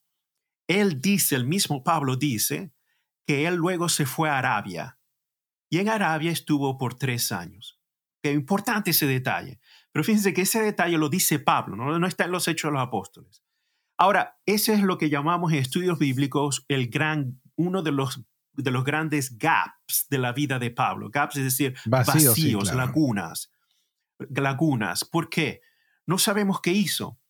él 0.68 1.00
dice, 1.00 1.36
el 1.36 1.46
mismo 1.46 1.82
Pablo 1.82 2.16
dice, 2.16 2.72
que 3.26 3.46
él 3.46 3.54
luego 3.54 3.88
se 3.88 4.06
fue 4.06 4.28
a 4.28 4.38
Arabia 4.38 4.98
y 5.70 5.78
en 5.78 5.88
Arabia 5.88 6.30
estuvo 6.30 6.78
por 6.78 6.94
tres 6.94 7.32
años. 7.32 7.80
Qué 8.22 8.32
importante 8.32 8.90
ese 8.90 9.06
detalle. 9.06 9.60
Pero 9.92 10.04
fíjense 10.04 10.32
que 10.32 10.42
ese 10.42 10.62
detalle 10.62 10.98
lo 10.98 11.08
dice 11.08 11.38
Pablo, 11.38 11.76
no, 11.76 11.98
no 11.98 12.06
está 12.06 12.24
en 12.24 12.32
los 12.32 12.48
hechos 12.48 12.70
de 12.70 12.74
los 12.74 12.82
apóstoles. 12.82 13.42
Ahora, 13.98 14.38
ese 14.46 14.74
es 14.74 14.82
lo 14.82 14.98
que 14.98 15.10
llamamos 15.10 15.52
en 15.52 15.58
estudios 15.58 15.98
bíblicos 15.98 16.64
el 16.68 16.88
gran, 16.88 17.40
uno 17.56 17.82
de 17.82 17.92
los, 17.92 18.22
de 18.52 18.70
los 18.70 18.84
grandes 18.84 19.38
gaps 19.38 20.06
de 20.10 20.18
la 20.18 20.32
vida 20.32 20.58
de 20.58 20.70
Pablo. 20.70 21.10
Gaps, 21.10 21.36
es 21.36 21.44
decir, 21.44 21.76
vacíos, 21.86 22.74
lagunas. 22.74 23.52
Lagunas. 24.18 25.04
¿Por 25.04 25.28
qué? 25.28 25.60
No 26.06 26.18
sabemos 26.18 26.60
qué 26.60 26.72
hizo. 26.72 27.20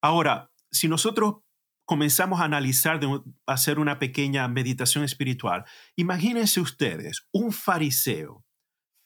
Ahora, 0.00 0.50
si 0.70 0.88
nosotros 0.88 1.43
comenzamos 1.84 2.40
a 2.40 2.44
analizar, 2.44 3.00
de, 3.00 3.20
hacer 3.46 3.78
una 3.78 3.98
pequeña 3.98 4.46
meditación 4.48 5.04
espiritual, 5.04 5.64
imagínense 5.96 6.60
ustedes 6.60 7.26
un 7.32 7.52
fariseo 7.52 8.44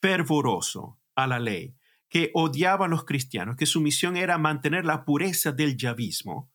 fervoroso 0.00 1.00
a 1.14 1.26
la 1.26 1.38
ley, 1.38 1.74
que 2.08 2.30
odiaba 2.34 2.86
a 2.86 2.88
los 2.88 3.04
cristianos, 3.04 3.56
que 3.56 3.66
su 3.66 3.80
misión 3.80 4.16
era 4.16 4.38
mantener 4.38 4.84
la 4.84 5.04
pureza 5.04 5.52
del 5.52 5.76
yavismo, 5.76 6.50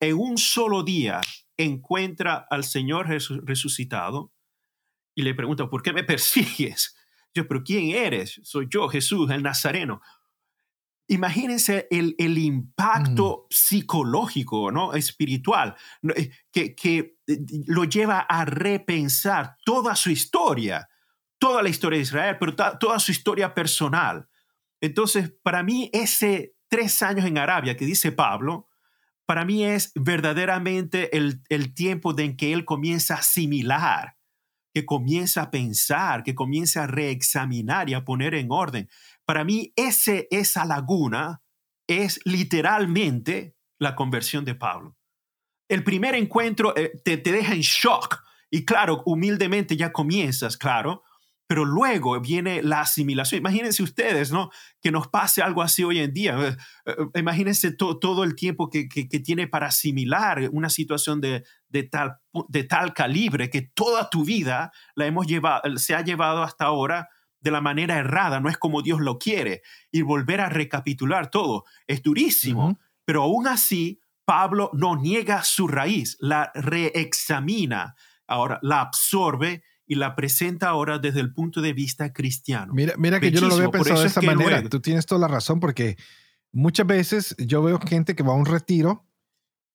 en 0.00 0.16
un 0.16 0.38
solo 0.38 0.82
día 0.82 1.20
encuentra 1.56 2.46
al 2.50 2.64
Señor 2.64 3.08
resucitado 3.08 4.32
y 5.14 5.22
le 5.22 5.34
pregunta, 5.34 5.68
¿por 5.68 5.82
qué 5.82 5.92
me 5.92 6.04
persigues? 6.04 6.96
Yo, 7.34 7.46
pero 7.46 7.62
¿quién 7.62 7.90
eres? 7.90 8.40
Soy 8.44 8.68
yo, 8.70 8.88
Jesús, 8.88 9.30
el 9.30 9.42
Nazareno. 9.42 10.00
Imagínense 11.08 11.88
el, 11.90 12.14
el 12.18 12.38
impacto 12.38 13.46
mm. 13.46 13.54
psicológico, 13.54 14.70
¿no? 14.70 14.94
espiritual, 14.94 15.74
eh, 16.14 16.30
que, 16.52 16.74
que 16.74 17.16
eh, 17.26 17.38
lo 17.66 17.84
lleva 17.84 18.20
a 18.20 18.44
repensar 18.44 19.56
toda 19.64 19.96
su 19.96 20.10
historia, 20.10 20.88
toda 21.38 21.62
la 21.62 21.68
historia 21.68 21.96
de 21.96 22.02
Israel, 22.02 22.36
pero 22.38 22.54
toda 22.54 22.98
su 22.98 23.10
historia 23.10 23.54
personal 23.54 24.28
entonces, 24.80 25.32
para 25.42 25.62
mí, 25.62 25.90
ese 25.92 26.54
tres 26.68 27.02
años 27.02 27.24
en 27.24 27.38
Arabia 27.38 27.76
que 27.76 27.86
dice 27.86 28.12
Pablo, 28.12 28.68
para 29.26 29.44
mí 29.44 29.64
es 29.64 29.92
verdaderamente 29.94 31.16
el, 31.16 31.74
tiempo 31.74 32.14
de 32.14 32.24
en 32.24 32.36
que 32.36 32.52
él 32.52 32.64
comienza 32.64 33.14
a 33.14 33.18
asimilar, 33.18 34.16
que 34.72 34.86
comienza 34.86 35.42
a 35.42 35.50
pensar, 35.50 36.22
que 36.22 36.34
comienza 36.34 36.84
a 36.84 36.86
reexaminar 36.86 37.90
y 37.90 37.94
a 37.94 38.04
poner 38.04 38.34
en 38.34 38.48
orden. 38.50 38.88
Para 39.28 39.44
mí, 39.44 39.74
ese, 39.76 40.26
esa 40.30 40.64
laguna 40.64 41.42
es 41.86 42.18
literalmente 42.24 43.54
la 43.78 43.94
conversión 43.94 44.46
de 44.46 44.54
Pablo. 44.54 44.96
El 45.68 45.84
primer 45.84 46.14
encuentro 46.14 46.74
eh, 46.74 46.92
te, 47.04 47.18
deja 47.18 47.52
en 47.52 47.60
shock 47.60 48.24
y 48.50 48.64
claro, 48.64 49.02
humildemente 49.04 49.76
ya 49.76 49.92
comienzas, 49.92 50.56
claro, 50.56 51.02
pero 51.46 51.66
luego 51.66 52.18
viene 52.22 52.62
la 52.62 52.80
asimilación. 52.80 53.40
Imagínense 53.40 53.82
ustedes, 53.82 54.32
¿no? 54.32 54.48
Que 54.80 54.90
nos 54.90 55.08
pase 55.08 55.42
algo 55.42 55.60
así 55.60 55.84
hoy 55.84 55.98
en 55.98 56.14
día. 56.14 56.34
Eh, 56.48 56.56
eh, 56.86 57.20
imagínense 57.20 57.72
todo 57.72 58.24
el 58.24 58.34
tiempo 58.34 58.70
que, 58.70 58.88
tiene 58.88 59.46
para 59.46 59.66
asimilar 59.66 60.48
una 60.52 60.70
situación 60.70 61.20
de, 61.20 61.44
tal, 61.90 62.16
de 62.48 62.64
tal 62.64 62.94
calibre 62.94 63.50
que 63.50 63.60
toda 63.60 64.08
tu 64.08 64.24
vida 64.24 64.72
la 64.94 65.04
hemos 65.04 65.26
llevado, 65.26 65.76
se 65.76 65.94
ha 65.94 66.00
llevado 66.00 66.42
hasta 66.42 66.64
ahora 66.64 67.10
de 67.48 67.52
la 67.52 67.60
manera 67.60 67.98
errada, 67.98 68.40
no 68.40 68.48
es 68.48 68.56
como 68.56 68.82
Dios 68.82 69.00
lo 69.00 69.18
quiere. 69.18 69.62
Y 69.90 70.02
volver 70.02 70.40
a 70.40 70.48
recapitular 70.48 71.30
todo 71.30 71.64
es 71.86 72.02
durísimo, 72.02 72.78
pero 73.04 73.22
aún 73.22 73.46
así 73.46 74.00
Pablo 74.24 74.70
no 74.72 74.96
niega 74.96 75.42
su 75.42 75.68
raíz, 75.68 76.16
la 76.20 76.50
reexamina, 76.54 77.94
ahora 78.26 78.58
la 78.62 78.80
absorbe 78.80 79.62
y 79.86 79.94
la 79.94 80.14
presenta 80.14 80.68
ahora 80.68 80.98
desde 80.98 81.20
el 81.20 81.32
punto 81.32 81.62
de 81.62 81.72
vista 81.72 82.12
cristiano. 82.12 82.74
Mira, 82.74 82.94
mira 82.98 83.20
que 83.20 83.30
yo 83.30 83.40
no 83.40 83.48
lo 83.48 83.54
había 83.54 83.70
pensado 83.70 84.00
de 84.02 84.06
esa 84.06 84.20
manera. 84.20 84.62
Tú 84.68 84.80
tienes 84.80 85.06
toda 85.06 85.20
la 85.22 85.28
razón 85.28 85.60
porque 85.60 85.96
Muchas 86.52 86.86
veces 86.86 87.36
yo 87.38 87.62
veo 87.62 87.78
gente 87.78 88.14
que 88.14 88.22
va 88.22 88.32
a 88.32 88.36
un 88.36 88.46
retiro 88.46 89.06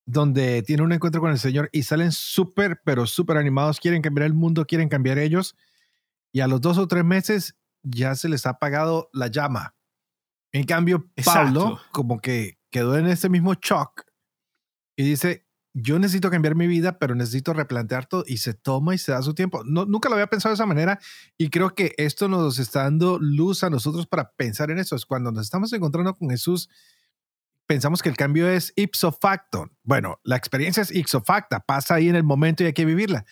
donde 0.05 0.63
tiene 0.63 0.83
un 0.83 0.91
encuentro 0.91 1.21
con 1.21 1.31
el 1.31 1.39
Señor 1.39 1.69
y 1.71 1.83
salen 1.83 2.11
súper, 2.11 2.81
pero 2.83 3.05
súper 3.05 3.37
animados, 3.37 3.79
quieren 3.79 4.01
cambiar 4.01 4.25
el 4.25 4.33
mundo, 4.33 4.65
quieren 4.65 4.89
cambiar 4.89 5.17
ellos, 5.17 5.55
y 6.31 6.41
a 6.41 6.47
los 6.47 6.59
dos 6.61 6.77
o 6.77 6.87
tres 6.87 7.05
meses 7.05 7.55
ya 7.83 8.15
se 8.15 8.29
les 8.29 8.45
ha 8.45 8.51
apagado 8.51 9.09
la 9.13 9.27
llama. 9.27 9.75
En 10.51 10.65
cambio, 10.65 11.09
Pablo 11.23 11.79
como 11.91 12.19
que 12.19 12.59
quedó 12.71 12.97
en 12.97 13.07
ese 13.07 13.29
mismo 13.29 13.53
shock 13.55 14.03
y 14.95 15.03
dice, 15.03 15.47
yo 15.73 15.97
necesito 15.97 16.29
cambiar 16.29 16.55
mi 16.55 16.67
vida, 16.67 16.99
pero 16.99 17.15
necesito 17.15 17.53
replantear 17.53 18.05
todo 18.05 18.23
y 18.27 18.37
se 18.37 18.53
toma 18.53 18.93
y 18.93 18.99
se 18.99 19.11
da 19.11 19.21
su 19.23 19.33
tiempo. 19.33 19.63
No, 19.65 19.85
nunca 19.85 20.07
lo 20.07 20.15
había 20.15 20.27
pensado 20.27 20.51
de 20.51 20.55
esa 20.55 20.67
manera 20.67 20.99
y 21.37 21.49
creo 21.49 21.73
que 21.73 21.93
esto 21.97 22.27
nos 22.27 22.59
está 22.59 22.83
dando 22.83 23.17
luz 23.19 23.63
a 23.63 23.71
nosotros 23.71 24.05
para 24.05 24.31
pensar 24.31 24.69
en 24.69 24.77
eso. 24.77 24.95
Es 24.95 25.05
cuando 25.05 25.31
nos 25.31 25.45
estamos 25.45 25.73
encontrando 25.73 26.15
con 26.15 26.29
Jesús, 26.29 26.69
pensamos 27.65 28.03
que 28.03 28.09
el 28.09 28.17
cambio 28.17 28.47
es 28.47 28.71
ipso 28.75 29.11
facto. 29.11 29.71
Bueno, 29.81 30.19
la 30.23 30.35
experiencia 30.35 30.83
es 30.83 30.93
ipso 30.93 31.21
facta, 31.21 31.59
pasa 31.61 31.95
ahí 31.95 32.07
en 32.07 32.15
el 32.15 32.23
momento 32.23 32.63
y 32.63 32.67
hay 32.67 32.73
que 32.73 32.85
vivirla. 32.85 33.25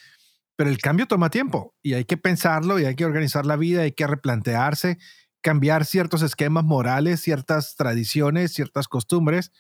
Pero 0.56 0.70
el 0.70 0.78
cambio 0.78 1.08
toma 1.08 1.30
tiempo 1.30 1.76
y 1.82 1.93
hay 1.93 2.06
que 2.06 2.18
pensarlo 2.18 2.80
y 2.80 2.86
hay 2.86 2.95
que 2.95 3.06
organizar 3.06 3.45
la 3.45 3.56
vida, 3.56 3.82
hay 3.82 3.93
que 3.93 4.06
replantearse, 4.06 4.97
cambiar 5.41 5.86
ciertos 5.86 6.22
esquemas 6.22 6.64
morales, 6.64 7.22
ciertas 7.22 7.76
tradiciones, 7.76 8.54
ciertas 8.54 8.88
costumbres 8.88 9.52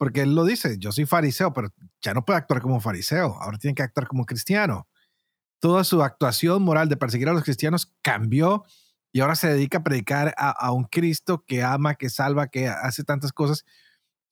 porque 0.00 0.22
él 0.22 0.34
lo 0.34 0.46
dice, 0.46 0.78
yo 0.78 0.92
soy 0.92 1.04
fariseo, 1.04 1.52
pero 1.52 1.74
ya 2.00 2.14
no 2.14 2.24
puede 2.24 2.38
actuar 2.38 2.62
como 2.62 2.80
fariseo, 2.80 3.36
ahora 3.38 3.58
tiene 3.58 3.74
que 3.74 3.82
actuar 3.82 4.08
como 4.08 4.24
cristiano. 4.24 4.88
Toda 5.60 5.84
su 5.84 6.02
actuación 6.02 6.62
moral 6.62 6.88
de 6.88 6.96
perseguir 6.96 7.28
a 7.28 7.34
los 7.34 7.44
cristianos 7.44 7.92
cambió 8.00 8.64
y 9.12 9.20
ahora 9.20 9.34
se 9.34 9.48
dedica 9.48 9.76
a 9.76 9.82
predicar 9.82 10.34
a, 10.38 10.72
un 10.72 10.84
Cristo 10.84 11.44
que 11.46 11.62
ama, 11.62 11.96
que 11.96 12.08
salva, 12.08 12.46
que 12.46 12.66
hace 12.66 13.04
tantas 13.04 13.34
cosas. 13.34 13.66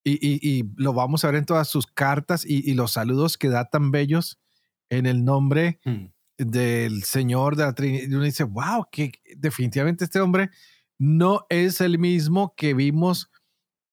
Y, 0.04 0.64
lo 0.76 0.94
vamos 0.94 1.22
a 1.22 1.26
ver 1.26 1.36
en 1.36 1.44
todas 1.44 1.68
sus 1.68 1.86
cartas 1.86 2.46
y, 2.46 2.72
los 2.72 2.92
saludos 2.92 3.36
que 3.36 3.50
da 3.50 3.66
tan 3.66 3.90
bellos 3.90 4.38
en 4.90 5.06
el 5.06 5.24
nombre 5.24 5.80
mm. 5.84 6.06
del 6.38 7.04
Señor 7.04 7.56
de 7.56 7.64
la 7.64 7.74
Trinidad. 7.74 8.08
Y 8.08 8.14
uno 8.14 8.24
dice, 8.24 8.44
wow, 8.44 8.86
que 8.90 9.12
definitivamente 9.36 10.04
este 10.04 10.20
hombre 10.20 10.50
no 10.98 11.46
es 11.48 11.80
el 11.80 11.98
mismo 11.98 12.54
que 12.56 12.74
vimos 12.74 13.30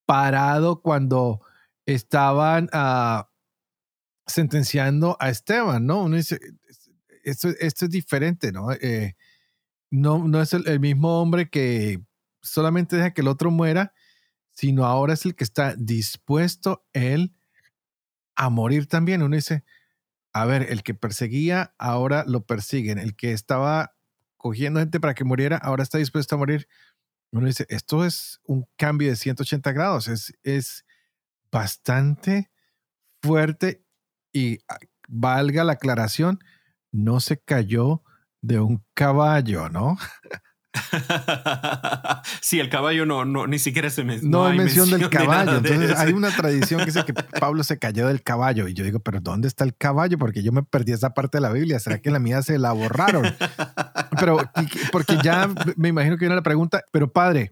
parado 0.05 0.81
cuando 0.81 1.41
estaban 1.85 2.69
ah, 2.73 3.29
sentenciando 4.25 5.17
a 5.19 5.29
Esteban, 5.29 5.85
¿no? 5.85 6.03
Uno 6.03 6.17
dice, 6.17 6.39
esto, 7.23 7.49
esto 7.59 7.85
es 7.85 7.91
diferente, 7.91 8.51
¿no? 8.51 8.71
Eh, 8.71 9.15
no, 9.91 10.27
no 10.27 10.41
es 10.41 10.53
el, 10.53 10.79
mismo 10.79 11.21
hombre 11.21 11.49
que 11.49 12.01
solamente 12.41 12.95
deja 12.95 13.13
que 13.13 13.21
el 13.21 13.27
otro 13.27 13.51
muera, 13.51 13.93
sino 14.51 14.85
ahora 14.85 15.13
es 15.13 15.25
el 15.25 15.35
que 15.35 15.43
está 15.43 15.75
dispuesto 15.77 16.85
él 16.93 17.35
a 18.35 18.49
morir 18.49 18.87
también. 18.87 19.21
Uno 19.21 19.35
dice, 19.35 19.63
a 20.35 20.43
ver, 20.43 20.63
el 20.69 20.83
que 20.83 20.93
perseguía, 20.93 21.73
ahora 21.77 22.25
lo 22.27 22.45
persiguen. 22.45 22.99
El 22.99 23.15
que 23.15 23.31
estaba 23.31 23.95
cogiendo 24.35 24.81
gente 24.81 24.99
para 24.99 25.13
que 25.13 25.23
muriera, 25.23 25.55
ahora 25.55 25.81
está 25.81 25.97
dispuesto 25.97 26.35
a 26.35 26.37
morir. 26.37 26.67
Uno 27.31 27.47
dice, 27.47 27.65
esto 27.69 28.03
es 28.03 28.41
un 28.43 28.67
cambio 28.75 29.07
de 29.07 29.15
180 29.15 29.71
grados, 29.71 30.09
es, 30.09 30.33
es 30.43 30.85
bastante 31.49 32.51
fuerte 33.21 33.85
y 34.33 34.59
ah, 34.67 34.77
valga 35.07 35.63
la 35.63 35.73
aclaración, 35.73 36.39
no 36.91 37.21
se 37.21 37.39
cayó 37.39 38.03
de 38.41 38.59
un 38.59 38.83
caballo, 38.93 39.69
¿no? 39.69 39.97
sí, 42.41 42.59
el 42.59 42.69
caballo 42.69 43.05
no, 43.05 43.25
no 43.25 43.47
ni 43.47 43.59
siquiera 43.59 43.89
se 43.89 44.03
menciona. 44.03 44.37
No, 44.37 44.45
hay 44.45 44.57
mención, 44.57 44.89
del 44.89 45.09
caballo. 45.09 45.57
Entonces 45.57 45.97
hay 45.97 46.13
una 46.13 46.35
tradición 46.35 46.79
que 46.79 46.87
dice 46.87 47.05
que 47.05 47.13
Pablo 47.13 47.63
se 47.63 47.79
cayó 47.79 48.07
del 48.07 48.23
caballo. 48.23 48.67
Y 48.67 48.73
yo 48.73 48.83
digo, 48.83 48.99
pero 48.99 49.19
¿dónde 49.21 49.47
está 49.47 49.63
el 49.63 49.75
caballo? 49.75 50.17
Porque 50.17 50.43
yo 50.43 50.51
me 50.51 50.63
perdí 50.63 50.91
esa 50.93 51.13
parte 51.13 51.37
de 51.37 51.41
la 51.41 51.51
Biblia. 51.51 51.79
¿Será 51.79 51.99
que 51.99 52.11
la 52.11 52.19
mía 52.19 52.41
se 52.41 52.57
la 52.57 52.71
borraron? 52.71 53.25
Pero 54.17 54.37
porque 54.93 55.17
ya 55.21 55.49
me 55.75 55.89
imagino 55.89 56.15
que 56.15 56.21
viene 56.21 56.35
la 56.35 56.41
pregunta, 56.41 56.85
pero 56.93 57.11
padre, 57.11 57.51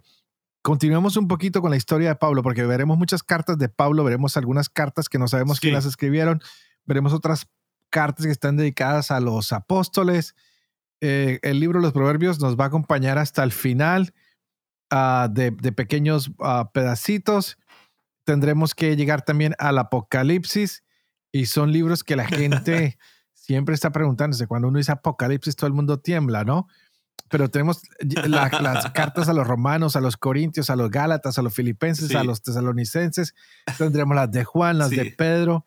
Continuemos 0.63 1.17
un 1.17 1.27
poquito 1.27 1.61
con 1.61 1.71
la 1.71 1.75
historia 1.75 2.07
de 2.07 2.15
Pablo, 2.15 2.41
porque 2.41 2.65
veremos 2.65 2.97
muchas 2.97 3.21
cartas 3.21 3.57
de 3.57 3.67
Pablo, 3.67 4.05
veremos 4.05 4.37
algunas 4.37 4.69
cartas 4.69 5.09
que 5.09 5.19
no 5.19 5.27
sabemos 5.27 5.59
quién 5.59 5.73
las 5.73 5.83
escribieron, 5.83 6.41
veremos 6.85 7.11
otras 7.11 7.49
cartas 7.89 8.25
que 8.25 8.31
están 8.31 8.55
dedicadas 8.55 9.11
a 9.11 9.19
los 9.19 9.51
apóstoles. 9.51 10.35
Eh, 11.05 11.39
el 11.41 11.59
libro 11.59 11.79
de 11.79 11.83
los 11.83 11.91
Proverbios 11.91 12.39
nos 12.39 12.57
va 12.57 12.63
a 12.63 12.67
acompañar 12.67 13.17
hasta 13.17 13.43
el 13.43 13.51
final 13.51 14.13
ah, 14.89 15.27
de, 15.29 15.51
pequeños 15.51 16.31
ah, 16.39 16.71
pedacitos. 16.73 17.57
Tendremos 18.23 18.73
que 18.73 18.95
llegar 18.95 19.23
también 19.23 19.53
al 19.59 19.79
Apocalipsis 19.79 20.81
y 21.33 21.47
son 21.47 21.73
libros 21.73 22.05
que 22.05 22.15
la 22.15 22.25
gente 22.25 22.97
siempre 23.33 23.75
está 23.75 23.91
preguntándose. 23.91 24.47
Cuando 24.47 24.69
uno 24.69 24.77
dice 24.77 24.93
Apocalipsis, 24.93 25.57
todo 25.57 25.67
el 25.67 25.73
mundo 25.73 25.99
tiembla, 25.99 26.45
¿no? 26.45 26.67
pero 27.29 27.49
tenemos 27.49 27.81
las 27.99 28.91
cartas 28.93 29.27
a 29.27 29.33
los 29.33 29.45
romanos, 29.45 29.97
a 29.97 30.01
los 30.01 30.15
corintios, 30.15 30.69
a 30.69 30.77
los 30.77 30.89
gálatas, 30.89 31.37
a 31.37 31.41
los 31.41 31.53
filipenses, 31.53 32.15
a 32.15 32.23
los 32.23 32.43
tesalonicenses. 32.43 33.33
Tendremos 33.77 34.15
las 34.15 34.31
de 34.31 34.45
Juan, 34.45 34.77
las 34.77 34.91
de 34.91 35.13
Pedro, 35.17 35.65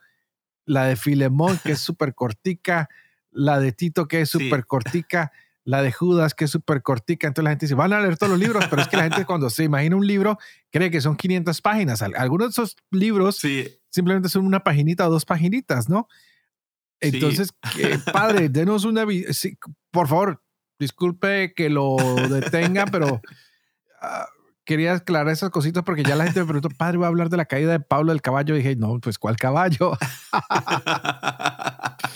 la 0.64 0.84
de 0.84 0.96
Filemón, 0.96 1.58
que 1.62 1.72
es 1.72 1.80
súper 1.80 2.14
cortica, 2.14 2.88
la 3.36 3.60
de 3.60 3.72
Tito, 3.72 4.08
que 4.08 4.22
es 4.22 4.30
súper 4.30 4.66
cortica, 4.66 5.32
la 5.64 5.82
de 5.82 5.92
Judas, 5.92 6.34
que 6.34 6.46
es 6.46 6.50
súper 6.50 6.82
cortica. 6.82 7.26
Entonces 7.26 7.44
la 7.44 7.50
gente 7.50 7.66
dice, 7.66 7.74
van 7.74 7.92
a 7.92 8.00
leer 8.00 8.16
todos 8.16 8.30
los 8.30 8.40
libros, 8.40 8.64
pero 8.70 8.82
es 8.82 8.88
que 8.88 8.96
la 8.96 9.04
gente 9.04 9.26
cuando 9.26 9.50
se 9.50 9.64
imagina 9.64 9.96
un 9.96 10.06
libro 10.06 10.38
cree 10.70 10.90
que 10.90 11.00
son 11.00 11.16
500 11.16 11.60
páginas. 11.60 12.02
Algunos 12.02 12.48
de 12.48 12.50
esos 12.50 12.76
libros 12.90 13.40
simplemente 13.90 14.28
son 14.28 14.46
una 14.46 14.60
paginita 14.60 15.06
o 15.06 15.10
dos 15.10 15.24
paginitas, 15.24 15.88
¿no? 15.88 16.08
Entonces, 17.00 17.52
padre, 18.12 18.48
denos 18.48 18.84
una... 18.84 19.04
por 19.90 20.08
favor, 20.08 20.42
disculpe 20.78 21.52
que 21.54 21.68
lo 21.68 21.96
detenga, 22.30 22.86
pero 22.86 23.20
ah, 24.00 24.26
quería 24.64 24.94
aclarar 24.94 25.32
esas 25.32 25.50
cositas 25.50 25.82
porque 25.84 26.04
ya 26.04 26.16
la 26.16 26.24
gente 26.24 26.40
me 26.40 26.46
preguntó, 26.46 26.70
padre, 26.70 26.98
va 26.98 27.06
a 27.06 27.08
hablar 27.08 27.28
de 27.28 27.36
la 27.36 27.44
caída 27.44 27.72
de 27.72 27.80
Pablo 27.80 28.12
del 28.12 28.22
caballo. 28.22 28.54
Y 28.54 28.58
dije, 28.58 28.76
no, 28.76 28.98
pues 29.00 29.18
¿cuál 29.18 29.36
caballo? 29.36 29.92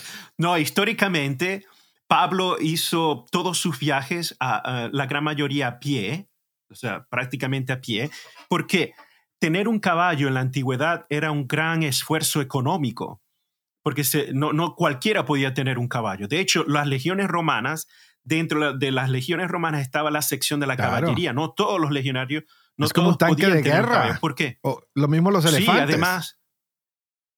no, 0.41 0.57
históricamente, 0.57 1.65
Pablo 2.07 2.57
hizo 2.59 3.25
todos 3.29 3.59
sus 3.59 3.77
viajes, 3.77 4.35
a, 4.39 4.89
la 4.91 5.05
gran 5.05 5.23
mayoría 5.23 5.67
a 5.67 5.79
pie, 5.79 6.27
o 6.69 6.75
sea, 6.75 7.05
prácticamente 7.11 7.71
a 7.71 7.79
pie, 7.79 8.09
porque 8.49 8.93
tener 9.39 9.67
un 9.67 9.79
caballo 9.79 10.27
en 10.27 10.33
la 10.33 10.39
antigüedad 10.39 11.05
era 11.09 11.31
un 11.31 11.47
gran 11.47 11.83
esfuerzo 11.83 12.41
económico, 12.41 13.21
porque 13.83 14.03
no, 14.33 14.51
no 14.51 14.73
cualquiera 14.75 15.25
podía 15.25 15.53
tener 15.53 15.77
un 15.77 15.87
caballo. 15.87 16.27
De 16.27 16.39
hecho, 16.39 16.65
las 16.67 16.87
legiones 16.87 17.27
romanas 17.27 17.87
dentro 18.23 18.73
de 18.73 18.91
las 18.91 19.11
legiones 19.11 19.47
romanas 19.47 19.81
estaba 19.81 20.09
la 20.09 20.23
sección 20.23 20.59
de 20.59 20.65
la 20.65 20.75
caballería, 20.75 21.33
no 21.33 21.51
todos 21.51 21.79
los 21.79 21.91
legionarios. 21.91 22.45
No 22.77 22.87
es 22.87 22.93
como 22.93 23.09
un 23.09 23.17
tanque 23.17 23.47
de 23.47 23.61
guerra. 23.61 24.17
¿Por 24.19 24.33
qué? 24.33 24.59
lo 24.95 25.07
mismo 25.07 25.29
los 25.29 25.45
elefantes. 25.45 25.85
Sí, 25.85 25.91
además. 25.91 26.39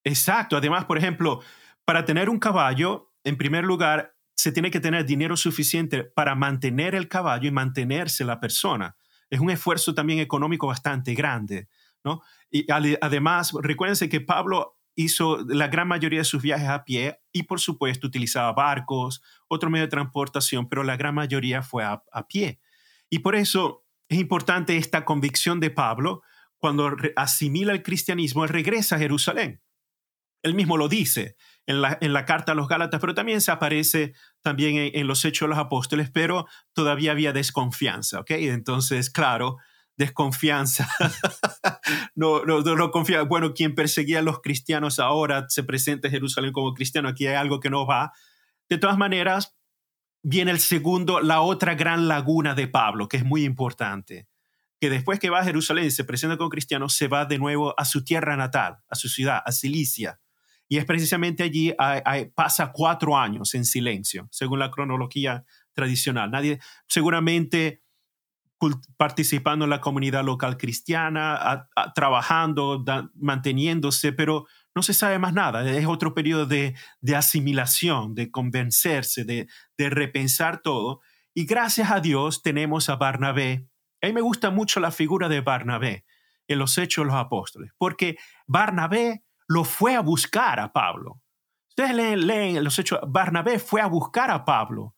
Exacto. 0.06 0.56
Además, 0.56 0.86
por 0.86 0.98
ejemplo, 0.98 1.42
para 1.86 2.06
tener 2.06 2.30
un 2.30 2.40
caballo, 2.40 3.14
en 3.24 3.38
primer 3.38 3.64
lugar, 3.64 4.16
se 4.36 4.52
tiene 4.52 4.72
que 4.72 4.80
tener 4.80 5.06
dinero 5.06 5.38
suficiente 5.38 6.04
para 6.04 6.36
mantener 6.36 6.96
el 6.96 7.08
caballo 7.08 7.48
y 7.48 7.52
mantenerse 7.52 8.26
la 8.26 8.40
persona. 8.40 8.96
Es 9.30 9.40
un 9.40 9.50
esfuerzo 9.50 9.94
también 9.94 10.20
económico 10.20 10.68
bastante 10.68 11.14
grande. 11.14 11.68
¿no? 12.04 12.22
Y 12.50 12.66
además, 12.72 13.54
recuérdense 13.62 14.10
que 14.10 14.22
Pablo 14.22 14.78
hizo 14.96 15.44
la 15.48 15.68
gran 15.68 15.88
mayoría 15.88 16.20
de 16.20 16.26
sus 16.26 16.42
viajes 16.42 16.70
a 16.70 16.84
pie 16.84 17.20
y 17.32 17.44
por 17.44 17.60
supuesto 17.60 18.08
utilizaba 18.08 18.54
barcos, 18.54 19.24
otro 19.48 19.70
medio 19.70 19.86
de 19.86 19.92
transportación, 19.92 20.70
pero 20.70 20.84
la 20.84 20.98
gran 20.98 21.16
mayoría 21.16 21.64
fue 21.64 21.84
a, 21.84 22.02
pie. 22.28 22.60
Y 23.10 23.20
por 23.20 23.36
eso 23.36 23.86
es 24.08 24.20
importante 24.20 24.78
esta 24.78 25.06
convicción 25.06 25.60
de 25.60 25.72
Pablo 25.72 26.22
cuando 26.58 26.96
asimila 27.16 27.74
el 27.74 27.84
cristianismo, 27.84 28.44
él 28.44 28.50
regresa 28.50 28.96
a 28.96 29.00
Jerusalén. 29.00 29.62
Él 30.44 30.54
mismo 30.54 30.78
lo 30.78 30.88
dice 30.88 31.36
en 31.66 31.82
la, 31.82 31.98
en 32.02 32.14
la 32.14 32.26
carta 32.26 32.52
a 32.52 32.56
los 32.56 32.68
Gálatas, 32.68 33.00
pero 33.00 33.14
también 33.14 33.42
se 33.42 33.52
aparece 33.52 34.14
también 34.42 34.92
en, 34.94 35.08
los 35.08 35.24
Hechos 35.24 35.48
de 35.48 35.56
los 35.56 35.58
Apóstoles, 35.58 36.10
pero 36.12 36.48
todavía 36.74 37.12
había 37.12 37.34
desconfianza, 37.34 38.20
¿ok? 38.20 38.32
Entonces, 38.32 39.10
claro, 39.10 39.58
desconfianza. 39.98 40.90
no, 42.16 42.44
no, 42.46 42.62
no, 42.62 42.92
confía. 42.92 43.22
Bueno, 43.24 43.54
quien 43.54 43.76
perseguía 43.76 44.20
a 44.20 44.24
los 44.24 44.42
cristianos 44.42 45.00
ahora 45.00 45.46
se 45.50 45.64
presenta 45.64 46.08
en 46.08 46.14
Jerusalén 46.14 46.52
como 46.52 46.74
cristiano. 46.74 47.10
Aquí 47.10 47.28
hay 47.28 47.36
algo 47.36 47.60
que 47.60 47.70
no 47.70 47.86
va. 47.86 48.12
De 48.70 48.78
todas 48.78 48.98
maneras, 48.98 49.56
viene 50.24 50.52
el 50.52 50.60
segundo, 50.60 51.22
la 51.22 51.42
otra 51.42 51.76
gran 51.76 52.08
laguna 52.08 52.56
de 52.56 52.68
Pablo, 52.68 53.08
que 53.08 53.18
es 53.18 53.26
muy 53.26 53.44
importante. 53.44 54.28
Que 54.80 54.90
después 54.90 55.20
que 55.20 55.30
va 55.30 55.40
a 55.40 55.46
Jerusalén 55.46 55.86
y 55.86 55.92
se 55.92 56.04
presenta 56.04 56.38
como 56.38 56.50
cristiano, 56.50 56.90
se 56.90 57.08
va 57.08 57.26
de 57.26 57.38
nuevo 57.38 57.74
a 57.80 57.86
su 57.86 58.04
tierra 58.04 58.36
natal, 58.36 58.80
a 58.90 58.96
su 58.96 59.08
ciudad, 59.08 59.42
a 59.46 59.52
Cilicia. 59.52 60.20
Y 60.68 60.78
es 60.78 60.86
precisamente 60.86 61.44
allí, 61.44 61.74
pasa 62.36 62.72
cuatro 62.72 63.18
años 63.18 63.54
en 63.54 63.66
silencio, 63.66 64.28
según 64.32 64.60
la 64.60 64.72
cronología 64.72 65.46
tradicional. 65.74 66.32
Nadie, 66.32 66.60
seguramente 66.88 67.84
participando 68.98 69.66
en 69.66 69.70
la 69.70 69.82
comunidad 69.82 70.24
local 70.24 70.58
cristiana, 70.58 71.68
trabajando, 71.96 72.84
manteniéndose, 73.16 74.14
pero 74.14 74.46
no 74.76 74.82
se 74.82 74.94
sabe 74.94 75.20
más 75.20 75.34
nada. 75.34 75.70
Es 75.70 75.86
otro 75.86 76.14
periodo 76.14 76.46
de, 76.46 76.76
asimilación, 77.16 78.16
de 78.16 78.32
convencerse, 78.32 79.26
de, 79.26 79.48
de, 79.78 79.90
repensar 79.90 80.62
todo. 80.62 81.02
Y 81.34 81.46
gracias 81.46 81.92
a 81.92 82.00
Dios 82.00 82.42
tenemos 82.42 82.90
a 82.90 82.96
Barnabé. 82.96 83.68
A 84.02 84.08
mí 84.08 84.14
me 84.14 84.22
gusta 84.22 84.50
mucho 84.50 84.80
la 84.80 84.92
figura 84.92 85.30
de 85.30 85.42
Barnabé 85.42 86.06
en 86.48 86.60
los 86.60 86.78
Hechos 86.78 87.04
de 87.04 87.12
los 87.12 87.20
Apóstoles, 87.20 87.72
porque 87.78 88.18
Barnabé 88.48 89.23
lo 89.48 89.64
fue 89.64 89.96
a 89.96 90.02
buscar 90.02 90.60
a 90.60 90.72
Pablo. 90.72 91.22
Ustedes 91.70 92.18
leen, 92.18 92.64
los 92.64 92.78
Hechos, 92.78 93.00
Barnabé 93.08 93.60
fue 93.60 93.82
a 93.82 93.88
buscar 93.88 94.30
a 94.32 94.46
Pablo 94.46 94.96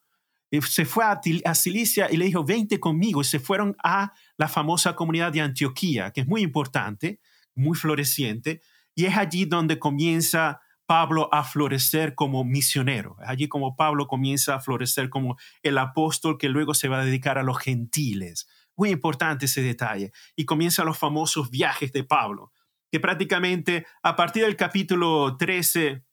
se 0.61 0.85
fue 0.85 1.03
a, 1.03 1.19
a 1.45 1.55
Cilicia 1.55 2.07
y 2.11 2.17
le 2.17 2.25
dijo, 2.25 2.43
vente 2.43 2.79
conmigo. 2.79 3.21
Y 3.21 3.25
se 3.25 3.39
fueron 3.39 3.75
a 3.83 4.13
la 4.37 4.47
famosa 4.47 4.95
comunidad 4.95 5.31
de 5.31 5.41
Antioquía, 5.41 6.11
que 6.11 6.21
es 6.21 6.27
muy 6.27 6.41
importante, 6.41 7.19
muy 7.55 7.77
floreciente. 7.77 8.61
Y 8.93 9.05
es 9.05 9.17
allí 9.17 9.45
donde 9.45 9.79
comienza 9.79 10.61
Pablo 10.85 11.29
a 11.33 11.43
florecer 11.43 12.15
como 12.15 12.43
misionero. 12.43 13.17
Es 13.21 13.29
allí 13.29 13.47
como 13.47 13.75
Pablo 13.75 14.07
comienza 14.07 14.55
a 14.55 14.59
florecer 14.59 15.09
como 15.09 15.37
el 15.63 15.77
apóstol 15.77 16.37
que 16.37 16.49
luego 16.49 16.73
se 16.73 16.87
va 16.87 17.01
a 17.01 17.05
dedicar 17.05 17.37
a 17.37 17.43
los 17.43 17.57
gentiles. 17.57 18.47
Muy 18.77 18.89
importante 18.89 19.45
ese 19.45 19.61
detalle. 19.61 20.11
Y 20.35 20.45
comienzan 20.45 20.85
los 20.85 20.97
famosos 20.97 21.49
viajes 21.49 21.91
de 21.91 22.03
Pablo, 22.03 22.51
que 22.95 23.01
prácticamente 23.01 23.85
a 24.03 24.15
partir 24.15 24.45
del 24.45 24.55
capítulo 24.55 25.35
13 25.35 26.05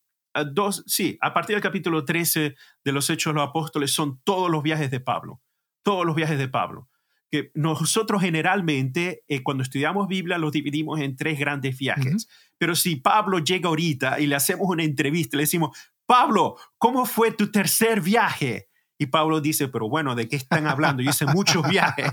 dos, 0.52 0.82
sí, 0.88 1.16
a 1.20 1.32
partir 1.32 1.54
del 1.54 1.62
capítulo 1.62 2.04
13 2.04 2.56
de 2.82 2.92
los 2.92 3.08
Hechos 3.08 3.32
de 3.32 3.38
los 3.38 3.48
Apóstoles 3.48 3.92
son 3.92 4.20
todos 4.24 4.50
los 4.50 4.64
viajes 4.64 4.90
de 4.90 4.98
Pablo, 4.98 5.40
todos 5.84 6.04
los 6.04 6.16
viajes 6.16 6.38
de 6.38 6.48
Pablo. 6.48 6.88
Que 7.30 7.52
nosotros 7.54 8.20
generalmente, 8.20 9.22
eh, 9.28 9.44
cuando 9.44 9.62
estudiamos 9.62 10.08
Biblia, 10.08 10.38
los 10.38 10.50
dividimos 10.50 10.98
en 10.98 11.14
tres 11.14 11.38
grandes 11.38 11.78
viajes. 11.78 12.26
Pero 12.58 12.74
si 12.74 12.96
Pablo 12.96 13.38
llega 13.38 13.68
ahorita 13.68 14.18
y 14.18 14.26
le 14.26 14.34
hacemos 14.34 14.66
una 14.68 14.82
entrevista, 14.82 15.36
le 15.36 15.44
decimos, 15.44 15.78
Pablo, 16.04 16.56
¿cómo 16.78 17.06
fue 17.06 17.30
tu 17.30 17.52
tercer 17.52 18.00
viaje? 18.00 18.70
Y 19.02 19.06
Pablo 19.06 19.40
dice, 19.40 19.66
pero 19.66 19.88
bueno, 19.88 20.14
¿de 20.14 20.28
qué 20.28 20.36
están 20.36 20.68
hablando? 20.68 21.02
Yo 21.02 21.10
hice 21.10 21.26
muchos 21.26 21.68
viajes, 21.68 22.12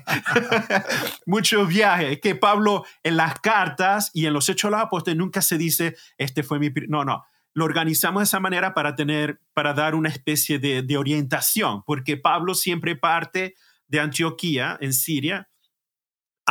muchos 1.28 1.68
viajes. 1.68 2.20
Que 2.20 2.34
Pablo 2.34 2.84
en 3.04 3.16
las 3.16 3.40
cartas 3.42 4.10
y 4.12 4.26
en 4.26 4.34
los 4.34 4.50
hechos 4.50 4.72
de 4.72 4.78
los 4.78 4.86
apóstoles 4.88 5.16
nunca 5.16 5.44
se 5.44 5.60
dice, 5.60 5.96
este 6.18 6.42
fue 6.42 6.58
mi... 6.58 6.72
No, 6.88 7.06
no, 7.06 7.24
lo 7.54 7.66
organizamos 7.66 8.22
de 8.22 8.24
esa 8.24 8.40
manera 8.40 8.74
para 8.74 8.96
tener, 8.96 9.40
para 9.54 9.76
dar 9.76 9.94
una 9.94 10.10
especie 10.10 10.58
de, 10.58 10.98
orientación, 10.98 11.84
porque 11.84 12.18
Pablo 12.18 12.56
siempre 12.56 12.96
parte 12.96 13.54
de 13.88 14.00
Antioquía, 14.00 14.76
en 14.82 14.94
Siria, 14.94 15.48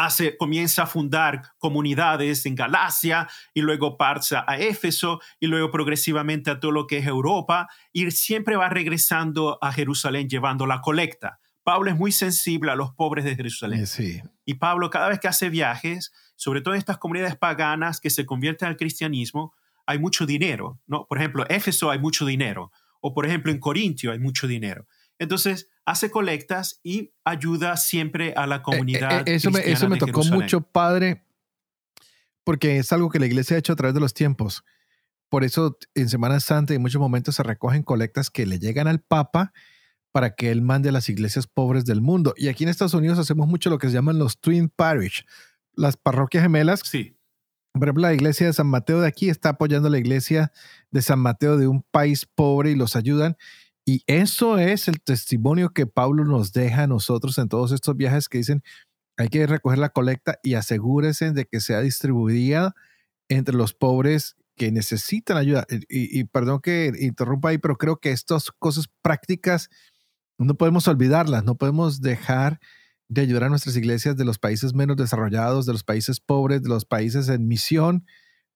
hace, 0.05 0.37
comienza 0.37 0.85
a 0.85 0.87
fundar 0.87 1.43
comunidades 1.59 2.47
en 2.47 2.55
Galacia 2.55 3.29
y 3.53 3.63
luego 3.63 3.97
pasa 3.97 4.45
a 4.47 4.57
Éfeso 4.57 5.21
y 5.41 5.49
luego 5.49 5.73
progresivamente 5.73 6.51
a 6.51 6.61
todo 6.61 6.71
lo 6.71 6.87
que 6.87 6.99
es 6.99 7.07
Europa 7.07 7.69
y 7.93 8.11
siempre 8.13 8.57
va 8.57 8.69
regresando 8.69 9.59
a 9.61 9.73
Jerusalén 9.73 10.29
llevando 10.29 10.67
la 10.67 10.81
colecta. 10.81 11.41
Pablo 11.65 11.91
es 11.91 11.97
muy 11.97 12.13
sensible 12.13 12.71
a 12.71 12.77
los 12.77 12.95
pobres 12.95 13.25
de 13.25 13.35
Jerusalén. 13.35 13.87
Sí. 13.87 14.23
Y 14.45 14.55
Pablo 14.55 14.89
cada 14.89 15.09
vez 15.09 15.19
que 15.19 15.29
hace 15.29 15.51
viajes, 15.51 16.13
sobre 16.37 16.61
todo 16.61 16.75
en 16.75 16.79
estas 16.79 16.99
comunidades 16.99 17.37
paganas 17.37 18.01
que 18.01 18.11
se 18.11 18.25
convierten 18.25 18.69
al 18.69 18.77
cristianismo, 18.77 19.53
hay 19.85 19.99
mucho 19.99 20.27
dinero, 20.27 20.81
¿no? 20.87 21.07
Por 21.07 21.19
ejemplo, 21.19 21.45
Éfeso 21.49 21.91
hay 21.91 21.99
mucho 21.99 22.25
dinero, 22.25 22.71
o 23.01 23.13
por 23.13 23.27
ejemplo 23.27 23.51
en 23.51 23.59
Corintio 23.59 24.13
hay 24.13 24.21
mucho 24.21 24.47
dinero. 24.47 24.87
Entonces, 25.19 25.69
hace 25.91 26.11
colectas 26.11 26.81
y 26.83 27.13
ayuda 27.25 27.77
siempre 27.77 28.35
a 28.37 28.47
la 28.47 28.57
eh, 28.57 28.59
eh, 28.59 28.63
comunidad. 28.63 29.29
eso, 29.29 29.51
me, 29.51 29.61
eso 29.61 29.89
me 29.89 29.99
tocó 29.99 30.25
mucho, 30.25 30.61
padre, 30.61 31.25
porque 32.45 32.79
es 32.79 32.93
algo 32.93 33.11
que 33.11 33.19
la 33.19 33.27
iglesia 33.27 33.57
ha 33.57 33.59
hecho 33.59 33.73
a 33.73 33.77
través 33.77 33.95
de 33.95 34.01
los 34.01 34.15
tiempos. 34.15 34.65
Por 35.29 35.45
eso 35.45 35.79
en 35.95 36.09
Semana 36.09 36.41
Santa 36.41 36.75
en 36.75 36.81
muchos 36.83 37.01
momentos 37.01 37.35
se 37.35 37.43
recogen 37.43 37.83
colectas 37.83 38.31
que 38.31 38.47
le 38.47 38.59
llegan 38.59 38.89
al 38.89 39.01
Papa 39.01 39.53
para 40.13 40.35
que 40.35 40.51
él 40.51 40.63
mande 40.63 40.89
a 40.89 40.93
las 40.93 41.09
iglesias 41.09 41.47
pobres 41.47 41.85
del 41.85 42.01
mundo. 42.01 42.35
Y 42.37 42.49
aquí 42.49 42.65
en 42.65 42.71
Estados 42.71 42.95
Unidos 42.95 43.19
hacemos 43.19 43.47
mucho 43.47 43.69
lo 43.69 43.79
que 43.79 43.89
se 43.89 43.95
llaman 43.95 44.19
los 44.19 44.41
Twin 44.41 44.71
Parish, 44.71 45.27
las 45.75 45.97
parroquias 45.97 46.43
gemelas. 46.43 46.81
Sí 46.85 47.19
por 47.79 47.89
ejemplo, 47.89 48.03
la 48.03 48.15
iglesia 48.15 48.47
de 48.47 48.53
San 48.53 48.67
Mateo 48.67 49.01
de 49.01 49.09
aquí 49.09 49.29
está 49.29 49.51
apoyando 49.51 49.89
a 49.89 49.91
la 49.91 49.99
iglesia 49.99 50.53
de 50.91 51.03
San 51.03 51.21
Mateo 51.21 51.57
de 51.57 51.69
un 51.69 51.83
país 51.83 52.27
pobre 52.27 52.71
y 52.71 52.75
los 52.75 52.97
ayudan. 52.97 53.37
Y 53.89 54.03
eso 54.07 54.59
es 54.59 54.87
el 54.87 55.01
testimonio 55.01 55.71
que 55.71 55.87
Pablo 55.87 56.27
nos 56.27 56.53
deja 56.53 56.83
a 56.83 56.87
nosotros 56.87 57.39
en 57.39 57.49
todos 57.49 57.73
estos 57.73 57.97
viajes 57.97 58.29
que 58.29 58.37
dicen, 58.37 58.63
hay 59.17 59.29
que 59.29 59.47
recoger 59.47 59.79
la 59.79 59.89
colecta 59.89 60.39
y 60.43 60.57
asegúrese 60.57 61.33
de 61.33 61.47
que 61.47 61.61
sea 61.61 61.81
distribuida 61.81 62.75
entre 63.31 63.55
los 63.55 63.73
pobres 63.73 64.37
que 64.57 64.71
necesitan 64.73 65.39
ayuda. 65.39 65.67
Y, 65.71 66.21
y, 66.21 66.25
perdón 66.25 66.61
que 66.61 66.93
interrumpa 67.01 67.49
ahí, 67.49 67.57
pero 67.57 67.79
creo 67.79 67.97
que 67.97 68.11
estas 68.11 68.51
cosas 68.59 68.91
prácticas 69.01 69.71
no 70.37 70.55
podemos 70.57 70.87
olvidarlas, 70.87 71.45
no 71.45 71.55
podemos 71.55 72.03
dejar 72.03 72.61
de 73.09 73.23
ayudar 73.23 73.45
a 73.45 73.49
nuestras 73.49 73.75
iglesias 73.75 74.19
de 74.19 74.27
los 74.27 74.39
países 74.39 74.75
menos 74.75 74.99
desarrollados, 74.99 75.65
de 75.65 75.73
los 75.73 75.83
países 75.83 76.21
pobres, 76.21 76.63
de 76.63 76.69
los 76.69 76.85
países 76.85 77.31
en 77.31 77.49
misión, 77.49 78.05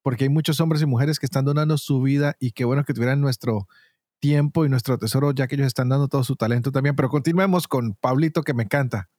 porque 0.03 0.25
hay 0.25 0.29
muchos 0.29 0.61
hombres 0.61 0.83
y 0.83 0.87
mujeres 0.87 1.19
que 1.19 1.25
están 1.25 1.47
donando 1.47 1.79
su 1.79 2.03
vida 2.03 2.37
y 2.39 2.53
qué 2.53 2.67
bueno 2.67 2.85
que 2.85 2.93
tuvieran 2.93 3.23
nuestro 3.23 3.67
tiempo 4.23 4.65
y 4.65 4.69
nuestro 4.69 4.99
tesoro, 4.99 5.33
ya 5.33 5.49
que 5.49 5.57
ellos 5.57 5.67
están 5.67 5.89
dando 5.89 6.07
todo 6.07 6.23
su 6.23 6.37
talento 6.37 6.71
también. 6.71 6.95
Pero 6.95 7.09
continuemos 7.09 7.67
con 7.67 7.95
Pablito, 7.95 8.43
que 8.43 8.55
me 8.55 8.63
encanta. 8.63 9.11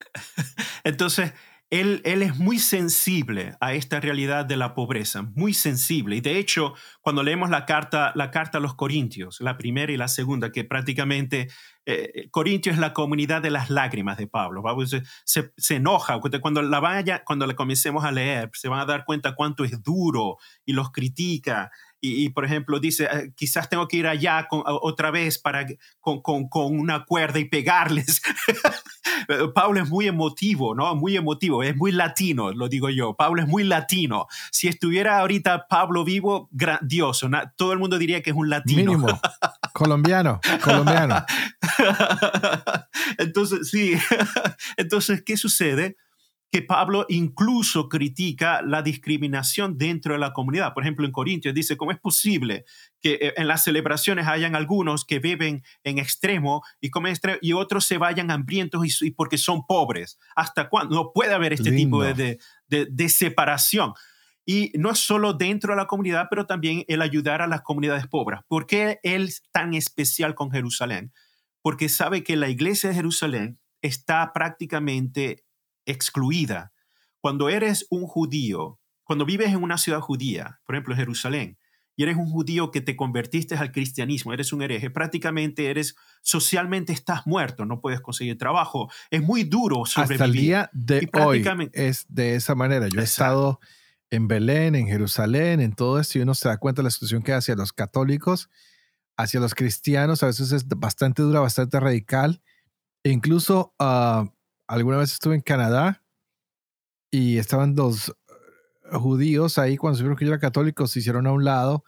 Entonces, 0.84 1.32
él, 1.70 2.00
es 2.04 2.38
muy 2.38 2.58
sensible 2.58 3.56
a 3.60 3.74
esta 3.74 4.00
realidad 4.00 4.44
de 4.46 4.56
la 4.56 4.74
pobreza, 4.74 5.22
muy 5.22 5.52
sensible. 5.54 6.16
Y 6.16 6.20
de 6.20 6.38
hecho, 6.38 6.74
cuando 7.00 7.22
leemos 7.22 7.50
la 7.50 7.66
carta, 7.66 8.12
la 8.14 8.30
carta 8.30 8.58
a 8.58 8.60
los 8.60 8.74
Corintios, 8.74 9.40
la 9.40 9.58
primera 9.58 9.92
y 9.92 9.96
la 9.96 10.08
segunda, 10.08 10.50
que 10.50 10.64
prácticamente 10.64 11.48
eh, 11.84 12.28
Corintios 12.30 12.74
es 12.74 12.80
la 12.80 12.94
comunidad 12.94 13.42
de 13.42 13.50
las 13.50 13.68
lágrimas 13.70 14.16
de 14.18 14.26
Pablo. 14.26 14.62
Se, 15.24 15.52
se, 15.56 15.74
enoja. 15.74 16.20
Cuando 16.40 16.62
la, 16.62 16.80
vaya, 16.80 17.22
cuando 17.24 17.46
la 17.46 17.54
comencemos 17.54 18.04
a 18.04 18.12
leer, 18.12 18.50
se 18.52 18.68
van 18.68 18.80
a 18.80 18.86
dar 18.86 19.04
cuenta 19.04 19.34
cuánto 19.34 19.64
es 19.64 19.82
duro 19.82 20.36
y 20.64 20.72
los 20.72 20.90
critica 20.90 21.70
y, 22.00 22.28
por 22.30 22.44
ejemplo, 22.44 22.78
dice, 22.78 23.06
ah, 23.06 23.22
quizás 23.34 23.68
tengo 23.68 23.88
que 23.88 23.96
ir 23.96 24.06
allá 24.06 24.46
otra 24.50 25.10
vez 25.10 25.38
para, 25.38 25.66
con, 26.00 26.22
con, 26.22 26.48
con, 26.48 26.78
una 26.78 27.04
cuerda 27.04 27.40
y 27.40 27.44
pegarles. 27.46 28.22
Pablo 29.54 29.82
es 29.82 29.88
muy 29.88 30.06
emotivo, 30.06 30.74
¿no? 30.74 30.94
Muy 30.94 31.16
emotivo, 31.16 31.62
es 31.62 31.76
muy 31.76 31.90
latino, 31.92 32.52
lo 32.52 32.68
digo 32.68 32.88
yo. 32.88 33.14
Pablo 33.14 33.42
es 33.42 33.48
muy 33.48 33.64
latino. 33.64 34.26
Si 34.52 34.68
estuviera 34.68 35.18
ahorita 35.18 35.66
Pablo 35.68 36.04
vivo, 36.04 36.48
grandioso. 36.52 37.28
Todo 37.56 37.72
el 37.72 37.78
mundo 37.78 37.98
diría 37.98 38.22
que 38.22 38.30
es 38.30 38.36
un 38.36 38.48
latino. 38.48 38.92
Mínimo. 38.92 39.20
colombiano, 39.74 40.40
colombiano. 40.62 41.24
Entonces, 43.18 43.68
sí. 43.70 43.94
Entonces, 44.76 45.22
¿qué 45.24 45.36
sucede? 45.36 45.96
Que 46.50 46.62
Pablo 46.62 47.04
incluso 47.08 47.88
critica 47.88 48.62
la 48.62 48.82
discriminación 48.82 49.76
dentro 49.76 50.14
de 50.14 50.18
la 50.18 50.32
comunidad. 50.32 50.72
Por 50.72 50.82
ejemplo, 50.82 51.04
en 51.04 51.12
Corintios 51.12 51.54
dice, 51.54 51.76
¿cómo 51.76 51.92
es 51.92 51.98
posible 51.98 52.64
que 53.00 53.14
eh, 53.14 53.34
en 53.36 53.48
las 53.48 53.64
celebraciones 53.64 54.26
hayan 54.26 54.56
algunos 54.56 55.04
que 55.04 55.18
beben 55.18 55.62
en 55.84 55.98
extremo 55.98 56.62
y 56.80 56.90
comen 56.90 57.12
extremo 57.12 57.38
y 57.42 57.52
otros 57.52 57.84
se 57.84 57.98
vayan 57.98 58.30
hambrientos 58.30 59.02
y, 59.02 59.10
porque 59.10 59.36
son 59.36 59.66
pobres? 59.66 60.18
¿Hasta 60.34 60.70
cuándo? 60.70 60.94
No 60.94 61.12
puede 61.12 61.34
haber 61.34 61.52
este 61.52 61.70
tipo 61.70 62.02
de, 62.02 62.38
de, 62.68 63.08
separación. 63.08 63.92
Y 64.46 64.72
no 64.74 64.90
es 64.90 64.98
solo 64.98 65.34
dentro 65.34 65.74
de 65.74 65.76
la 65.76 65.86
comunidad, 65.86 66.28
pero 66.30 66.46
también 66.46 66.82
el 66.88 67.02
ayudar 67.02 67.42
a 67.42 67.46
las 67.46 67.60
comunidades 67.60 68.06
pobres. 68.06 68.40
¿Por 68.48 68.66
qué 68.66 68.98
él 69.02 69.24
es 69.24 69.42
tan 69.52 69.74
especial 69.74 70.34
con 70.34 70.50
Jerusalén? 70.50 71.12
Porque 71.60 71.90
sabe 71.90 72.24
que 72.24 72.36
la 72.36 72.48
iglesia 72.48 72.88
de 72.88 72.94
Jerusalén 72.94 73.60
está 73.82 74.32
prácticamente 74.32 75.44
excluida. 75.88 76.72
Cuando 77.20 77.48
eres 77.48 77.86
un 77.90 78.06
judío, 78.06 78.78
cuando 79.02 79.24
vives 79.24 79.48
en 79.48 79.62
una 79.62 79.78
ciudad 79.78 80.00
judía, 80.00 80.60
por 80.64 80.76
ejemplo 80.76 80.94
Jerusalén, 80.94 81.58
y 81.96 82.04
eres 82.04 82.16
un 82.16 82.30
judío 82.30 82.70
que 82.70 82.80
te 82.80 82.94
convertiste 82.94 83.56
al 83.56 83.72
cristianismo, 83.72 84.32
eres 84.32 84.52
un 84.52 84.62
hereje, 84.62 84.88
prácticamente 84.88 85.68
eres, 85.68 85.96
socialmente 86.22 86.92
estás 86.92 87.26
muerto, 87.26 87.64
no 87.64 87.80
puedes 87.80 88.00
conseguir 88.00 88.38
trabajo, 88.38 88.88
es 89.10 89.20
muy 89.20 89.42
duro 89.42 89.84
sobrevivir. 89.84 90.22
Hasta 90.22 90.24
el 90.26 90.32
día 90.32 90.70
de 90.72 91.08
hoy 91.20 91.70
es 91.72 92.06
de 92.08 92.36
esa 92.36 92.54
manera. 92.54 92.86
Yo 92.86 93.00
he 93.00 93.04
estado 93.04 93.58
en 94.10 94.28
Belén, 94.28 94.76
en 94.76 94.86
Jerusalén, 94.86 95.60
en 95.60 95.72
todo 95.74 95.98
esto, 95.98 96.18
y 96.18 96.22
uno 96.22 96.34
se 96.34 96.48
da 96.48 96.58
cuenta 96.58 96.82
de 96.82 96.84
la 96.84 96.90
situación 96.90 97.22
que 97.22 97.32
hacia 97.32 97.56
los 97.56 97.72
católicos, 97.72 98.48
hacia 99.16 99.40
los 99.40 99.56
cristianos, 99.56 100.22
a 100.22 100.26
veces 100.26 100.52
es 100.52 100.68
bastante 100.68 101.22
dura, 101.22 101.40
bastante 101.40 101.80
radical, 101.80 102.42
e 103.02 103.10
incluso 103.10 103.74
uh, 103.80 104.28
alguna 104.68 104.98
vez 104.98 105.12
estuve 105.12 105.34
en 105.34 105.40
Canadá 105.40 106.04
y 107.10 107.38
estaban 107.38 107.74
dos 107.74 108.10
eh, 108.10 108.96
judíos 108.98 109.58
ahí 109.58 109.76
cuando 109.76 109.96
supieron 109.96 110.16
que 110.16 110.26
yo 110.26 110.32
era 110.32 110.40
católico, 110.40 110.86
se 110.86 111.00
hicieron 111.00 111.26
a 111.26 111.32
un 111.32 111.44
lado. 111.44 111.84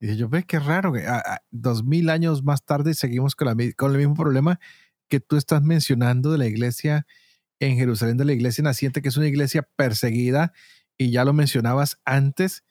Y 0.00 0.06
dije, 0.06 0.18
yo 0.18 0.28
ve 0.28 0.44
qué 0.44 0.60
raro, 0.60 0.92
que 0.92 1.04
dos 1.50 1.82
mil 1.82 2.08
años 2.10 2.44
más 2.44 2.64
tarde 2.64 2.94
seguimos 2.94 3.34
con, 3.34 3.48
la, 3.48 3.56
con 3.76 3.90
el 3.90 3.98
mismo 3.98 4.14
problema 4.14 4.60
que 5.08 5.18
tú 5.18 5.36
estás 5.36 5.62
mencionando 5.62 6.30
de 6.30 6.38
la 6.38 6.46
iglesia 6.46 7.06
en 7.58 7.76
Jerusalén 7.76 8.16
de 8.16 8.24
la 8.24 8.32
iglesia 8.32 8.62
naciente, 8.62 9.02
que 9.02 9.08
es 9.08 9.16
una 9.16 9.26
iglesia 9.26 9.68
perseguida, 9.74 10.52
y 10.96 11.10
ya 11.10 11.24
lo 11.24 11.32
mencionabas 11.32 12.00
antes, 12.04 12.64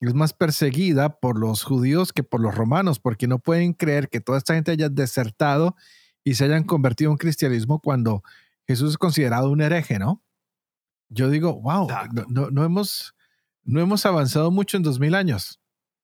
es 0.00 0.14
más 0.14 0.32
perseguida 0.32 1.18
por 1.18 1.40
los 1.40 1.64
judíos 1.64 2.12
que 2.12 2.22
por 2.22 2.40
los 2.40 2.54
romanos, 2.54 3.00
porque 3.00 3.26
no 3.26 3.40
pueden 3.40 3.72
creer 3.72 4.08
que 4.08 4.20
toda 4.20 4.38
esta 4.38 4.54
gente 4.54 4.70
haya 4.70 4.88
desertado 4.88 5.74
y 6.22 6.34
se 6.34 6.44
hayan 6.44 6.62
convertido 6.62 7.10
en 7.10 7.16
cristianismo 7.16 7.80
cuando 7.80 8.22
Jesús 8.68 8.90
es 8.90 8.98
considerado 8.98 9.50
un 9.50 9.62
hereje, 9.62 9.98
¿no? 9.98 10.22
Yo 11.08 11.30
digo, 11.30 11.58
wow, 11.62 11.88
no, 12.28 12.50
no, 12.50 12.64
hemos, 12.64 13.14
no 13.64 13.80
hemos 13.80 14.04
avanzado 14.04 14.50
mucho 14.50 14.76
en 14.76 14.82
dos 14.82 15.00
mil 15.00 15.14
años. 15.14 15.60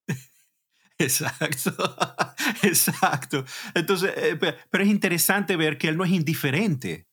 Exacto, 0.98 1.72
exacto. 2.62 3.44
Entonces, 3.74 4.12
eh, 4.16 4.38
pero 4.70 4.84
es 4.84 4.90
interesante 4.90 5.56
ver 5.56 5.76
que 5.76 5.88
él 5.88 5.96
no 5.96 6.04
es 6.04 6.12
indiferente. 6.12 7.08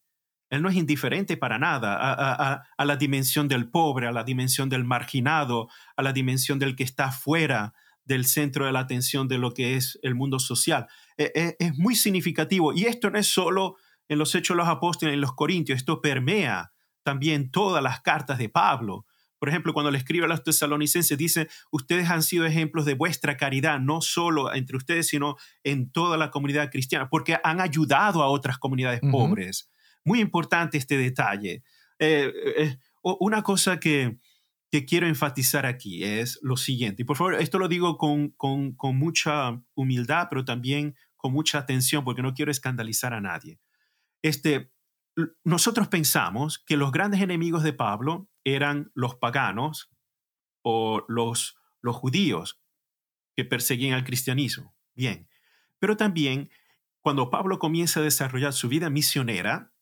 Él 0.51 0.61
no 0.61 0.69
es 0.69 0.75
indiferente 0.75 1.35
para 1.35 1.57
nada 1.57 1.97
a, 1.97 2.63
a, 2.77 2.85
la 2.85 2.95
dimensión 2.95 3.47
del 3.47 3.69
pobre, 3.69 4.07
a 4.07 4.11
la 4.11 4.23
dimensión 4.23 4.69
del 4.69 4.83
marginado, 4.83 5.67
a 5.95 6.03
la 6.03 6.13
dimensión 6.13 6.59
del 6.59 6.75
que 6.75 6.83
está 6.83 7.11
fuera 7.11 7.73
del 8.03 8.25
centro 8.25 8.65
de 8.65 8.71
la 8.71 8.81
atención 8.81 9.27
de 9.27 9.37
lo 9.37 9.53
que 9.53 9.77
es 9.77 9.97
el 10.03 10.13
mundo 10.13 10.39
social. 10.39 10.87
E, 11.17 11.31
e, 11.33 11.55
es 11.57 11.77
muy 11.77 11.95
significativo. 11.95 12.73
Y 12.73 12.85
esto 12.85 13.09
no 13.09 13.17
es 13.17 13.27
solo 13.27 13.77
en 14.11 14.19
los 14.19 14.35
Hechos 14.35 14.55
de 14.55 14.57
los 14.57 14.67
Apóstoles, 14.67 15.13
en 15.13 15.21
los 15.21 15.33
Corintios, 15.33 15.77
esto 15.77 16.01
permea 16.01 16.73
también 17.01 17.49
todas 17.49 17.81
las 17.81 18.01
cartas 18.01 18.37
de 18.39 18.49
Pablo. 18.49 19.05
Por 19.39 19.47
ejemplo, 19.47 19.73
cuando 19.73 19.89
le 19.89 19.97
escribe 19.97 20.25
a 20.25 20.27
los 20.27 20.43
tesalonicenses, 20.43 21.17
dice, 21.17 21.47
ustedes 21.71 22.09
han 22.09 22.21
sido 22.21 22.45
ejemplos 22.45 22.85
de 22.85 22.95
vuestra 22.95 23.37
caridad, 23.37 23.79
no 23.79 24.01
solo 24.01 24.53
entre 24.53 24.75
ustedes, 24.75 25.07
sino 25.07 25.37
en 25.63 25.93
toda 25.93 26.17
la 26.17 26.29
comunidad 26.29 26.69
cristiana, 26.69 27.07
porque 27.09 27.37
han 27.41 27.61
ayudado 27.61 28.21
a 28.21 28.27
otras 28.27 28.57
comunidades 28.57 28.99
pobres. 28.99 29.71
Muy 30.03 30.19
importante 30.19 30.77
este 30.77 30.97
detalle. 30.97 31.63
Eh, 31.97 32.33
eh, 32.57 32.77
una 33.03 33.43
cosa 33.43 33.79
que, 33.79 34.17
que, 34.69 34.83
quiero 34.83 35.07
enfatizar 35.07 35.65
aquí 35.65 36.03
es 36.03 36.37
lo 36.41 36.57
siguiente, 36.57 37.03
y 37.03 37.05
por 37.05 37.15
favor, 37.15 37.35
esto 37.35 37.59
lo 37.59 37.69
digo 37.69 37.97
con, 37.97 38.31
con, 38.31 38.73
con 38.73 38.97
mucha 38.97 39.57
humildad, 39.73 40.27
pero 40.29 40.43
también 40.43 40.95
con 41.15 41.31
mucha 41.31 41.59
atención, 41.59 42.03
porque 42.03 42.21
no 42.21 42.33
quiero 42.33 42.51
escandalizar 42.51 43.13
a 43.13 43.21
nadie. 43.21 43.57
Este, 44.21 44.73
nosotros 45.43 45.87
pensamos 45.87 46.59
que 46.59 46.77
los 46.77 46.91
grandes 46.91 47.21
enemigos 47.21 47.63
de 47.63 47.73
Pablo 47.73 48.29
eran 48.43 48.91
los 48.93 49.15
paganos 49.15 49.91
o 50.63 51.03
los, 51.07 51.57
los 51.81 51.95
judíos 51.95 52.61
que 53.35 53.45
perseguían 53.45 53.93
al 53.93 54.03
cristianismo. 54.03 54.75
Bien, 54.93 55.29
pero 55.79 55.97
también 55.97 56.49
cuando 57.01 57.29
Pablo 57.29 57.59
comienza 57.59 57.99
a 57.99 58.03
desarrollar 58.03 58.53
su 58.53 58.67
vida 58.67 58.89
misionera, 58.89 59.73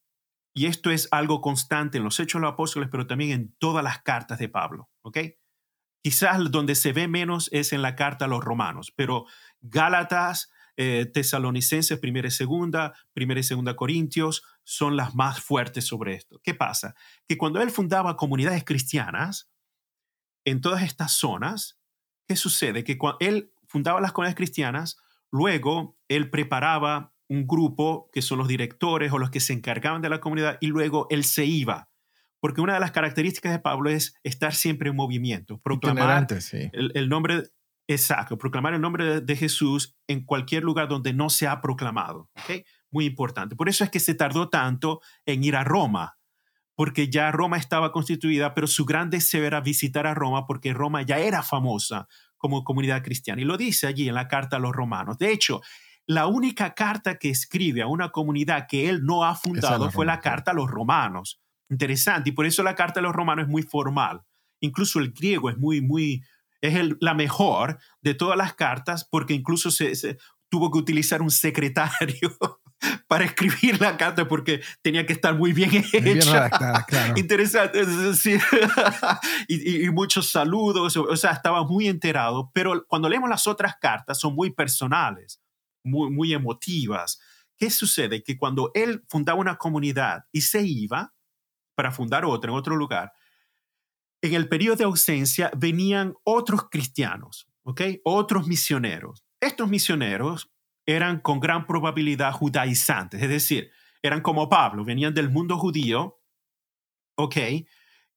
y 0.53 0.65
esto 0.65 0.91
es 0.91 1.07
algo 1.11 1.41
constante 1.41 1.97
en 1.97 2.03
los 2.03 2.19
Hechos 2.19 2.39
de 2.39 2.45
los 2.45 2.53
Apóstoles, 2.53 2.89
pero 2.91 3.07
también 3.07 3.31
en 3.31 3.55
todas 3.59 3.83
las 3.83 4.01
cartas 4.01 4.39
de 4.39 4.49
Pablo, 4.49 4.89
¿ok? 5.01 5.17
Quizás 6.01 6.39
donde 6.49 6.75
se 6.75 6.93
ve 6.93 7.07
menos 7.07 7.49
es 7.51 7.73
en 7.73 7.81
la 7.81 7.95
carta 7.95 8.25
a 8.25 8.27
los 8.27 8.43
romanos, 8.43 8.93
pero 8.95 9.25
Gálatas, 9.61 10.51
eh, 10.81 11.05
Tesalonicenses, 11.05 11.99
primera 11.99 12.29
y 12.29 12.31
segunda, 12.31 12.93
primera 13.11 13.41
y 13.41 13.43
segunda 13.43 13.75
Corintios, 13.75 14.43
son 14.63 14.95
las 14.95 15.13
más 15.13 15.41
fuertes 15.41 15.85
sobre 15.85 16.13
esto. 16.13 16.39
¿Qué 16.41 16.53
pasa? 16.53 16.95
Que 17.27 17.37
cuando 17.37 17.61
él 17.61 17.69
fundaba 17.69 18.15
comunidades 18.15 18.63
cristianas 18.63 19.51
en 20.45 20.61
todas 20.61 20.83
estas 20.83 21.11
zonas, 21.11 21.81
¿qué 22.29 22.37
sucede? 22.37 22.85
Que 22.85 22.97
cuando 22.97 23.17
él 23.19 23.51
fundaba 23.67 23.99
las 23.99 24.13
comunidades 24.13 24.37
cristianas, 24.37 24.97
luego 25.29 25.97
él 26.07 26.29
preparaba 26.29 27.13
un 27.27 27.45
grupo 27.45 28.09
que 28.13 28.21
son 28.21 28.37
los 28.37 28.47
directores 28.47 29.11
o 29.11 29.17
los 29.17 29.31
que 29.31 29.41
se 29.41 29.51
encargaban 29.51 30.01
de 30.01 30.07
la 30.07 30.21
comunidad 30.21 30.59
y 30.61 30.67
luego 30.67 31.07
él 31.09 31.25
se 31.25 31.43
iba. 31.43 31.89
Porque 32.39 32.61
una 32.61 32.75
de 32.75 32.79
las 32.79 32.91
características 32.91 33.51
de 33.51 33.59
Pablo 33.59 33.89
es 33.89 34.15
estar 34.23 34.55
siempre 34.55 34.91
en 34.91 34.95
movimiento, 34.95 35.59
proclamar 35.59 36.25
el, 36.71 36.93
el, 36.95 37.09
nombre 37.09 37.49
Exacto, 37.89 38.37
proclamar 38.37 38.75
el 38.75 38.81
nombre 38.81 39.19
de, 39.19 39.35
Jesús 39.35 39.97
en 40.05 40.23
cualquier 40.23 40.63
lugar 40.63 40.87
donde 40.87 41.11
no 41.11 41.31
se 41.31 41.47
ha 41.47 41.59
proclamado. 41.59 42.29
¿okay? 42.39 42.63
Muy 42.91 43.05
importante. 43.05 43.55
Por 43.55 43.67
eso 43.67 43.83
es 43.83 43.89
que 43.89 43.99
se 43.99 44.13
tardó 44.13 44.47
tanto 44.47 45.01
en 45.25 45.43
ir 45.43 45.55
a 45.55 45.63
Roma, 45.63 46.19
porque 46.75 47.09
ya 47.09 47.31
Roma 47.31 47.57
estaba 47.57 47.91
constituida, 47.91 48.53
pero 48.53 48.67
su 48.67 48.85
gran 48.85 49.09
deseo 49.09 49.43
era 49.43 49.59
visitar 49.59 50.05
a 50.05 50.13
Roma 50.13 50.45
porque 50.45 50.71
Roma 50.71 51.01
ya 51.01 51.17
era 51.17 51.41
famosa 51.41 52.07
como 52.37 52.63
comunidad 52.63 53.01
cristiana. 53.03 53.41
Y 53.41 53.45
lo 53.45 53.57
dice 53.57 53.87
allí 53.87 54.07
en 54.07 54.13
la 54.13 54.27
carta 54.27 54.57
a 54.57 54.59
los 54.59 54.71
romanos. 54.71 55.17
De 55.17 55.31
hecho, 55.31 55.61
la 56.05 56.27
única 56.27 56.75
carta 56.75 57.17
que 57.17 57.31
escribe 57.31 57.81
a 57.81 57.87
una 57.87 58.11
comunidad 58.11 58.67
que 58.69 58.87
él 58.87 59.03
no 59.03 59.25
ha 59.25 59.33
fundado 59.33 59.89
fue 59.89 60.05
la 60.05 60.19
carta 60.19 60.51
a 60.51 60.53
los 60.53 60.69
romanos. 60.69 61.41
Interesante. 61.71 62.29
Y 62.29 62.33
por 62.33 62.45
eso 62.45 62.61
la 62.61 62.75
carta 62.75 62.99
a 62.99 63.03
los 63.03 63.15
romanos 63.15 63.45
es 63.45 63.49
muy 63.49 63.63
formal. 63.63 64.21
Incluso 64.59 64.99
el 64.99 65.11
griego 65.11 65.49
es 65.49 65.57
muy, 65.57 65.81
muy, 65.81 66.23
es 66.61 66.73
la 66.99 67.13
mejor 67.13 67.79
de 68.01 68.13
todas 68.13 68.37
las 68.37 68.53
cartas 68.53 69.07
porque 69.09 69.33
incluso 69.33 69.71
se, 69.71 70.17
tuvo 70.49 70.71
que 70.71 70.79
utilizar 70.79 71.21
un 71.21 71.31
secretario 71.31 72.37
para 73.07 73.25
escribir 73.25 73.79
la 73.79 73.97
carta 73.97 74.27
porque 74.27 74.61
tenía 74.81 75.05
que 75.05 75.13
estar 75.13 75.35
muy 75.35 75.53
bien 75.53 75.71
hecha. 75.93 76.49
Interesante. 77.15 77.81
y, 79.47 79.85
y, 79.85 79.89
muchos 79.91 80.29
saludos, 80.29 80.97
o 80.97 81.15
sea, 81.15 81.31
estaba 81.31 81.63
muy 81.63 81.87
enterado, 81.87 82.51
pero 82.53 82.85
cuando 82.87 83.09
leemos 83.09 83.29
las 83.29 83.47
otras 83.47 83.75
cartas 83.79 84.19
son 84.19 84.35
muy 84.35 84.51
personales, 84.51 85.41
muy, 85.83 86.09
muy 86.09 86.33
emotivas. 86.33 87.19
¿Qué 87.57 87.69
sucede? 87.69 88.23
Que 88.23 88.37
cuando 88.37 88.71
él 88.73 89.03
fundaba 89.09 89.39
una 89.39 89.57
comunidad 89.57 90.25
y 90.31 90.41
se 90.41 90.61
iba 90.61 91.13
para 91.75 91.91
fundar 91.91 92.25
otra 92.25 92.51
en 92.51 92.57
otro 92.57 92.75
lugar, 92.75 93.11
en 94.21 94.33
el 94.33 94.49
periodo 94.49 94.75
de 94.75 94.83
ausencia 94.83 95.51
venían 95.55 96.15
otros 96.23 96.69
cristianos, 96.69 97.47
¿ok? 97.63 97.81
Otros 98.03 98.47
misioneros. 98.47 99.23
Estos 99.39 99.69
misioneros 99.69 100.51
eran 100.85 101.19
con 101.19 101.39
gran 101.39 101.65
probabilidad 101.67 102.33
judaizantes, 102.33 103.21
es 103.21 103.29
decir, 103.29 103.71
eran 104.01 104.21
como 104.21 104.49
Pablo, 104.49 104.83
venían 104.83 105.13
del 105.13 105.29
mundo 105.29 105.57
judío, 105.57 106.19
¿ok? 107.15 107.37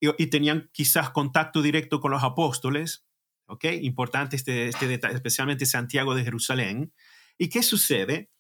Y, 0.01 0.27
tenían 0.27 0.69
quizás 0.73 1.11
contacto 1.11 1.63
directo 1.63 2.01
con 2.01 2.11
los 2.11 2.25
apóstoles, 2.25 3.07
¿ok? 3.47 3.67
Importante 3.83 4.35
este, 4.35 4.69
este 4.69 4.89
detalle, 4.89 5.15
especialmente 5.15 5.67
Santiago 5.67 6.15
de 6.15 6.25
Jerusalén. 6.25 6.93
¿Y 7.39 7.49
qué 7.49 7.63
sucede? 7.63 8.33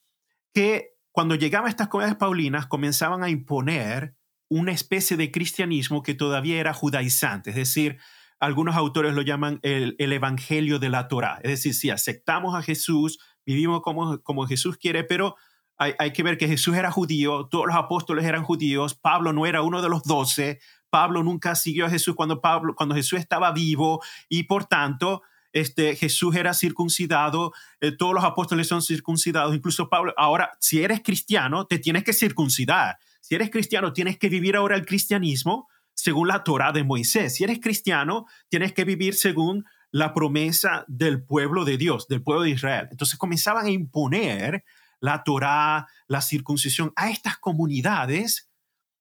Que 0.52 0.96
cuando 1.12 1.36
llegaban 1.36 1.68
estas 1.68 1.88
comunidades 1.88 2.18
paulinas 2.18 2.66
comenzaban 2.66 3.22
a 3.22 3.28
imponer 3.28 4.16
una 4.52 4.72
especie 4.72 5.16
de 5.16 5.30
cristianismo 5.30 6.02
que 6.02 6.14
todavía 6.14 6.60
era 6.60 6.74
judaizante, 6.74 7.50
es 7.50 7.56
decir, 7.56 7.98
algunos 8.38 8.76
autores 8.76 9.14
lo 9.14 9.22
llaman 9.22 9.60
el, 9.62 9.96
evangelio 9.98 10.78
de 10.78 10.90
la 10.90 11.08
Torah, 11.08 11.40
es 11.42 11.50
decir, 11.50 11.74
si 11.74 11.90
aceptamos 11.90 12.54
a 12.54 12.62
Jesús, 12.62 13.18
vivimos 13.46 13.80
como, 13.80 14.20
como 14.22 14.46
Jesús 14.46 14.76
quiere, 14.76 15.04
pero 15.04 15.36
hay, 15.78 15.94
hay, 15.98 16.12
que 16.12 16.22
ver 16.22 16.36
que 16.36 16.48
Jesús 16.48 16.76
era 16.76 16.90
judío, 16.90 17.48
todos 17.50 17.66
los 17.66 17.74
apóstoles 17.74 18.26
eran 18.26 18.44
judíos, 18.44 18.94
Pablo 18.94 19.32
no 19.32 19.46
era 19.46 19.62
uno 19.62 19.80
de 19.80 19.88
los 19.88 20.02
doce, 20.02 20.60
Pablo 20.90 21.22
nunca 21.22 21.54
siguió 21.54 21.86
a 21.86 21.90
Jesús 21.90 22.14
cuando, 22.14 22.42
Pablo, 22.42 22.74
cuando 22.74 22.94
Jesús 22.94 23.18
estaba 23.18 23.52
vivo 23.52 24.02
y 24.28 24.42
por 24.42 24.66
tanto 24.66 25.22
este, 25.52 25.96
Jesús 25.96 26.36
era 26.36 26.52
circuncidado, 26.52 27.52
eh, 27.80 27.92
todos 27.92 28.14
los 28.14 28.24
apóstoles 28.24 28.68
son 28.68 28.82
circuncidados, 28.82 29.54
incluso 29.54 29.88
Pablo. 29.88 30.12
Ahora, 30.16 30.52
si 30.60 30.82
eres 30.82 31.02
cristiano, 31.02 31.66
te 31.66 31.78
tienes 31.78 32.04
que 32.04 32.12
circuncidar. 32.12 32.98
Si 33.22 33.36
eres 33.36 33.50
cristiano, 33.50 33.92
tienes 33.92 34.18
que 34.18 34.28
vivir 34.28 34.56
ahora 34.56 34.76
el 34.76 34.84
cristianismo 34.84 35.68
según 35.94 36.26
la 36.26 36.42
Torah 36.42 36.72
de 36.72 36.82
Moisés. 36.82 37.36
Si 37.36 37.44
eres 37.44 37.60
cristiano, 37.60 38.26
tienes 38.48 38.72
que 38.72 38.84
vivir 38.84 39.14
según 39.14 39.64
la 39.92 40.12
promesa 40.12 40.84
del 40.88 41.24
pueblo 41.24 41.64
de 41.64 41.78
Dios, 41.78 42.08
del 42.08 42.22
pueblo 42.22 42.42
de 42.42 42.50
Israel. 42.50 42.88
Entonces 42.90 43.18
comenzaban 43.18 43.66
a 43.66 43.70
imponer 43.70 44.64
la 45.00 45.22
Torah, 45.22 45.86
la 46.08 46.20
circuncisión 46.20 46.92
a 46.96 47.10
estas 47.10 47.38
comunidades 47.38 48.50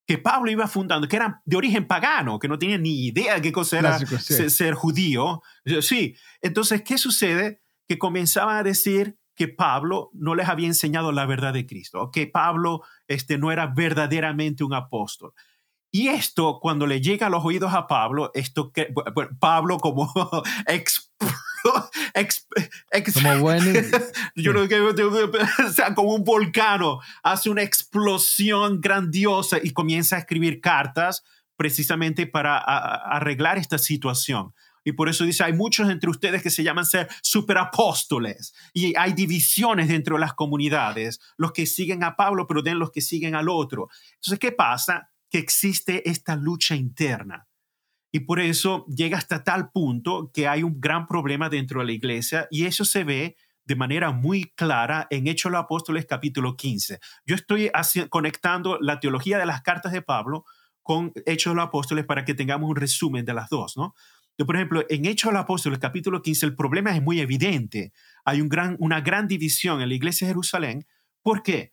que 0.05 0.17
Pablo 0.17 0.51
iba 0.51 0.67
fundando, 0.67 1.07
que 1.07 1.15
eran 1.15 1.38
de 1.45 1.57
origen 1.57 1.88
pagano, 1.88 2.38
que 2.38 2.47
no 2.47 2.59
tenían 2.59 2.84
ni 2.84 3.07
idea 3.07 3.36
de 3.36 3.41
qué 3.41 3.51
cosa 3.51 3.80
era 3.80 3.97
ser, 3.99 4.74
judío. 4.76 5.41
Sí, 5.82 6.15
entonces, 6.41 6.84
¿qué 6.84 6.97
sucede? 6.97 7.61
Que 7.88 7.97
comenzaban 7.97 8.57
a 8.57 8.63
decir 8.63 9.17
que 9.36 9.47
Pablo 9.47 10.09
no 10.13 10.36
les 10.36 10.47
había 10.49 10.67
enseñado 10.67 11.11
la 11.11 11.25
verdad 11.25 11.53
de 11.53 11.65
Cristo, 11.65 12.11
que 12.11 12.27
Pablo 12.27 12.84
este, 13.07 13.38
no 13.38 13.51
era 13.51 13.67
verdaderamente 13.67 14.63
un 14.63 14.73
apóstol. 14.73 15.34
Y 15.93 16.07
esto, 16.07 16.59
cuando 16.61 16.88
le 16.88 17.01
llega 17.01 17.27
a 17.27 17.29
los 17.29 17.43
oídos 17.43 17.73
a 17.73 17.88
Pablo, 17.88 18.32
esto 18.34 18.71
que 18.71 18.93
Pablo 19.39 19.77
como 19.77 20.11
como 23.13 23.39
bueno. 23.39 23.79
Yo 24.36 24.51
creo 24.51 24.67
que 24.67 24.79
o 24.82 25.69
sea, 25.69 25.93
como 25.93 26.15
un 26.15 26.23
volcano 26.23 26.99
hace 27.23 27.49
una 27.49 27.63
explosión 27.63 28.79
grandiosa 28.82 29.59
y 29.61 29.71
comienza 29.71 30.15
a 30.15 30.19
escribir 30.19 30.61
cartas 30.61 31.23
precisamente 31.57 32.25
para 32.25 32.57
arreglar 32.57 33.57
esta 33.57 33.77
situación. 33.77 34.53
Y 34.84 34.93
por 34.93 35.09
eso 35.09 35.23
dice, 35.23 35.43
hay 35.43 35.53
muchos 35.53 35.89
entre 35.89 36.09
ustedes 36.09 36.41
que 36.41 36.49
se 36.49 36.63
llaman 36.63 36.86
ser 36.86 37.07
superapóstoles. 37.21 38.53
Y 38.73 38.95
hay 38.97 39.13
divisiones 39.13 39.88
dentro 39.88 40.15
de 40.15 40.21
las 40.21 40.34
comunidades. 40.34 41.19
Los 41.38 41.51
que 41.51 41.65
siguen 41.65 42.03
a 42.03 42.15
Pablo, 42.15 42.47
pero 42.47 42.61
den 42.61 42.79
los 42.79 42.91
que 42.91 43.01
siguen 43.01 43.36
al 43.36 43.49
otro. 43.49 43.89
Entonces, 44.15 44.39
¿qué 44.39 44.51
pasa? 44.51 45.11
que 45.32 45.39
existe 45.39 46.07
esta 46.07 46.36
lucha 46.36 46.75
interna. 46.75 47.47
Y 48.11 48.19
por 48.19 48.41
eso 48.41 48.86
llega 48.88 49.17
hasta 49.17 49.43
tal 49.43 49.71
punto 49.71 50.29
que 50.34 50.47
hay 50.47 50.61
un 50.61 50.79
gran 50.79 51.07
problema 51.07 51.49
dentro 51.49 51.79
de 51.79 51.86
la 51.86 51.93
iglesia 51.93 52.47
y 52.51 52.65
eso 52.65 52.84
se 52.84 53.05
ve 53.05 53.38
de 53.63 53.75
manera 53.77 54.11
muy 54.11 54.51
clara 54.55 55.07
en 55.09 55.27
Hechos 55.27 55.49
de 55.49 55.55
los 55.55 55.63
Apóstoles 55.63 56.05
capítulo 56.05 56.57
15. 56.57 56.99
Yo 57.25 57.36
estoy 57.36 57.71
conectando 58.09 58.77
la 58.82 58.99
teología 58.99 59.38
de 59.38 59.45
las 59.45 59.61
cartas 59.61 59.93
de 59.93 60.01
Pablo 60.01 60.43
con 60.84 61.13
Hechos 61.25 61.53
de 61.53 61.55
los 61.55 61.67
Apóstoles 61.67 62.05
para 62.05 62.25
que 62.25 62.34
tengamos 62.34 62.69
un 62.69 62.75
resumen 62.75 63.23
de 63.23 63.34
las 63.34 63.49
dos, 63.49 63.77
¿no? 63.77 63.93
Por 64.45 64.55
ejemplo, 64.55 64.85
en 64.89 65.05
Hechos 65.05 65.29
de 65.29 65.33
los 65.33 65.43
Apóstoles 65.43 65.79
capítulo 65.79 66.21
15 66.21 66.45
el 66.45 66.55
problema 66.55 66.95
es 66.95 67.01
muy 67.01 67.19
evidente. 67.19 67.91
Hay 68.25 68.41
una 68.41 69.01
gran 69.01 69.27
división 69.27 69.81
en 69.81 69.89
la 69.89 69.95
iglesia 69.95 70.27
de 70.27 70.33
Jerusalén. 70.33 70.85
¿Por 71.21 71.43
qué? 71.43 71.71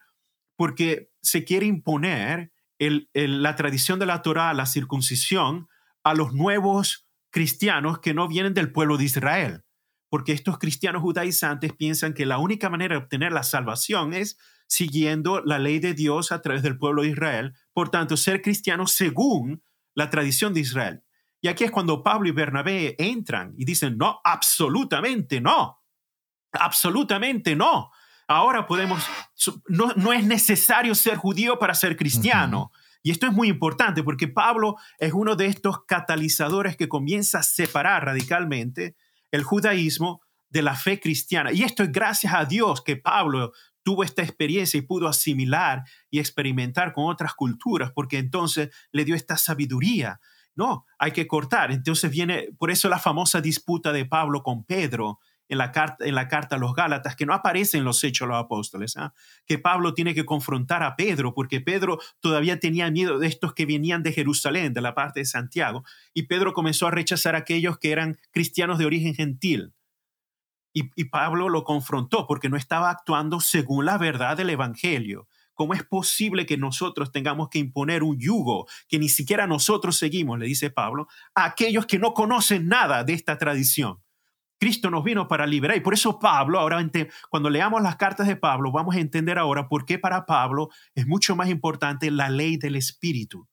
Porque 0.56 1.10
se 1.22 1.44
quiere 1.44 1.66
imponer 1.66 2.52
la 2.78 3.56
tradición 3.56 3.98
de 3.98 4.06
la 4.06 4.22
Torah, 4.22 4.54
la 4.54 4.66
circuncisión, 4.66 5.68
a 6.04 6.14
los 6.14 6.32
nuevos 6.32 7.06
cristianos 7.30 7.98
que 7.98 8.14
no 8.14 8.28
vienen 8.28 8.54
del 8.54 8.72
pueblo 8.72 8.96
de 8.96 9.04
Israel 9.04 9.64
porque 10.08 10.32
estos 10.32 10.58
cristianos 10.58 11.02
judaizantes 11.02 11.72
piensan 11.72 12.14
que 12.14 12.26
la 12.26 12.38
única 12.38 12.70
manera 12.70 12.94
de 12.96 13.02
obtener 13.02 13.32
la 13.32 13.42
salvación 13.42 14.14
es 14.14 14.38
siguiendo 14.66 15.42
la 15.44 15.58
ley 15.58 15.78
de 15.78 15.94
Dios 15.94 16.32
a 16.32 16.42
través 16.42 16.62
del 16.62 16.78
pueblo 16.78 17.02
de 17.02 17.08
Israel, 17.08 17.54
por 17.72 17.90
tanto, 17.90 18.16
ser 18.16 18.42
cristiano 18.42 18.86
según 18.86 19.62
la 19.94 20.10
tradición 20.10 20.54
de 20.54 20.60
Israel. 20.60 21.02
Y 21.40 21.48
aquí 21.48 21.64
es 21.64 21.70
cuando 21.70 22.02
Pablo 22.02 22.28
y 22.28 22.32
Bernabé 22.32 22.96
entran 22.98 23.54
y 23.56 23.64
dicen, 23.64 23.96
no, 23.96 24.20
absolutamente 24.24 25.40
no, 25.40 25.82
absolutamente 26.52 27.54
no. 27.54 27.90
Ahora 28.26 28.66
podemos, 28.66 29.02
no, 29.68 29.92
no 29.96 30.12
es 30.12 30.24
necesario 30.24 30.94
ser 30.94 31.16
judío 31.16 31.58
para 31.58 31.74
ser 31.74 31.96
cristiano. 31.96 32.72
Y 33.02 33.10
esto 33.10 33.26
es 33.26 33.32
muy 33.32 33.48
importante 33.48 34.02
porque 34.02 34.28
Pablo 34.28 34.76
es 34.98 35.12
uno 35.12 35.36
de 35.36 35.46
estos 35.46 35.84
catalizadores 35.86 36.76
que 36.76 36.88
comienza 36.88 37.38
a 37.38 37.42
separar 37.42 38.04
radicalmente 38.04 38.96
el 39.30 39.44
judaísmo 39.44 40.20
de 40.50 40.62
la 40.62 40.74
fe 40.74 41.00
cristiana. 41.00 41.52
Y 41.52 41.62
esto 41.62 41.82
es 41.82 41.92
gracias 41.92 42.34
a 42.34 42.44
Dios 42.44 42.82
que 42.82 42.96
Pablo 42.96 43.52
tuvo 43.82 44.04
esta 44.04 44.22
experiencia 44.22 44.76
y 44.76 44.82
pudo 44.82 45.08
asimilar 45.08 45.84
y 46.10 46.18
experimentar 46.18 46.92
con 46.92 47.06
otras 47.06 47.34
culturas, 47.34 47.92
porque 47.94 48.18
entonces 48.18 48.70
le 48.92 49.04
dio 49.04 49.14
esta 49.14 49.36
sabiduría. 49.36 50.20
No, 50.58 50.86
hay 50.98 51.12
que 51.12 51.28
cortar. 51.28 51.70
Entonces 51.70 52.10
viene, 52.10 52.48
por 52.58 52.72
eso 52.72 52.88
la 52.88 52.98
famosa 52.98 53.40
disputa 53.40 53.92
de 53.92 54.04
Pablo 54.04 54.42
con 54.42 54.64
Pedro 54.64 55.20
en 55.48 55.56
la 55.56 55.70
carta, 55.70 56.04
en 56.04 56.16
la 56.16 56.26
carta 56.26 56.56
a 56.56 56.58
los 56.58 56.74
Gálatas, 56.74 57.14
que 57.14 57.26
no 57.26 57.32
aparece 57.32 57.78
en 57.78 57.84
los 57.84 58.02
hechos 58.02 58.26
de 58.26 58.34
los 58.34 58.42
apóstoles, 58.44 58.96
¿ah? 58.96 59.14
que 59.46 59.60
Pablo 59.60 59.94
tiene 59.94 60.14
que 60.14 60.26
confrontar 60.26 60.82
a 60.82 60.96
Pedro, 60.96 61.32
porque 61.32 61.60
Pedro 61.60 62.00
todavía 62.18 62.58
tenía 62.58 62.90
miedo 62.90 63.20
de 63.20 63.28
estos 63.28 63.54
que 63.54 63.66
venían 63.66 64.02
de 64.02 64.12
Jerusalén, 64.12 64.74
de 64.74 64.80
la 64.80 64.96
parte 64.96 65.20
de 65.20 65.26
Santiago, 65.26 65.84
y 66.12 66.24
Pedro 66.24 66.52
comenzó 66.52 66.88
a 66.88 66.90
rechazar 66.90 67.36
a 67.36 67.38
aquellos 67.38 67.78
que 67.78 67.92
eran 67.92 68.18
cristianos 68.32 68.78
de 68.78 68.86
origen 68.86 69.14
gentil. 69.14 69.74
Y, 70.74 70.90
y 70.96 71.04
Pablo 71.04 71.48
lo 71.50 71.62
confrontó 71.62 72.26
porque 72.26 72.48
no 72.48 72.56
estaba 72.56 72.90
actuando 72.90 73.38
según 73.38 73.86
la 73.86 73.96
verdad 73.96 74.36
del 74.36 74.50
Evangelio. 74.50 75.28
¿Cómo 75.58 75.74
es 75.74 75.82
posible 75.82 76.46
que 76.46 76.56
nosotros 76.56 77.10
tengamos 77.10 77.48
que 77.48 77.58
imponer 77.58 78.04
un 78.04 78.16
yugo 78.16 78.68
que 78.86 79.00
ni 79.00 79.08
siquiera 79.08 79.48
nosotros 79.48 79.98
seguimos, 79.98 80.38
le 80.38 80.46
dice 80.46 80.70
Pablo, 80.70 81.08
a 81.34 81.46
aquellos 81.46 81.84
que 81.84 81.98
no 81.98 82.14
conocen 82.14 82.68
nada 82.68 83.02
de 83.02 83.14
esta 83.14 83.38
tradición? 83.38 83.98
Cristo 84.60 84.88
nos 84.88 85.02
vino 85.02 85.26
para 85.26 85.48
liberar. 85.48 85.76
Y 85.76 85.80
por 85.80 85.94
eso 85.94 86.20
Pablo, 86.20 86.60
ahora 86.60 86.88
cuando 87.28 87.50
leamos 87.50 87.82
las 87.82 87.96
cartas 87.96 88.28
de 88.28 88.36
Pablo, 88.36 88.70
vamos 88.70 88.94
a 88.94 89.00
entender 89.00 89.36
ahora 89.36 89.68
por 89.68 89.84
qué 89.84 89.98
para 89.98 90.26
Pablo 90.26 90.68
es 90.94 91.08
mucho 91.08 91.34
más 91.34 91.48
importante 91.48 92.08
la 92.12 92.30
ley 92.30 92.56
del 92.56 92.76
Espíritu 92.76 93.48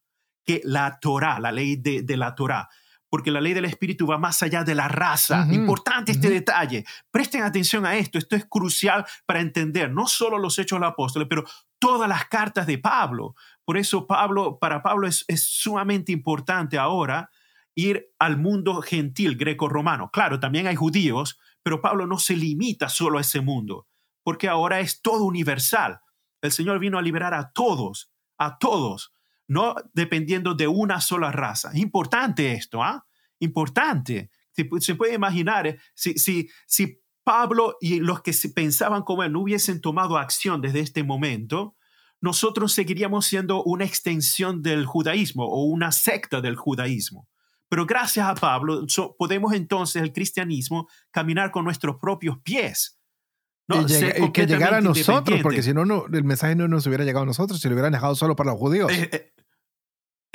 que 0.45 0.61
la 0.63 0.99
Torah, 0.99 1.39
la 1.39 1.51
ley 1.51 1.75
de, 1.75 2.05
la 2.17 2.35
Torah. 2.35 2.69
Porque 3.09 3.31
la 3.31 3.41
ley 3.41 3.53
del 3.53 3.65
Espíritu 3.65 4.05
va 4.05 4.19
más 4.19 4.43
allá 4.43 4.63
de 4.63 4.75
la 4.75 4.87
raza. 4.87 5.47
Importante 5.49 6.11
este 6.11 6.29
detalle. 6.29 6.85
Presten 7.09 7.41
atención 7.41 7.83
a 7.83 7.95
esto. 7.95 8.19
Esto 8.19 8.35
es 8.35 8.45
crucial 8.45 9.07
para 9.25 9.41
entender 9.41 9.89
no 9.89 10.05
solo 10.05 10.37
los 10.37 10.59
hechos 10.59 10.77
de 10.77 10.81
los 10.81 10.91
apóstoles, 10.91 11.27
pero 11.27 11.45
todas 11.85 12.09
las 12.09 12.25
cartas 12.25 12.65
de 12.65 12.79
Pablo. 12.79 13.35
Por 13.63 13.77
eso 13.77 14.07
Pablo, 14.07 14.57
para 14.57 14.81
Pablo 14.81 15.07
es, 15.07 15.23
sumamente 15.37 16.11
importante 16.11 16.79
ahora 16.79 17.29
ir 17.75 18.07
al 18.17 18.37
mundo 18.37 18.81
gentil 18.81 19.37
greco-romano. 19.37 20.09
Claro, 20.09 20.39
también 20.39 20.65
hay 20.65 20.75
judíos, 20.75 21.39
pero 21.61 21.81
Pablo 21.81 22.07
no 22.07 22.17
se 22.17 22.35
limita 22.35 22.89
solo 22.89 23.19
a 23.19 23.21
ese 23.21 23.39
mundo, 23.39 23.85
porque 24.23 24.49
ahora 24.49 24.79
es 24.79 25.03
todo 25.03 25.25
universal. 25.25 25.99
El 26.41 26.51
Señor 26.51 26.79
vino 26.79 26.97
a 26.97 27.03
liberar 27.03 27.35
a 27.35 27.51
todos, 27.51 28.11
a 28.39 28.57
todos, 28.57 29.13
no 29.47 29.75
dependiendo 29.93 30.55
de 30.55 30.67
una 30.67 31.01
sola 31.01 31.31
raza. 31.31 31.69
Importante 31.75 32.53
esto, 32.53 32.81
¿ah? 32.81 33.05
Importante. 33.37 34.31
Se, 34.79 34.95
puede 34.95 35.13
imaginar, 35.13 35.67
eh, 35.67 35.77
si, 35.93 36.17
si, 36.17 36.49
si 36.65 36.99
Pablo 37.25 37.75
y 37.81 37.99
los 37.99 38.21
que 38.21 38.31
pensaban 38.53 39.01
como 39.01 39.23
él 39.23 39.33
no 39.33 39.41
hubiesen 39.41 39.81
tomado 39.81 40.17
acción 40.17 40.61
desde 40.61 40.79
este 40.79 41.03
momento, 41.03 41.75
nosotros 42.21 42.71
seguiríamos 42.71 43.25
siendo 43.25 43.63
una 43.63 43.83
extensión 43.83 44.61
del 44.61 44.85
judaísmo 44.85 45.43
o 45.43 45.65
una 45.65 45.91
secta 45.91 46.39
del 46.39 46.55
judaísmo. 46.55 47.27
Pero 47.67 47.85
gracias 47.85 48.27
a 48.27 48.35
Pablo 48.35 48.85
podemos 49.17 49.53
entonces 49.53 50.01
el 50.01 50.13
cristianismo 50.13 50.87
caminar 51.11 51.51
con 51.51 51.65
nuestros 51.65 51.97
propios 51.99 52.37
pies. 52.43 52.99
¿no? 53.67 53.81
Y, 53.81 54.31
que 54.31 54.45
llegara 54.45 54.77
a 54.77 54.81
nosotros, 54.81 55.39
porque 55.41 55.63
si 55.63 55.73
no, 55.73 55.83
no, 55.83 56.05
el 56.13 56.23
mensaje 56.23 56.55
no 56.55 56.67
nos 56.67 56.85
hubiera 56.85 57.03
llegado 57.03 57.23
a 57.23 57.25
nosotros, 57.25 57.59
si 57.59 57.67
lo 57.67 57.73
hubieran 57.73 57.91
dejado 57.91 58.13
solo 58.13 58.35
para 58.35 58.51
los 58.51 58.59
judíos. 58.59 58.91
Eh, 58.91 59.09
eh, 59.11 59.33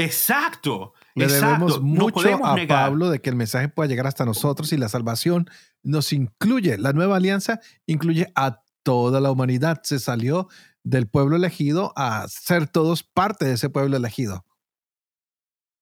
exacto. 0.04 0.94
Le 1.14 1.26
debemos 1.26 1.80
mucho 1.80 2.44
a 2.44 2.56
Pablo 2.66 3.10
de 3.10 3.20
que 3.20 3.30
el 3.30 3.36
mensaje 3.36 3.68
pueda 3.68 3.88
llegar 3.88 4.06
hasta 4.06 4.24
nosotros 4.24 4.72
y 4.72 4.76
la 4.76 4.88
salvación 4.88 5.48
nos 5.82 6.12
incluye. 6.12 6.78
La 6.78 6.92
nueva 6.92 7.16
alianza 7.16 7.60
incluye 7.86 8.32
a 8.34 8.62
toda 8.82 9.20
la 9.20 9.30
humanidad. 9.30 9.80
Se 9.82 9.98
salió 9.98 10.48
del 10.82 11.08
pueblo 11.08 11.36
elegido 11.36 11.92
a 11.96 12.26
ser 12.28 12.68
todos 12.68 13.02
parte 13.02 13.44
de 13.44 13.54
ese 13.54 13.68
pueblo 13.68 13.96
elegido. 13.96 14.44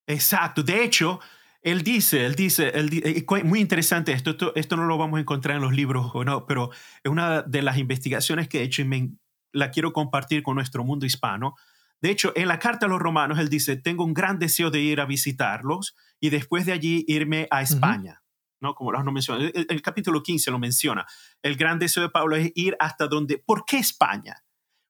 Exacto. 0.07 0.63
De 0.63 0.83
hecho, 0.83 1.21
él 1.63 1.83
dice, 1.83 2.25
él 2.25 2.35
dice, 2.35 2.69
él, 2.75 3.25
muy 3.45 3.61
interesante 3.61 4.13
esto, 4.13 4.55
esto, 4.55 4.77
no 4.77 4.87
lo 4.87 4.97
vamos 4.97 5.19
a 5.19 5.21
encontrar 5.21 5.57
en 5.57 5.63
los 5.63 5.75
libros, 5.75 6.13
no, 6.25 6.47
pero 6.47 6.71
es 7.03 7.11
una 7.11 7.43
de 7.43 7.63
las 7.63 7.79
investigaciones 7.79 8.49
que 8.49 8.61
he 8.61 8.63
hecho 8.63 8.83
y 8.83 8.87
me, 8.87 9.11
la 9.53 9.71
quiero 9.71 9.93
compartir 9.93 10.43
con 10.43 10.55
nuestro 10.55 10.85
mundo 10.85 11.07
hispano. 11.07 11.55
De 12.01 12.11
hecho, 12.11 12.33
en 12.37 12.49
la 12.49 12.59
carta 12.59 12.87
a 12.87 12.89
los 12.89 13.01
romanos, 13.01 13.39
él 13.39 13.49
dice, 13.49 13.77
tengo 13.77 14.05
un 14.05 14.15
gran 14.15 14.39
deseo 14.39 14.71
de 14.71 14.81
ir 14.81 15.01
a 15.01 15.07
visitarlos 15.07 15.97
y 16.21 16.31
después 16.31 16.67
de 16.67 16.73
allí 16.73 17.05
irme 17.09 17.49
a 17.51 17.63
España. 17.63 18.23
¿no? 18.61 18.75
Como 18.75 18.93
lo 18.93 19.13
menciona. 19.13 19.45
El, 19.45 19.67
el, 19.69 19.83
capítulo 19.83 20.23
15 20.23 20.51
lo 20.51 20.59
menciona. 20.59 21.07
El 21.43 21.57
gran 21.57 21.79
deseo 21.79 22.03
de 22.03 22.11
Pablo 22.11 22.37
es 22.37 22.53
ir 22.55 22.77
hasta 22.81 23.07
donde... 23.07 23.39
¿Por 23.39 23.65
qué 23.65 23.79
España? 23.79 24.45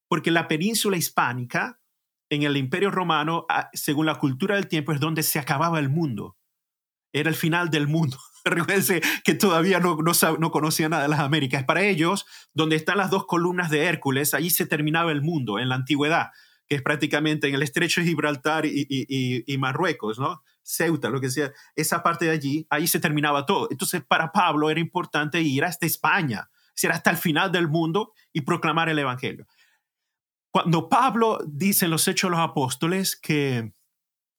Porque 0.09 0.31
la 0.31 0.49
península 0.49 0.97
hispánica, 0.97 1.81
en 2.31 2.43
el 2.43 2.57
imperio 2.57 2.91
romano, 2.91 3.47
según 3.73 4.07
la 4.07 4.19
cultura 4.19 4.55
del 4.55 4.69
tiempo, 4.69 4.93
es 4.93 5.01
donde 5.01 5.23
se 5.23 5.39
acababa 5.39 5.79
el 5.79 5.91
mundo 5.91 6.39
era 7.13 7.31
el 7.31 7.37
final 7.37 7.71
del 7.71 7.89
mundo. 7.89 8.19
Recuerden 8.45 9.03
que 9.25 9.35
todavía 9.35 9.81
no, 9.81 9.97
no, 9.97 10.13
no 10.39 10.51
conocían 10.51 10.91
nada 10.91 11.03
de 11.05 11.09
las 11.09 11.21
Américas. 11.21 11.65
Para 11.65 11.83
ellos, 11.83 12.27
donde 12.55 12.77
están 12.77 12.99
las 12.99 13.11
dos 13.11 13.27
columnas 13.27 13.71
de 13.71 13.85
Hércules, 13.85 14.35
allí 14.35 14.51
se 14.51 14.67
terminaba 14.67 15.13
el 15.13 15.23
mundo 15.23 15.59
en 15.59 15.69
la 15.69 15.75
antigüedad, 15.75 16.31
que 16.69 16.77
es 16.77 16.83
prácticamente 16.83 17.49
en 17.49 17.55
el 17.55 17.63
estrecho 17.63 18.01
de 18.01 18.07
Gibraltar 18.07 18.67
y, 18.67 19.57
Marruecos, 19.59 20.19
¿no? 20.19 20.43
Ceuta, 20.63 21.09
lo 21.09 21.21
que 21.21 21.31
sea, 21.31 21.53
esa 21.75 22.03
parte 22.03 22.27
de 22.27 22.31
allí, 22.33 22.67
ahí 22.69 22.87
se 22.87 23.01
terminaba 23.01 23.47
todo. 23.47 23.69
Entonces, 23.71 24.03
para 24.07 24.33
Pablo 24.33 24.69
era 24.71 24.79
importante 24.79 25.41
ir 25.41 25.65
hasta 25.65 25.87
España, 25.87 26.51
ir 26.83 26.91
hasta 26.91 27.11
el 27.11 27.17
final 27.17 27.51
del 27.51 27.69
mundo 27.69 28.13
y 28.33 28.43
proclamar 28.43 28.89
el 28.91 28.99
Evangelio. 28.99 29.47
Cuando 30.51 30.89
Pablo 30.89 31.39
dice 31.47 31.87
en 31.87 31.91
los 31.91 32.07
Hechos 32.07 32.31
de 32.31 32.37
los 32.37 32.45
Apóstoles 32.45 33.17
que 33.17 33.73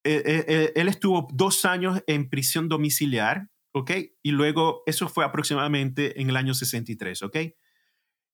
eh, 0.03 0.23
eh, 0.25 0.45
eh, 0.47 0.71
él 0.75 0.88
estuvo 0.88 1.27
dos 1.34 1.65
años 1.65 2.01
en 2.07 2.30
prisión 2.30 2.69
domiciliar, 2.69 3.49
¿ok? 3.73 3.91
Y 4.23 4.32
luego, 4.32 4.84
eso 4.86 5.09
fue 5.09 5.25
aproximadamente 5.25 6.21
en 6.21 6.30
el 6.30 6.38
año 6.38 6.53
63, 6.53 7.23
¿ok? 7.23 7.38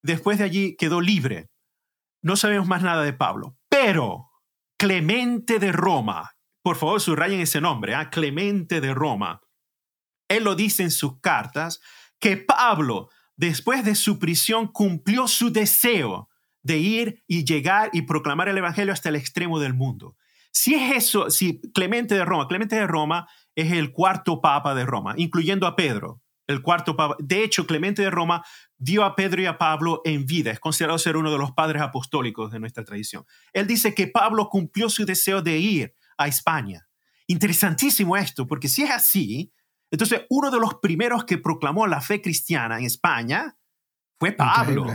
Después 0.02 0.38
de 0.38 0.44
allí 0.44 0.76
quedó 0.76 1.00
libre. 1.00 1.50
No 2.22 2.36
sabemos 2.36 2.66
más 2.66 2.82
nada 2.82 3.02
de 3.02 3.12
Pablo, 3.12 3.56
pero 3.86 4.32
Clemente 4.76 5.60
de 5.60 5.70
Roma, 5.70 6.32
por 6.60 6.74
favor 6.74 7.00
subrayen 7.00 7.38
ese 7.38 7.60
nombre, 7.60 7.94
¿ah? 7.94 8.10
Clemente 8.10 8.80
de 8.80 8.92
Roma. 8.92 9.42
Él 10.28 10.42
lo 10.42 10.56
dice 10.56 10.82
en 10.82 10.90
sus 10.90 11.20
cartas 11.20 11.80
que 12.18 12.36
Pablo, 12.36 13.10
después 13.36 13.84
de 13.84 13.94
su 13.94 14.18
prisión, 14.18 14.66
cumplió 14.66 15.28
su 15.28 15.52
deseo 15.52 16.28
de 16.64 16.78
ir 16.78 17.22
y 17.28 17.44
llegar 17.44 17.90
y 17.92 18.02
proclamar 18.02 18.48
el 18.48 18.58
Evangelio 18.58 18.92
hasta 18.92 19.08
el 19.08 19.14
extremo 19.14 19.60
del 19.60 19.74
mundo. 19.74 20.16
Si 20.50 20.74
es 20.74 20.96
eso, 20.96 21.30
si 21.30 21.60
Clemente 21.72 22.16
de 22.16 22.24
Roma, 22.24 22.48
Clemente 22.48 22.74
de 22.74 22.88
Roma 22.88 23.28
es 23.54 23.70
el 23.70 23.92
cuarto 23.92 24.40
papa 24.40 24.74
de 24.74 24.84
Roma, 24.84 25.14
incluyendo 25.16 25.64
a 25.64 25.76
Pedro, 25.76 26.20
el 26.46 26.62
cuarto 26.62 26.96
papa. 26.96 27.16
De 27.18 27.42
hecho, 27.42 27.66
Clemente 27.66 28.02
de 28.02 28.10
Roma 28.10 28.44
dio 28.78 29.04
a 29.04 29.16
Pedro 29.16 29.42
y 29.42 29.46
a 29.46 29.58
Pablo 29.58 30.02
en 30.04 30.26
vida, 30.26 30.50
es 30.50 30.60
considerado 30.60 30.98
ser 30.98 31.16
uno 31.16 31.30
de 31.30 31.38
los 31.38 31.52
padres 31.52 31.82
apostólicos 31.82 32.52
de 32.52 32.60
nuestra 32.60 32.84
tradición. 32.84 33.24
Él 33.52 33.66
dice 33.66 33.94
que 33.94 34.06
Pablo 34.06 34.48
cumplió 34.48 34.88
su 34.90 35.04
deseo 35.04 35.42
de 35.42 35.58
ir 35.58 35.94
a 36.18 36.28
España. 36.28 36.88
Interesantísimo 37.26 38.16
esto, 38.16 38.46
porque 38.46 38.68
si 38.68 38.82
es 38.82 38.90
así, 38.90 39.52
entonces 39.90 40.22
uno 40.30 40.50
de 40.50 40.60
los 40.60 40.74
primeros 40.74 41.24
que 41.24 41.38
proclamó 41.38 41.86
la 41.86 42.00
fe 42.00 42.20
cristiana 42.20 42.78
en 42.78 42.84
España 42.84 43.56
fue 44.18 44.32
Pablo. 44.32 44.86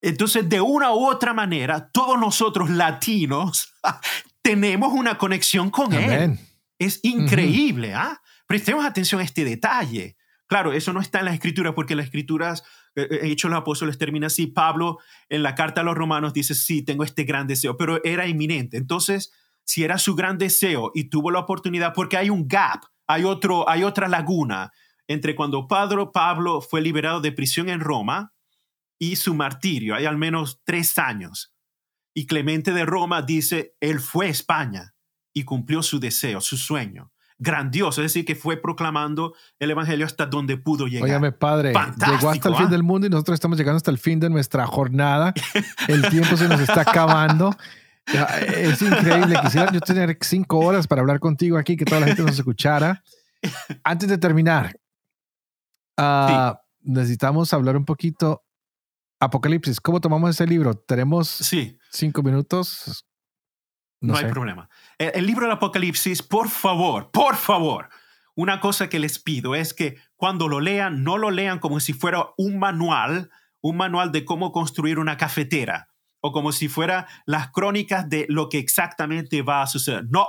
Entonces, 0.00 0.48
de 0.48 0.60
una 0.60 0.92
u 0.92 1.06
otra 1.06 1.32
manera, 1.32 1.90
todos 1.92 2.18
nosotros 2.18 2.70
latinos 2.70 3.72
tenemos 4.42 4.92
una 4.92 5.16
conexión 5.16 5.70
con 5.70 5.92
Él. 5.92 6.38
Es 6.78 6.98
increíble, 7.02 7.94
¿ah? 7.94 8.20
Prestemos 8.52 8.84
atención 8.84 9.18
a 9.18 9.24
este 9.24 9.46
detalle. 9.46 10.18
Claro, 10.46 10.74
eso 10.74 10.92
no 10.92 11.00
está 11.00 11.20
en 11.20 11.24
la 11.24 11.32
escritura 11.32 11.74
porque 11.74 11.96
las 11.96 12.04
escrituras, 12.04 12.62
eh, 12.94 13.08
eh, 13.10 13.20
Hechos 13.22 13.50
los 13.50 13.58
Apóstoles 13.58 13.96
termina 13.96 14.26
así. 14.26 14.46
Pablo 14.46 14.98
en 15.30 15.42
la 15.42 15.54
carta 15.54 15.80
a 15.80 15.84
los 15.84 15.96
romanos 15.96 16.34
dice, 16.34 16.54
sí, 16.54 16.82
tengo 16.82 17.02
este 17.02 17.24
gran 17.24 17.46
deseo, 17.46 17.78
pero 17.78 18.04
era 18.04 18.26
inminente. 18.26 18.76
Entonces, 18.76 19.32
si 19.64 19.84
era 19.84 19.96
su 19.96 20.14
gran 20.14 20.36
deseo 20.36 20.92
y 20.94 21.04
tuvo 21.04 21.30
la 21.30 21.38
oportunidad, 21.38 21.94
porque 21.94 22.18
hay 22.18 22.28
un 22.28 22.46
gap, 22.46 22.82
hay, 23.06 23.24
otro, 23.24 23.66
hay 23.70 23.84
otra 23.84 24.06
laguna 24.06 24.70
entre 25.08 25.34
cuando 25.34 25.66
Pablo, 25.66 26.12
Pablo 26.12 26.60
fue 26.60 26.82
liberado 26.82 27.22
de 27.22 27.32
prisión 27.32 27.70
en 27.70 27.80
Roma 27.80 28.34
y 28.98 29.16
su 29.16 29.34
martirio. 29.34 29.94
Hay 29.94 30.04
al 30.04 30.18
menos 30.18 30.60
tres 30.62 30.98
años. 30.98 31.54
Y 32.12 32.26
Clemente 32.26 32.72
de 32.72 32.84
Roma 32.84 33.22
dice, 33.22 33.76
él 33.80 33.98
fue 33.98 34.26
a 34.26 34.28
España 34.28 34.94
y 35.32 35.44
cumplió 35.44 35.82
su 35.82 35.98
deseo, 35.98 36.42
su 36.42 36.58
sueño. 36.58 37.11
Grandioso, 37.42 38.02
es 38.02 38.12
decir, 38.12 38.24
que 38.24 38.36
fue 38.36 38.56
proclamando 38.56 39.34
el 39.58 39.72
Evangelio 39.72 40.06
hasta 40.06 40.26
donde 40.26 40.56
pudo 40.56 40.86
llegar. 40.86 41.08
Óyame, 41.08 41.32
padre, 41.32 41.72
llegó 42.06 42.30
hasta 42.30 42.48
el 42.48 42.54
fin 42.54 42.66
¿ah? 42.66 42.70
del 42.70 42.84
mundo 42.84 43.08
y 43.08 43.10
nosotros 43.10 43.34
estamos 43.34 43.58
llegando 43.58 43.78
hasta 43.78 43.90
el 43.90 43.98
fin 43.98 44.20
de 44.20 44.30
nuestra 44.30 44.64
jornada. 44.66 45.34
El 45.88 46.08
tiempo 46.08 46.36
se 46.36 46.48
nos 46.48 46.60
está 46.60 46.82
acabando. 46.88 47.52
Es 48.06 48.80
increíble. 48.80 49.36
Quisiera 49.42 49.72
yo 49.72 49.80
tener 49.80 50.16
cinco 50.20 50.60
horas 50.60 50.86
para 50.86 51.00
hablar 51.00 51.18
contigo 51.18 51.58
aquí, 51.58 51.76
que 51.76 51.84
toda 51.84 52.00
la 52.00 52.06
gente 52.06 52.22
nos 52.22 52.38
escuchara. 52.38 53.02
Antes 53.82 54.08
de 54.08 54.18
terminar, 54.18 54.78
ah, 55.96 56.60
necesitamos 56.80 57.52
hablar 57.52 57.76
un 57.76 57.84
poquito. 57.84 58.44
Apocalipsis, 59.18 59.80
¿cómo 59.80 60.00
tomamos 60.00 60.30
ese 60.30 60.46
libro? 60.46 60.74
¿Tenemos 60.74 61.28
sí. 61.28 61.76
cinco 61.90 62.22
minutos? 62.22 63.04
No, 64.02 64.16
hay 64.16 64.26
problema. 64.26 64.68
El, 64.98 65.12
el 65.14 65.26
libro 65.26 65.46
del 65.46 65.52
Apocalipsis, 65.52 66.22
por 66.22 66.48
favor, 66.48 67.10
por 67.10 67.36
favor, 67.36 67.88
una 68.34 68.60
cosa 68.60 68.88
que 68.88 68.98
les 68.98 69.18
pido 69.18 69.54
es 69.54 69.74
que 69.74 69.96
cuando 70.16 70.48
lo 70.48 70.60
lean, 70.60 71.02
no 71.04 71.18
lo 71.18 71.30
lean 71.30 71.58
como 71.58 71.80
si 71.80 71.92
fuera 71.92 72.28
un 72.36 72.58
manual, 72.58 73.30
un 73.60 73.76
manual 73.76 74.12
de 74.12 74.24
cómo 74.24 74.52
construir 74.52 74.98
una 74.98 75.16
cafetera 75.16 75.88
o 76.22 76.32
como 76.32 76.52
si 76.52 76.68
fuera 76.68 77.06
las 77.26 77.50
crónicas 77.50 78.08
de 78.08 78.26
lo 78.28 78.48
que 78.48 78.58
exactamente 78.58 79.42
va 79.42 79.62
a 79.62 79.66
suceder. 79.66 80.04
No. 80.08 80.26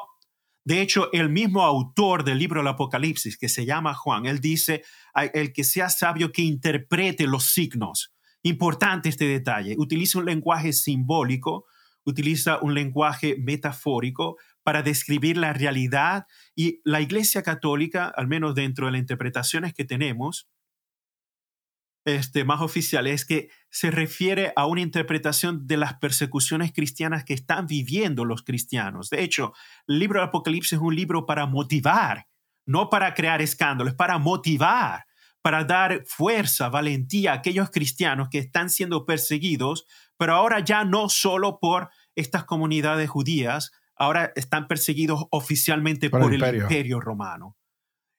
De 0.66 0.82
hecho, 0.82 1.12
el 1.14 1.30
mismo 1.30 1.64
autor 1.64 2.24
del 2.24 2.40
libro 2.40 2.62
del 2.62 2.70
Apocalipsis, 2.70 3.38
que 3.38 3.50
se 3.50 3.66
llama 3.66 3.94
Juan, 3.94 4.26
él 4.26 4.40
dice, 4.40 4.84
el 5.34 5.54
que 5.54 5.64
sea 5.64 5.90
sabio 5.90 6.32
que 6.32 6.42
interprete 6.42 7.28
los 7.28 7.46
signos. 7.46 8.14
Importante 8.42 9.10
este 9.10 9.26
detalle. 9.26 9.76
Utiliza 9.78 10.20
un 10.20 10.26
lenguaje 10.26 10.74
simbólico, 10.74 11.66
utiliza 12.06 12.60
un 12.62 12.74
lenguaje 12.74 13.36
metafórico 13.40 14.38
para 14.64 14.82
describir 14.82 15.38
la 15.38 15.54
realidad 15.54 16.26
y 16.56 16.82
la 16.84 17.02
Iglesia 17.02 17.44
Católica, 17.44 18.08
al 18.08 18.28
menos 18.28 18.56
dentro 18.56 18.86
de 18.86 18.94
las 18.94 19.02
interpretaciones 19.02 19.74
que 19.74 19.86
tenemos, 19.86 20.48
este, 22.06 22.44
más 22.44 22.62
oficial 22.62 23.08
es 23.08 23.26
que 23.26 23.50
se 23.70 23.90
refiere 23.90 24.52
a 24.58 24.66
una 24.66 24.82
interpretación 24.82 25.68
de 25.68 25.78
las 25.78 25.96
persecuciones 25.96 26.74
cristianas 26.74 27.24
que 27.24 27.34
están 27.34 27.66
viviendo 27.66 28.26
los 28.26 28.44
cristianos. 28.44 29.10
De 29.10 29.24
hecho, 29.24 29.54
el 29.88 30.00
libro 30.00 30.20
del 30.20 30.28
Apocalipsis 30.28 30.74
es 30.74 30.80
un 30.80 30.96
libro 30.96 31.26
para 31.26 31.46
motivar, 31.46 32.28
no 32.66 32.90
para 32.90 33.14
crear 33.14 33.42
escándalos, 33.42 33.94
para 33.96 34.18
motivar, 34.18 35.06
para 35.42 35.64
dar 35.64 36.04
fuerza, 36.06 36.70
valentía 36.70 37.32
a 37.32 37.36
aquellos 37.36 37.70
cristianos 37.70 38.30
que 38.30 38.40
están 38.40 38.70
siendo 38.70 39.06
perseguidos, 39.06 39.86
pero 40.18 40.34
ahora 40.34 40.60
ya 40.60 40.84
no 40.84 41.10
solo 41.10 41.60
por 41.60 41.90
estas 42.16 42.44
comunidades 42.46 43.10
judías, 43.10 43.72
ahora 43.96 44.32
están 44.36 44.68
perseguidos 44.68 45.26
oficialmente 45.32 46.10
por, 46.10 46.34
el 46.34 46.56
imperio 46.56 47.00
romano. 47.00 47.58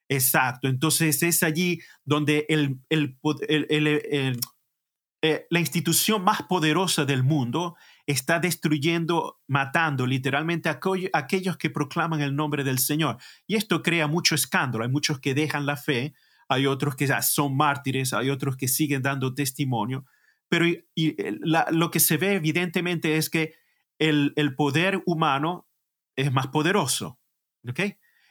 Exacto, 0.08 0.68
entonces 0.68 1.22
es 1.22 1.42
allí 1.42 1.80
donde 2.04 2.46
el, 2.48 2.80
eh, 5.26 5.46
la 5.48 5.58
institución 5.58 6.22
más 6.22 6.42
poderosa 6.42 7.06
del 7.06 7.22
mundo 7.22 7.76
está 8.06 8.40
destruyendo, 8.40 9.40
matando 9.46 10.06
literalmente 10.06 10.68
a 10.68 10.78
aquellos 11.14 11.56
que 11.56 11.70
proclaman 11.70 12.20
el 12.20 12.36
nombre 12.36 12.62
del 12.62 12.78
Señor. 12.78 13.16
Y 13.46 13.56
esto 13.56 13.82
crea 13.82 14.06
mucho 14.06 14.34
escándalo. 14.34 14.84
Hay 14.84 14.90
muchos 14.90 15.20
que 15.20 15.32
dejan 15.32 15.64
la 15.64 15.78
fe, 15.78 16.12
hay 16.46 16.66
otros 16.66 16.94
que 16.94 17.06
ya 17.06 17.22
son 17.22 17.56
mártires, 17.56 18.12
hay 18.12 18.28
otros 18.28 18.58
que 18.58 18.68
siguen 18.68 19.00
dando 19.00 19.32
testimonio. 19.32 20.04
Pero 20.54 20.66
lo 21.72 21.90
que 21.90 21.98
se 21.98 22.16
ve 22.16 22.34
evidentemente 22.34 23.16
es 23.16 23.28
que 23.28 23.54
el, 23.98 24.32
el 24.36 24.54
poder 24.54 25.02
humano 25.04 25.68
es 26.14 26.32
más 26.32 26.46
poderoso. 26.46 27.18
¿ok?, 27.68 27.80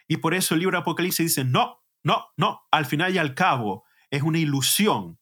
y 0.08 0.18
por 0.18 0.34
eso 0.34 0.54
el 0.54 0.62
libro 0.62 0.78
de 0.78 0.82
Apocalipsis 0.82 1.36
dice, 1.36 1.44
no, 1.44 1.84
no, 2.02 2.28
no, 2.38 2.62
al 2.72 2.86
final 2.86 3.14
y 3.14 3.18
al 3.18 3.34
cabo 3.36 3.84
es 4.10 4.22
una 4.22 4.40
ilusión. 4.40 5.20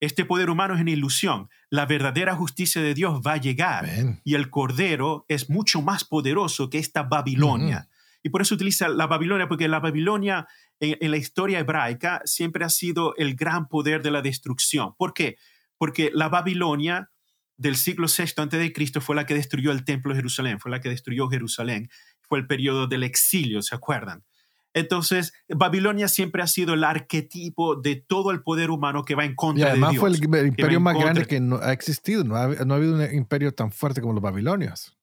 Este 0.00 0.24
poder 0.24 0.50
humano 0.50 0.74
es 0.74 0.80
una 0.80 0.90
ilusión. 0.90 1.50
La 1.68 1.86
verdadera 1.86 2.34
justicia 2.34 2.82
de 2.82 2.94
Dios 2.94 3.20
va 3.24 3.34
a 3.34 3.36
llegar 3.36 3.86
y 4.24 4.34
el 4.34 4.50
Cordero 4.50 5.24
es 5.28 5.50
mucho 5.50 5.82
más 5.82 6.04
poderoso 6.04 6.68
que 6.68 6.78
esta 6.78 7.04
Babilonia. 7.04 7.88
Y 8.22 8.30
por 8.30 8.42
eso 8.42 8.56
utiliza 8.56 8.88
la 8.88 9.06
Babilonia, 9.06 9.46
porque 9.46 9.68
la 9.68 9.78
Babilonia 9.78 10.48
en, 10.80 10.96
en, 11.00 11.10
la 11.10 11.16
historia 11.16 11.60
hebraica 11.60 12.22
siempre 12.24 12.64
ha 12.64 12.70
sido 12.70 13.14
el 13.16 13.34
gran 13.34 13.68
poder 13.68 14.02
de 14.02 14.10
la 14.10 14.20
destrucción. 14.20 14.94
¿Por 14.96 15.14
qué? 15.14 15.36
Porque 15.80 16.10
la 16.12 16.28
Babilonia 16.28 17.10
del 17.56 17.76
siglo 17.76 18.06
VI 18.06 18.34
a.C. 18.36 19.00
fue 19.00 19.16
la 19.16 19.24
que 19.24 19.32
destruyó 19.32 19.72
el 19.72 19.82
templo 19.82 20.12
de 20.12 20.18
Jerusalén, 20.18 20.60
fue 20.60 20.70
la 20.70 20.82
que 20.82 20.90
destruyó 20.90 21.28
Jerusalén, 21.28 21.88
fue 22.20 22.38
el 22.38 22.46
periodo 22.46 22.86
del 22.86 23.02
exilio, 23.02 23.62
¿se 23.62 23.74
acuerdan? 23.74 24.22
Entonces, 24.74 25.32
Babilonia 25.48 26.08
siempre 26.08 26.42
ha 26.42 26.46
sido 26.46 26.74
el 26.74 26.84
arquetipo 26.84 27.76
de 27.76 27.96
todo 27.96 28.30
el 28.30 28.42
poder 28.42 28.70
humano 28.70 29.06
que 29.06 29.14
va 29.14 29.24
en 29.24 29.34
contra 29.34 29.70
de 29.70 29.76
Dios. 29.76 29.88
además 29.88 29.98
fue 29.98 30.40
el 30.40 30.46
imperio 30.48 30.80
más 30.80 30.98
grande 30.98 31.24
que 31.24 31.40
no 31.40 31.56
ha 31.56 31.72
existido. 31.72 32.24
No 32.24 32.36
ha, 32.36 32.48
no 32.48 32.74
ha 32.74 32.76
habido 32.76 32.96
un 32.96 33.14
imperio 33.14 33.52
tan 33.52 33.72
fuerte 33.72 34.02
como 34.02 34.12
los 34.12 34.22
babilonios. 34.22 34.98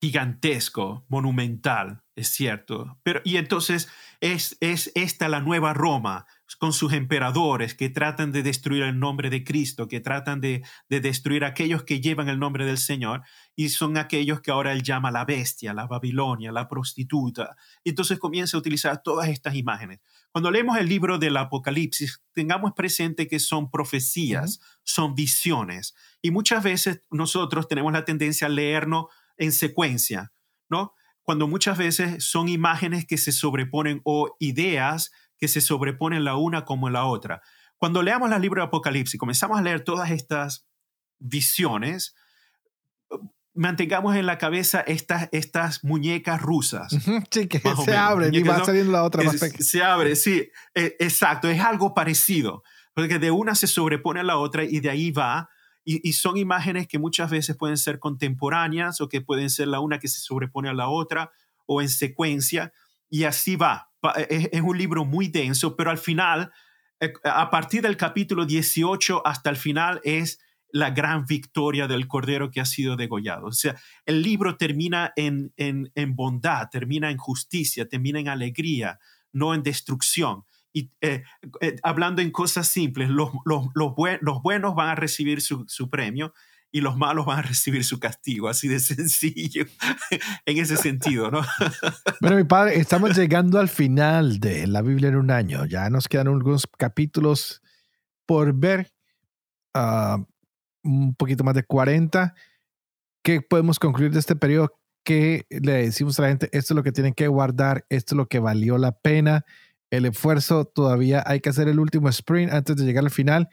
Gigantesco, 0.00 1.04
monumental, 1.08 2.04
es 2.16 2.28
cierto. 2.28 2.98
Pero, 3.02 3.20
y 3.22 3.36
entonces 3.36 3.90
es, 4.20 4.56
es 4.60 4.92
esta 4.94 5.28
la 5.28 5.40
nueva 5.40 5.74
Roma, 5.74 6.26
con 6.56 6.72
sus 6.72 6.92
emperadores 6.92 7.74
que 7.74 7.90
tratan 7.90 8.32
de 8.32 8.42
destruir 8.42 8.82
el 8.82 8.98
nombre 8.98 9.28
de 9.30 9.44
Cristo, 9.44 9.86
que 9.86 10.00
tratan 10.00 10.40
de, 10.40 10.64
de, 10.88 11.00
destruir 11.00 11.44
a 11.44 11.48
aquellos 11.48 11.84
que 11.84 12.00
llevan 12.00 12.28
el 12.28 12.38
nombre 12.38 12.64
del 12.64 12.78
Señor, 12.78 13.22
y 13.54 13.68
son 13.68 13.96
aquellos 13.98 14.40
que 14.40 14.50
ahora 14.50 14.72
él 14.72 14.82
llama 14.82 15.10
la 15.10 15.24
bestia, 15.24 15.74
la 15.74 15.86
Babilonia, 15.86 16.50
la 16.52 16.68
prostituta. 16.68 17.56
Y 17.84 17.90
entonces 17.90 18.18
comienza 18.18 18.56
a 18.56 18.60
utilizar 18.60 19.02
todas 19.02 19.28
estas 19.28 19.54
imágenes. 19.54 20.00
Cuando 20.30 20.50
leemos 20.50 20.78
el 20.78 20.88
libro 20.88 21.18
del 21.18 21.36
Apocalipsis, 21.36 22.22
tengamos 22.32 22.72
presente 22.74 23.26
que 23.26 23.40
son 23.40 23.70
profecías, 23.70 24.60
son 24.82 25.14
visiones, 25.14 25.94
y 26.22 26.30
muchas 26.30 26.62
veces 26.62 27.02
nosotros 27.10 27.68
tenemos 27.68 27.92
la 27.92 28.04
tendencia 28.04 28.46
a 28.46 28.50
leernos 28.50 29.06
en 29.36 29.52
secuencia, 29.52 30.32
¿no? 30.68 30.94
Cuando 31.22 31.46
muchas 31.46 31.76
veces 31.76 32.24
son 32.24 32.48
imágenes 32.48 33.06
que 33.06 33.18
se 33.18 33.32
sobreponen 33.32 34.00
o 34.04 34.34
ideas 34.40 35.10
que 35.38 35.48
se 35.48 35.60
sobreponen 35.60 36.24
la 36.24 36.36
una 36.36 36.64
como 36.64 36.90
la 36.90 37.04
otra. 37.04 37.42
Cuando 37.76 38.02
leamos 38.02 38.30
el 38.30 38.42
libro 38.42 38.60
de 38.60 38.66
Apocalipsis, 38.66 39.18
comenzamos 39.18 39.58
a 39.58 39.62
leer 39.62 39.84
todas 39.84 40.10
estas 40.10 40.66
visiones, 41.18 42.14
mantengamos 43.54 44.16
en 44.16 44.26
la 44.26 44.38
cabeza 44.38 44.80
estas, 44.80 45.28
estas 45.32 45.84
muñecas 45.84 46.40
rusas. 46.40 46.92
Sí, 47.30 47.48
que 47.48 47.60
se 47.60 47.96
abren 47.96 48.34
y 48.34 48.42
va 48.42 48.64
saliendo 48.64 48.92
la 48.92 49.04
otra 49.04 49.22
más 49.22 49.36
pequeña. 49.36 49.64
Se 49.64 49.82
abre, 49.82 50.16
sí, 50.16 50.48
e, 50.74 50.96
exacto, 50.98 51.48
es 51.48 51.60
algo 51.60 51.94
parecido, 51.94 52.62
porque 52.94 53.18
de 53.18 53.30
una 53.30 53.54
se 53.54 53.66
sobrepone 53.66 54.20
a 54.20 54.24
la 54.24 54.38
otra 54.38 54.64
y 54.64 54.80
de 54.80 54.90
ahí 54.90 55.10
va, 55.10 55.50
y, 55.84 56.06
y, 56.06 56.12
son 56.12 56.36
imágenes 56.36 56.86
que 56.86 56.98
muchas 56.98 57.30
veces 57.30 57.56
pueden 57.56 57.78
ser 57.78 57.98
contemporáneas 57.98 59.00
o 59.00 59.08
que 59.08 59.22
pueden 59.22 59.48
ser 59.48 59.68
la 59.68 59.80
una 59.80 59.98
que 59.98 60.08
se 60.08 60.20
sobrepone 60.20 60.68
a 60.68 60.74
la 60.74 60.88
otra 60.88 61.32
o 61.64 61.80
en 61.80 61.88
secuencia, 61.88 62.72
y 63.10 63.24
así 63.24 63.56
va. 63.56 63.90
E, 64.16 64.50
es, 64.52 64.60
un 64.60 64.76
libro 64.76 65.04
muy 65.04 65.28
denso, 65.28 65.76
pero 65.76 65.90
al 65.90 65.98
final, 65.98 66.52
eh, 67.00 67.12
a 67.24 67.50
partir 67.50 67.82
del 67.82 67.96
capítulo 67.96 68.46
18 68.46 69.26
hasta 69.26 69.50
el 69.50 69.56
final 69.56 70.00
es 70.04 70.40
la 70.70 70.90
gran 70.90 71.24
victoria 71.24 71.86
del 71.88 72.06
Cordero 72.06 72.50
que 72.50 72.60
ha 72.60 72.64
sido 72.64 72.96
degollado. 72.96 73.46
O 73.46 73.52
sea, 73.52 73.76
el 74.04 74.22
libro 74.22 74.56
termina 74.56 75.12
en, 75.16 75.52
en, 75.56 76.14
bondad, 76.14 76.68
termina 76.70 77.10
en 77.10 77.16
justicia, 77.16 77.88
termina 77.88 78.20
en 78.20 78.28
alegría, 78.28 78.98
no 79.32 79.54
en 79.54 79.62
destrucción. 79.62 80.44
Y 80.72 80.90
eh, 81.00 81.22
eh, 81.62 81.76
hablando 81.82 82.20
en 82.20 82.30
cosas 82.30 82.68
simples, 82.68 83.08
los, 83.08 83.30
los, 83.46 83.94
buenos 83.94 84.74
van 84.74 84.88
a 84.90 84.94
recibir 84.94 85.40
su, 85.40 85.64
su 85.66 85.88
premio 85.88 86.34
y 86.70 86.80
los 86.80 86.96
malos 86.96 87.26
van 87.26 87.38
a 87.38 87.42
recibir 87.42 87.84
su 87.84 87.98
castigo, 87.98 88.48
así 88.48 88.68
de 88.68 88.80
sencillo, 88.80 89.66
en 90.46 90.58
ese 90.58 90.76
sentido, 90.76 91.30
¿no? 91.30 91.42
bueno, 92.20 92.36
mi 92.36 92.44
padre, 92.44 92.78
estamos 92.78 93.16
llegando 93.16 93.58
al 93.58 93.68
final 93.68 94.40
de 94.40 94.66
la 94.66 94.82
Biblia 94.82 95.08
en 95.08 95.16
un 95.16 95.30
año, 95.30 95.64
ya 95.66 95.88
nos 95.90 96.08
quedan 96.08 96.28
algunos 96.28 96.66
capítulos 96.66 97.62
por 98.26 98.52
ver, 98.54 98.92
uh, 99.74 100.22
un 100.84 101.14
poquito 101.14 101.44
más 101.44 101.54
de 101.54 101.62
40. 101.62 102.34
¿Qué 103.24 103.40
podemos 103.40 103.78
concluir 103.78 104.12
de 104.12 104.20
este 104.20 104.36
periodo? 104.36 104.78
¿Qué 105.04 105.46
le 105.48 105.72
decimos 105.72 106.18
a 106.18 106.22
la 106.22 106.28
gente? 106.28 106.48
Esto 106.52 106.74
es 106.74 106.76
lo 106.76 106.82
que 106.82 106.92
tienen 106.92 107.14
que 107.14 107.28
guardar, 107.28 107.86
esto 107.88 108.14
es 108.14 108.16
lo 108.16 108.26
que 108.26 108.38
valió 108.38 108.76
la 108.76 108.92
pena, 108.92 109.44
el 109.90 110.04
esfuerzo, 110.04 110.66
todavía 110.66 111.24
hay 111.26 111.40
que 111.40 111.48
hacer 111.48 111.68
el 111.68 111.80
último 111.80 112.10
sprint 112.10 112.52
antes 112.52 112.76
de 112.76 112.84
llegar 112.84 113.04
al 113.04 113.10
final 113.10 113.48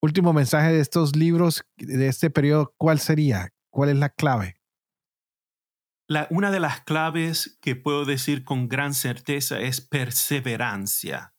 último 0.00 0.32
mensaje 0.32 0.72
de 0.72 0.80
estos 0.80 1.16
libros, 1.16 1.64
de 1.76 2.08
este 2.08 2.30
periodo, 2.30 2.74
¿cuál 2.76 2.98
sería? 2.98 3.52
¿Cuál 3.70 3.90
es 3.90 3.96
la 3.96 4.08
clave? 4.08 4.56
La, 6.08 6.26
una 6.30 6.50
de 6.50 6.60
las 6.60 6.80
claves 6.80 7.58
que 7.60 7.76
puedo 7.76 8.04
decir 8.04 8.44
con 8.44 8.68
gran 8.68 8.94
certeza 8.94 9.60
es 9.60 9.80
perseverancia. 9.80 11.34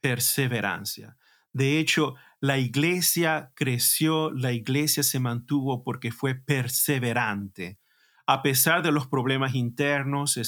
Perseverancia. 0.00 1.16
De 1.52 1.78
hecho, 1.78 2.14
la 2.38 2.58
iglesia 2.58 3.52
creció, 3.56 4.30
la 4.30 4.52
iglesia 4.52 5.02
se 5.02 5.18
mantuvo 5.18 5.82
porque 5.82 6.12
fue 6.12 6.34
perseverante. 6.34 7.80
A 8.26 8.42
pesar 8.42 8.82
de 8.82 8.92
los 8.92 9.06
problemas 9.06 9.54
internos, 9.54 10.38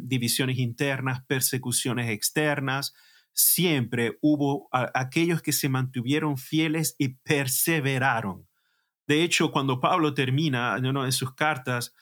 divisiones 0.00 0.58
internas, 0.58 1.24
persecuciones 1.26 2.10
externas, 2.10 2.94
siempre 3.34 4.18
hubo 4.22 4.68
aquellos 4.72 5.42
que 5.42 5.52
se 5.52 5.68
mantuvieron 5.68 6.38
fieles 6.38 6.94
y 6.98 7.08
perseveraron. 7.08 8.48
De 9.06 9.22
hecho, 9.22 9.50
cuando 9.50 9.80
Pablo 9.80 10.14
termina 10.14 10.76
en 10.76 11.12
sus 11.12 11.34
cartas, 11.34 11.94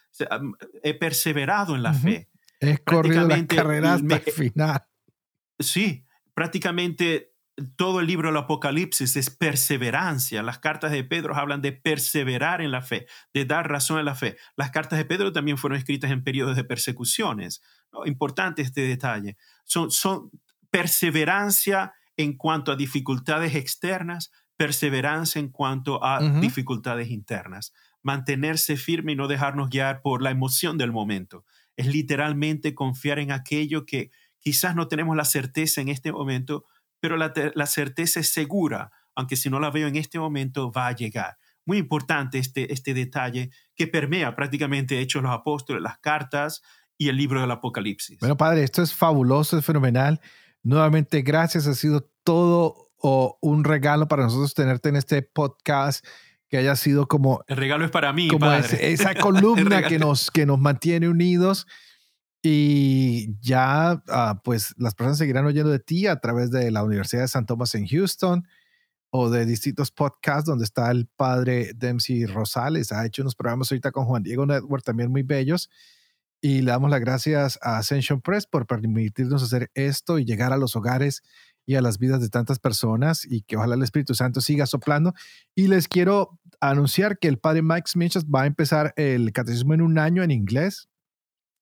he 0.83 0.95
perseverado 0.95 1.75
en 1.75 1.83
la 1.83 1.95
fe. 1.95 2.31
He 2.61 2.79
corrido 2.79 3.27
la 3.27 3.45
carrera 3.47 3.95
hasta 3.95 4.17
el 4.17 4.33
final. 4.33 4.83
Sí, 5.59 6.05
prácticamente 6.35 7.33
todo 7.77 8.01
el 8.01 8.07
libro 8.07 8.29
del 8.29 8.37
Apocalipsis 8.39 9.17
es 9.17 9.31
perseverancia. 9.31 10.43
Las 10.43 10.59
cartas 10.59 10.91
de 10.91 11.05
Pedro 11.05 11.37
hablan 11.37 11.61
de 11.61 11.73
perseverar 11.73 12.61
en 12.61 12.71
la 12.71 12.83
fe, 12.83 13.07
de 13.35 13.45
dar 13.45 13.69
razón 13.69 13.99
a 13.99 14.03
la 14.03 14.15
fe. 14.15 14.37
Las 14.57 14.71
cartas 14.71 14.99
de 14.99 15.05
Pedro 15.05 15.33
también 15.33 15.59
fueron 15.59 15.79
escritas 15.79 16.11
en 16.11 16.25
periodos 16.25 16.57
de 16.57 16.65
persecuciones. 16.65 17.63
Importante 18.07 18.63
este 18.63 18.83
detalle. 18.83 19.37
Son, 19.65 19.91
son, 19.91 20.31
perseverancia 20.73 21.93
en 22.17 22.37
cuanto 22.37 22.73
a 22.73 22.77
dificultades 22.77 23.55
externas, 23.55 24.33
perseverancia 24.57 25.39
en 25.39 25.49
cuanto 25.49 26.03
a 26.03 26.21
dificultades 26.41 27.11
internas. 27.11 27.73
Mantenerse 28.03 28.77
firme 28.77 29.13
y 29.13 29.17
no 29.17 29.29
dejarnos 29.29 29.69
guiar 29.69 30.01
por 30.01 30.23
la 30.23 30.31
emoción 30.31 30.79
del 30.79 30.91
momento. 30.91 31.45
Es 31.77 31.87
literalmente 31.87 32.75
confiar 32.75 33.19
en 33.19 33.33
aquello 33.33 33.85
que 33.85 34.11
quizás 34.41 34.75
no 34.75 34.89
tenemos 34.89 35.15
la 35.15 35.27
certeza 35.27 35.81
en 35.83 35.89
este 35.89 36.11
momento, 36.11 36.65
pero 37.01 37.17
la, 37.17 37.33
la 37.55 37.67
certeza 37.67 38.21
es 38.21 38.29
segura, 38.29 38.91
aunque 39.15 39.37
si 39.37 39.51
no 39.51 39.61
la 39.61 39.71
veo 39.71 39.89
en 39.89 39.97
este 39.97 40.19
momento 40.19 40.73
va 40.73 40.89
a 40.89 40.93
llegar. 40.95 41.37
Muy 41.67 41.77
importante 41.77 42.39
este, 42.39 42.73
este 42.73 42.95
detalle 42.95 43.51
que 43.77 43.87
permea 43.87 44.35
prácticamente 44.35 45.01
Hechos 45.01 45.23
los 45.23 45.33
Apóstoles, 45.33 45.83
las 45.83 45.99
cartas 45.99 46.63
y 46.97 47.09
el 47.09 47.17
libro 47.17 47.41
del 47.41 47.51
Apocalipsis. 47.51 48.19
Bueno, 48.21 48.37
padre, 48.37 48.63
esto 48.65 48.83
es 48.83 48.95
fabuloso, 48.95 49.59
es 49.59 49.65
fenomenal. 49.65 50.21
Nuevamente, 50.63 51.23
gracias. 51.23 51.67
Ha 51.67 51.75
sido 51.75 52.09
todo 52.25 52.93
un 53.41 53.65
regalo 53.65 54.07
para 54.07 54.25
nosotros 54.25 54.55
tenerte 54.55 54.89
en 54.89 54.97
este 54.97 55.23
podcast 55.23 56.07
que 56.49 56.59
haya 56.59 56.77
sido 56.77 57.09
como... 57.09 57.43
El 57.49 57.57
regalo 57.57 57.85
es 57.85 57.91
para 57.91 58.13
mí, 58.13 58.29
como 58.29 58.51
esa 58.81 59.15
columna 59.15 59.83
que 59.83 59.99
nos, 59.99 60.31
que 60.31 60.47
nos 60.47 60.61
mantiene 60.61 61.09
unidos. 61.09 61.67
Y 62.43 63.39
ya, 63.41 64.03
ah, 64.09 64.41
pues 64.45 64.75
las 64.77 64.95
personas 64.95 65.19
seguirán 65.19 65.47
oyendo 65.47 65.71
de 65.71 65.79
ti 65.79 66.07
a 66.07 66.17
través 66.17 66.51
de 66.51 66.71
la 66.71 66.83
Universidad 66.83 67.23
de 67.23 67.29
San 67.29 67.47
Tomás 67.47 67.75
en 67.75 67.87
Houston 67.87 68.47
o 69.11 69.31
de 69.31 69.47
distintos 69.47 69.91
podcasts 69.91 70.47
donde 70.47 70.65
está 70.65 70.91
el 70.91 71.07
padre 71.07 71.73
Dempsey 71.75 72.27
Rosales. 72.27 72.93
Ha 72.93 73.07
hecho 73.07 73.23
unos 73.23 73.35
programas 73.35 73.71
ahorita 73.71 73.93
con 73.93 74.07
Juan 74.07 74.23
Diego 74.23 74.45
Network 74.45 74.83
también 74.85 75.11
muy 75.11 75.23
bellos. 75.23 75.71
Y 76.45 76.63
le 76.63 76.73
damos 76.73 76.91
las 76.91 77.01
gracias 77.01 77.57
a 77.63 77.79
Ascension 77.79 78.21
Press 78.21 78.47
por 78.47 78.67
permitirnos 78.67 79.45
hacer 79.45 79.71
esto 79.75 80.19
y 80.19 80.25
llegar 80.25 80.53
a 80.53 80.57
los 80.57 80.75
hogares 80.75 81.23
y 81.65 81.77
a 81.77 81.81
las 81.81 81.99
vidas 81.99 82.21
de 82.21 82.31
tantas 82.31 82.59
personas 82.59 83.25
y 83.25 83.43
que 83.43 83.57
ojalá 83.57 83.77
el 83.77 83.83
Espíritu 83.85 84.17
Santo 84.17 84.41
siga 84.41 84.67
soplando. 84.67 85.15
Y 85.55 85.69
les 85.69 85.87
quiero 85.87 86.41
anunciar 86.61 87.21
que 87.21 87.29
el 87.29 87.39
padre 87.39 87.63
Mike 87.63 87.89
Smith 87.89 88.15
va 88.29 88.43
a 88.43 88.47
empezar 88.47 88.93
el 88.97 89.33
catecismo 89.33 89.73
en 89.73 89.83
un 89.83 90.01
año 90.01 90.25
en 90.25 90.33
inglés. 90.33 90.89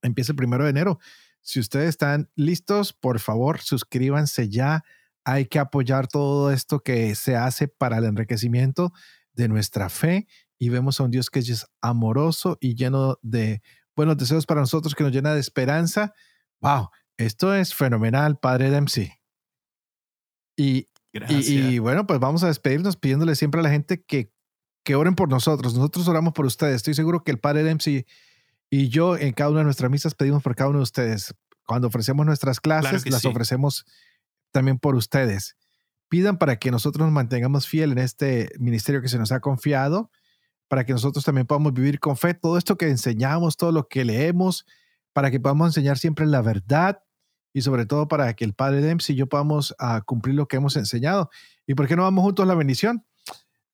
Empieza 0.00 0.32
el 0.32 0.36
primero 0.36 0.64
de 0.64 0.70
enero. 0.70 0.98
Si 1.42 1.60
ustedes 1.60 1.90
están 1.90 2.30
listos, 2.34 2.94
por 2.94 3.20
favor, 3.20 3.60
suscríbanse 3.60 4.48
ya. 4.48 4.82
Hay 5.24 5.44
que 5.44 5.58
apoyar 5.58 6.08
todo 6.08 6.50
esto 6.50 6.80
que 6.80 7.14
se 7.16 7.36
hace 7.36 7.68
para 7.68 7.98
el 7.98 8.04
enriquecimiento 8.04 8.94
de 9.34 9.48
nuestra 9.48 9.90
fe 9.90 10.26
y 10.58 10.70
vemos 10.70 11.00
a 11.00 11.04
un 11.04 11.10
Dios 11.10 11.28
que 11.28 11.40
es 11.40 11.66
amoroso 11.82 12.56
y 12.60 12.74
lleno 12.74 13.18
de 13.20 13.62
buenos 14.00 14.16
deseos 14.16 14.46
para 14.46 14.62
nosotros 14.62 14.94
que 14.94 15.04
nos 15.04 15.12
llena 15.12 15.34
de 15.34 15.40
esperanza. 15.40 16.14
¡Wow! 16.62 16.88
Esto 17.18 17.54
es 17.54 17.74
fenomenal, 17.74 18.38
Padre 18.38 18.70
Dempsey. 18.70 19.12
Y, 20.56 20.88
y, 21.12 21.78
bueno, 21.80 22.06
pues 22.06 22.18
vamos 22.18 22.42
a 22.42 22.46
despedirnos 22.46 22.96
pidiéndole 22.96 23.34
siempre 23.34 23.60
a 23.60 23.62
la 23.62 23.68
gente 23.68 24.02
que, 24.02 24.32
que 24.84 24.94
oren 24.94 25.14
por 25.14 25.28
nosotros. 25.28 25.74
Nosotros 25.74 26.08
oramos 26.08 26.32
por 26.32 26.46
ustedes. 26.46 26.76
Estoy 26.76 26.94
seguro 26.94 27.22
que 27.22 27.30
el 27.30 27.38
Padre 27.38 27.62
Dempsey 27.62 28.06
y 28.70 28.88
yo 28.88 29.18
en 29.18 29.34
cada 29.34 29.50
una 29.50 29.58
de 29.58 29.64
nuestras 29.64 29.90
misas 29.90 30.14
pedimos 30.14 30.42
por 30.42 30.54
cada 30.54 30.70
uno 30.70 30.78
de 30.78 30.84
ustedes. 30.84 31.34
Cuando 31.66 31.88
ofrecemos 31.88 32.24
nuestras 32.24 32.58
clases, 32.58 33.06
las 33.10 33.26
ofrecemos 33.26 33.84
también 34.50 34.78
por 34.78 34.94
ustedes. 34.94 35.56
Pidan 36.08 36.38
para 36.38 36.56
que 36.56 36.70
nosotros 36.70 37.04
nos 37.04 37.12
mantengamos 37.12 37.68
fiel 37.68 37.92
en 37.92 37.98
este 37.98 38.48
ministerio 38.58 39.02
que 39.02 39.08
se 39.08 39.18
nos 39.18 39.30
ha 39.30 39.40
confiado 39.40 40.10
para 40.70 40.84
que 40.84 40.92
nosotros 40.92 41.24
también 41.24 41.48
podamos 41.48 41.74
vivir 41.74 41.98
con 41.98 42.16
fe 42.16 42.32
todo 42.32 42.56
esto 42.56 42.78
que 42.78 42.88
enseñamos, 42.88 43.56
todo 43.56 43.72
lo 43.72 43.88
que 43.88 44.04
leemos, 44.04 44.64
para 45.12 45.32
que 45.32 45.40
podamos 45.40 45.70
enseñar 45.70 45.98
siempre 45.98 46.26
la 46.26 46.42
verdad 46.42 47.02
y 47.52 47.62
sobre 47.62 47.86
todo 47.86 48.06
para 48.06 48.32
que 48.34 48.44
el 48.44 48.54
Padre 48.54 48.80
Dempsey 48.80 49.16
y 49.16 49.18
yo 49.18 49.28
podamos 49.28 49.72
uh, 49.80 50.00
cumplir 50.06 50.36
lo 50.36 50.46
que 50.46 50.58
hemos 50.58 50.76
enseñado. 50.76 51.28
¿Y 51.66 51.74
por 51.74 51.88
qué 51.88 51.96
no 51.96 52.02
vamos 52.02 52.22
juntos 52.22 52.44
a 52.44 52.46
la 52.46 52.54
bendición? 52.54 53.04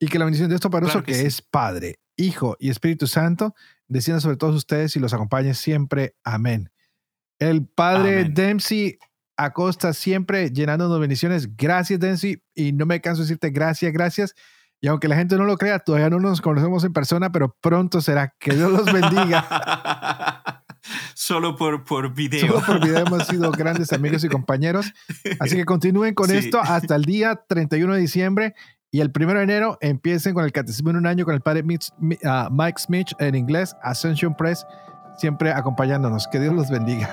Y 0.01 0.07
que 0.07 0.19
la 0.19 0.25
bendición 0.25 0.49
de 0.49 0.55
esto 0.55 0.71
para 0.71 0.89
que, 1.03 1.27
es 1.27 1.43
Padre, 1.43 2.01
Hijo 2.17 2.57
y 2.59 2.71
Espíritu 2.71 3.07
Santo 3.07 3.55
descienda 3.89 4.23
sobre 4.23 4.39
todos 4.39 4.57
ustedes 4.57 4.97
y 4.97 4.99
los 4.99 5.13
acompañe 5.13 5.53
siempre. 5.53 6.17
Amén. 6.25 6.71
El 7.39 7.67
Padre 7.67 8.25
Dempsey 8.25 8.99
Acosta 9.37 9.93
siempre 9.93 10.51
llenándonos 10.51 10.99
bendiciones. 10.99 11.59
Gracias, 11.59 12.01
Dempsey. 12.01 12.43
Y 12.55 12.73
no 12.73 12.87
me 12.87 13.03
canso 13.03 13.21
de 13.21 13.27
decirte 13.27 13.51
gracias, 13.51 13.93
gracias. 13.93 14.35
Y 14.87 14.89
aunque 14.89 15.09
la 15.09 15.17
gente 15.17 15.35
no 15.37 15.47
lo 15.47 15.57
crea, 15.57 15.81
todavía 15.81 16.09
no 16.11 16.21
nos 16.21 16.41
conocemos 16.41 16.85
en 16.85 16.93
persona, 16.93 17.33
pero 17.33 17.57
pronto 17.61 18.01
será. 18.01 18.33
Que 18.39 18.55
Dios 18.55 18.71
los 18.71 18.85
bendiga. 18.85 20.63
Solo 21.17 21.57
por, 21.57 21.83
por 21.83 22.15
video. 22.15 22.47
Solo 22.47 22.65
por 22.65 22.81
video 22.81 23.05
hemos 23.05 23.27
sido 23.27 23.51
grandes 23.51 23.93
amigos 23.93 24.23
y 24.23 24.29
compañeros. 24.29 24.93
Así 25.41 25.57
que 25.57 25.65
continúen 25.65 26.15
con 26.15 26.31
esto 26.31 26.61
hasta 26.61 26.95
el 26.95 27.03
día 27.03 27.35
31 27.49 27.95
de 27.95 28.01
diciembre. 28.01 28.55
Y 28.93 29.01
el 29.01 29.11
1 29.13 29.35
de 29.35 29.43
enero 29.43 29.77
empiecen 29.81 30.35
con 30.35 30.45
el 30.45 30.53
Catecismo 30.53 30.91
en 30.91 30.99
un 30.99 31.09
año 31.09 31.25
con 31.25 31.35
el 31.35 31.41
padre 31.41 31.65
ah, 32.25 32.49
Mike 32.53 32.79
Smith 32.79 33.09
en 33.19 33.35
inglés, 33.35 33.75
Ascension 33.83 34.37
Press, 34.37 34.65
siempre 35.17 35.51
acompañándonos. 35.51 36.29
Que 36.29 36.39
Dios 36.39 36.55
los 36.55 36.71
bendiga. 36.71 37.11